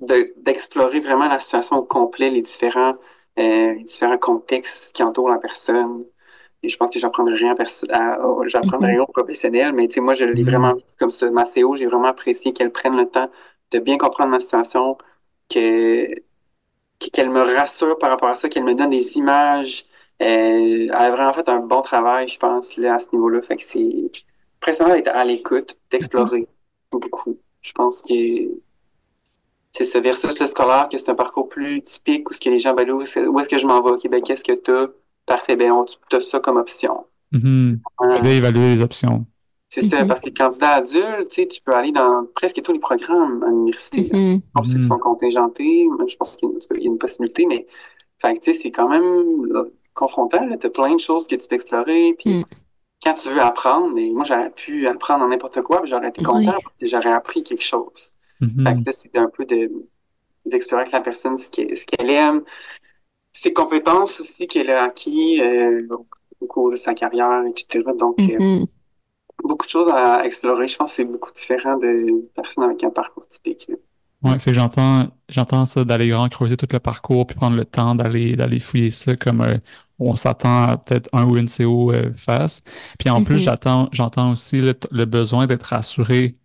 [0.00, 2.94] d'explorer vraiment la situation au complet, les différents,
[3.38, 6.04] euh, les différents contextes qui entourent la personne.
[6.62, 7.54] Et je pense que j'apprendrai rien,
[8.46, 10.50] j'apprendrai rien aux professionnels, mais tu sais, moi, je l'ai mm-hmm.
[10.50, 11.30] vraiment comme ça.
[11.30, 13.30] Ma CO, j'ai vraiment apprécié qu'elle prenne le temps
[13.70, 14.98] de bien comprendre ma situation,
[15.48, 16.08] que
[17.12, 19.86] qu'elle me rassure par rapport à ça, qu'elle me donne des images.
[20.22, 23.40] Euh, elle a vraiment fait un bon travail, je pense, là, à ce niveau-là.
[23.42, 24.10] Fait que c'est
[24.58, 26.46] impressionnant d'être à l'écoute, d'explorer mm-hmm.
[26.90, 27.38] beaucoup.
[27.60, 28.14] Je pense que
[29.72, 32.58] c'est ça, versus le scolaire, que c'est un parcours plus typique où ce que les
[32.58, 33.90] gens, ben, où est-ce que je m'en vais?
[33.90, 34.88] OK, ben, qu'est-ce que tu as?
[35.26, 35.72] Parfait, ben,
[36.08, 37.06] tu as ça comme option.
[37.32, 37.76] Mm
[38.24, 39.24] évaluer les options.
[39.68, 40.08] C'est ça, mm-hmm.
[40.08, 44.10] parce que les candidats adultes, tu peux aller dans presque tous les programmes à l'université.
[44.12, 47.66] Mm Pour ceux qui sont contingentés, je pense qu'il y, a une possibilité, mais
[48.40, 50.44] c'est quand même confrontant.
[50.58, 52.16] Tu as plein de choses que tu peux explorer.
[52.18, 52.44] Puis mm
[53.02, 56.76] quand tu veux apprendre, mais moi, j'aurais pu apprendre n'importe quoi, j'aurais été content parce
[56.78, 58.12] que j'aurais appris quelque chose.
[58.40, 58.66] Mm-hmm.
[58.66, 59.46] Fait que là, c'est un peu
[60.44, 62.42] d'explorer avec la personne ce qu'elle aime,
[63.32, 65.86] ses compétences aussi qu'elle a acquis euh,
[66.40, 67.84] au cours de sa carrière, etc.
[67.98, 68.66] Donc, euh, mm-hmm.
[69.44, 70.68] beaucoup de choses à explorer.
[70.68, 73.70] Je pense que c'est beaucoup différent de personnes avec un parcours typique.
[74.22, 78.36] Oui, fait j'entends, j'entends ça d'aller creuser tout le parcours puis prendre le temps d'aller,
[78.36, 79.56] d'aller fouiller ça comme euh,
[80.00, 82.62] on s'attend à peut-être un ou une CO euh, face.
[82.98, 83.38] Puis en plus, mm-hmm.
[83.38, 86.36] j'attends, j'entends aussi le, besoin d'être rassuré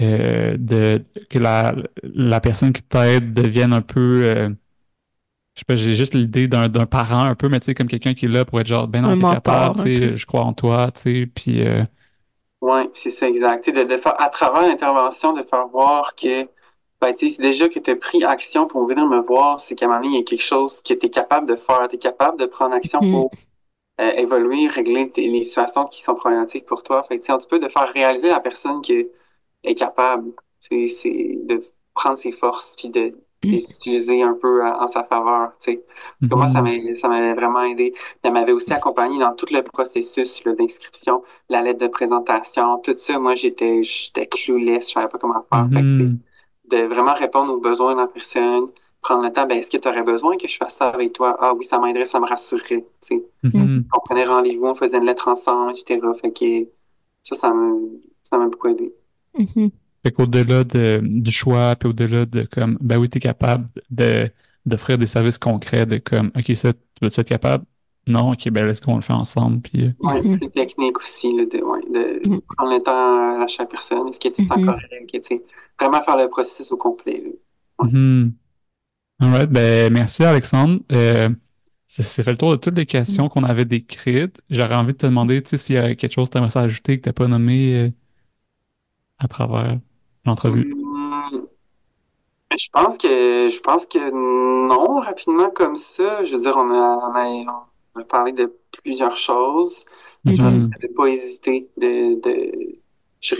[0.00, 4.54] euh, de que la, la personne qui t'aide devienne un peu
[5.54, 8.14] je sais pas, j'ai juste l'idée d'un, parent un peu, mais tu sais, comme quelqu'un
[8.14, 10.52] qui est là pour être genre, ben non, t'es capable, tu sais, je crois en
[10.52, 11.64] toi, tu sais, puis...
[12.60, 13.68] Oui, c'est ça, exact.
[13.68, 16.48] de, de faire, à travers l'intervention, de faire voir que
[17.00, 19.74] ben, tu sais, c'est déjà que tu as pris action pour venir me voir, c'est
[19.74, 21.86] qu'à un moment donné, il y a quelque chose que tu es capable de faire.
[21.88, 23.12] Tu es capable de prendre action Mm.
[23.12, 23.30] pour
[24.00, 27.02] euh, évoluer, régler les situations qui sont problématiques pour toi.
[27.04, 29.08] Fait que, tu sais, un petit peu de faire réaliser la personne qu'elle
[29.64, 30.32] est capable.
[30.60, 30.86] C'est
[31.44, 31.62] de
[31.94, 33.12] prendre ses forces puis de
[33.44, 33.50] Mm.
[33.50, 35.84] les utiliser un peu en, en sa faveur, tu sais.
[36.20, 36.96] Parce que moi, ça Mhm.
[36.96, 37.94] ça m'avait vraiment aidé.
[38.24, 43.16] Elle m'avait aussi accompagné dans tout le processus d'inscription, la lettre de présentation, tout ça.
[43.20, 45.68] Moi, j'étais j'étais clueless, je savais pas comment faire.
[45.72, 46.18] Fait que, Mhm.
[46.70, 48.66] De vraiment répondre aux besoins de la personne,
[49.00, 51.36] prendre le temps, ben, est-ce que tu aurais besoin que je fasse ça avec toi?
[51.40, 52.84] Ah oui, ça m'aiderait, ça me rassurerait.
[53.02, 53.22] tu sais.
[53.42, 53.84] Mhm.
[53.94, 56.00] On prenait rendez-vous, on faisait une lettre ensemble, etc.
[56.20, 56.68] Fait que
[57.24, 57.74] ça, ça m'a
[58.24, 58.92] ça m'a beaucoup aidé.
[59.38, 59.70] Mhm.
[60.04, 64.28] Fait qu'au-delà de, du choix, puis au-delà de comme, ben oui, t'es capable de,
[64.64, 67.64] d'offrir des services concrets de comme, OK, ça, tu veux-tu être capable?
[68.08, 69.84] Non, OK, ben laisse qu'on le fait ensemble, puis...
[69.84, 70.38] euh, Mhm.
[70.38, 72.40] plus technique aussi, là, de, ouais, de Mhm.
[72.56, 74.08] prendre le temps à chaque personne.
[74.08, 74.66] Est-ce que tu te sens Mhm.
[74.66, 75.10] correct?
[75.12, 75.42] Tu sais,
[75.78, 77.22] vraiment faire le processus au complet.
[77.78, 77.88] Ouais.
[77.90, 78.32] Mhm.
[79.20, 80.80] Alright, ben merci Alexandre.
[80.92, 81.28] Euh,
[81.86, 84.40] c'est c'est fait le tour de toutes les questions qu'on avait décrites.
[84.48, 86.56] J'aurais envie de te demander, tu sais, s'il y a quelque chose que tu aimerais
[86.56, 87.90] ajouter que tu n'as pas nommé euh,
[89.18, 89.78] à travers
[90.24, 90.72] l'entrevue.
[90.72, 91.46] Hum,
[92.56, 93.08] Je pense que
[93.48, 93.98] je pense que
[94.68, 96.24] non, rapidement comme ça.
[96.24, 98.52] Je veux dire, on a, on a, on a parlé de
[98.82, 99.84] plusieurs choses.
[100.24, 100.36] Je Mhm.
[100.36, 102.78] dirais de pas hésiter, de, de
[103.20, 103.34] je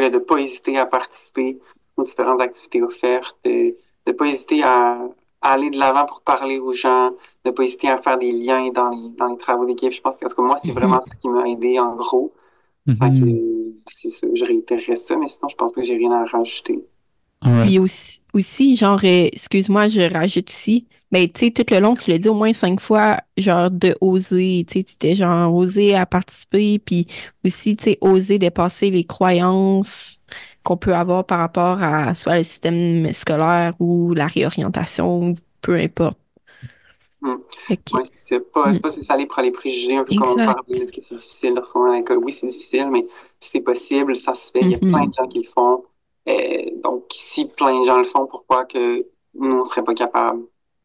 [0.00, 1.58] là, de pas hésiter à participer
[1.96, 3.74] aux différentes activités offertes, de
[4.06, 4.98] ne pas hésiter à,
[5.40, 7.12] à aller de l'avant pour parler aux gens,
[7.44, 9.92] de pas hésiter à faire des liens dans les, dans les travaux d'équipe.
[9.92, 10.78] Je pense que, parce que moi, c'est Mhm.
[10.78, 12.32] vraiment ça qui m'a aidé en gros.
[12.86, 12.94] Que,
[13.86, 16.80] c'est ça, je réitérerais ça, mais sinon, je pense pas que j'ai rien à rajouter.
[17.40, 17.66] Alright.
[17.66, 21.94] Puis aussi, aussi genre, euh, excuse-moi, je rajoute aussi, mais tu sais, tout le long,
[21.94, 25.54] tu l'as dit au moins cinq fois, genre, de oser, tu sais, tu étais genre,
[25.54, 27.06] oser à participer, puis
[27.44, 30.20] aussi, tu sais, oser dépasser les croyances,
[30.64, 36.18] qu'on peut avoir par rapport à soit le système scolaire ou la réorientation, peu importe.
[37.20, 37.36] Hmm.
[38.14, 38.80] c'est pas, mm.
[38.80, 41.54] pas c'est ça aller pour les préjugés, un peu comme on parlait, que c'est difficile
[41.54, 42.18] de retourner à l'école.
[42.18, 43.06] Oui, c'est difficile, mais
[43.38, 44.60] c'est possible, ça se fait.
[44.60, 45.16] Il y a plein de mm-hmm.
[45.16, 45.84] gens qui le font.
[46.28, 49.94] Euh, donc, si plein de gens le font, pourquoi que nous, on ne serait pas
[49.94, 50.42] capable?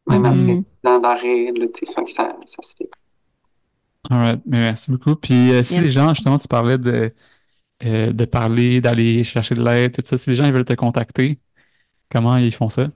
[0.08, 0.64] Même mm-hmm.
[0.84, 1.52] après d'arrêt,
[2.06, 2.90] ça, ça se fait.
[4.10, 4.40] All right.
[4.46, 5.16] merci beaucoup.
[5.16, 7.12] Puis, euh, si les gens, justement, tu parlais de,
[7.84, 10.74] euh, de parler, d'aller chercher de l'aide, tout ça, si les gens ils veulent te
[10.74, 11.38] contacter,
[12.10, 12.86] comment ils font ça?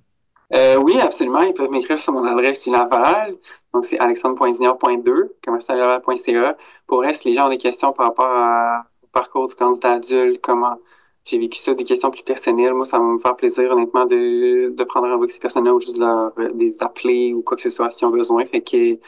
[0.54, 1.42] Euh, oui, absolument.
[1.42, 3.34] Ils peuvent m'écrire sur mon adresse Laval.
[3.74, 6.56] Donc, c'est alexandre.junior.2, commerciallaval.ca.
[6.86, 10.76] Pour reste, les gens ont des questions par rapport au parcours du candidat adulte, comment
[11.24, 12.74] j'ai vécu ça, des questions plus personnelles.
[12.74, 15.80] Moi, ça va me faire plaisir, honnêtement, de, de prendre un avec ces personnes-là ou
[15.80, 18.44] juste de leur, les appeler ou quoi que ce soit s'ils ont besoin.
[18.46, 18.98] Fait que,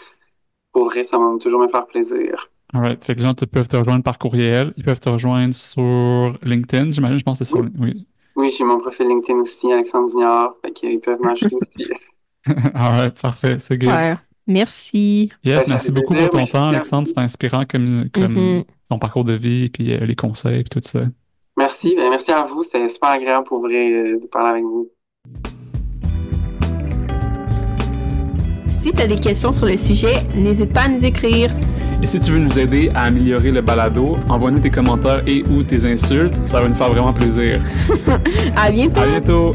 [0.72, 2.50] pour vrai, ça va toujours me faire plaisir.
[2.72, 3.04] Alright.
[3.04, 4.72] Fait que les gens peuvent te rejoindre par courriel.
[4.76, 7.18] Ils peuvent te rejoindre sur LinkedIn, j'imagine.
[7.18, 7.64] Je pense que c'est sur.
[7.78, 8.06] Oui.
[8.36, 10.54] Oui, j'ai mon profil LinkedIn aussi, Alexandre Dignard.
[10.62, 11.90] Fait qu'ils peuvent m'ajouter aussi.
[12.74, 13.58] Alright, parfait.
[13.58, 13.90] C'est good.
[13.90, 14.16] Ouais.
[14.46, 15.30] Merci.
[15.42, 17.08] Yes, merci beaucoup pour ton temps, Alexandre.
[17.08, 18.64] C'est inspirant comme, comme mm-hmm.
[18.90, 21.00] ton parcours de vie, puis euh, les conseils, et tout ça.
[21.56, 21.94] Merci.
[21.96, 22.62] Ben, merci à vous.
[22.62, 24.90] C'était super agréable pour vrai euh, de parler avec vous.
[28.80, 31.50] Si tu as des questions sur le sujet, n'hésite pas à nous écrire.
[32.02, 35.62] Et si tu veux nous aider à améliorer le balado, envoie-nous tes commentaires et ou
[35.62, 36.34] tes insultes.
[36.46, 37.62] Ça va nous faire vraiment plaisir.
[38.56, 39.00] à bientôt.
[39.00, 39.54] À bientôt.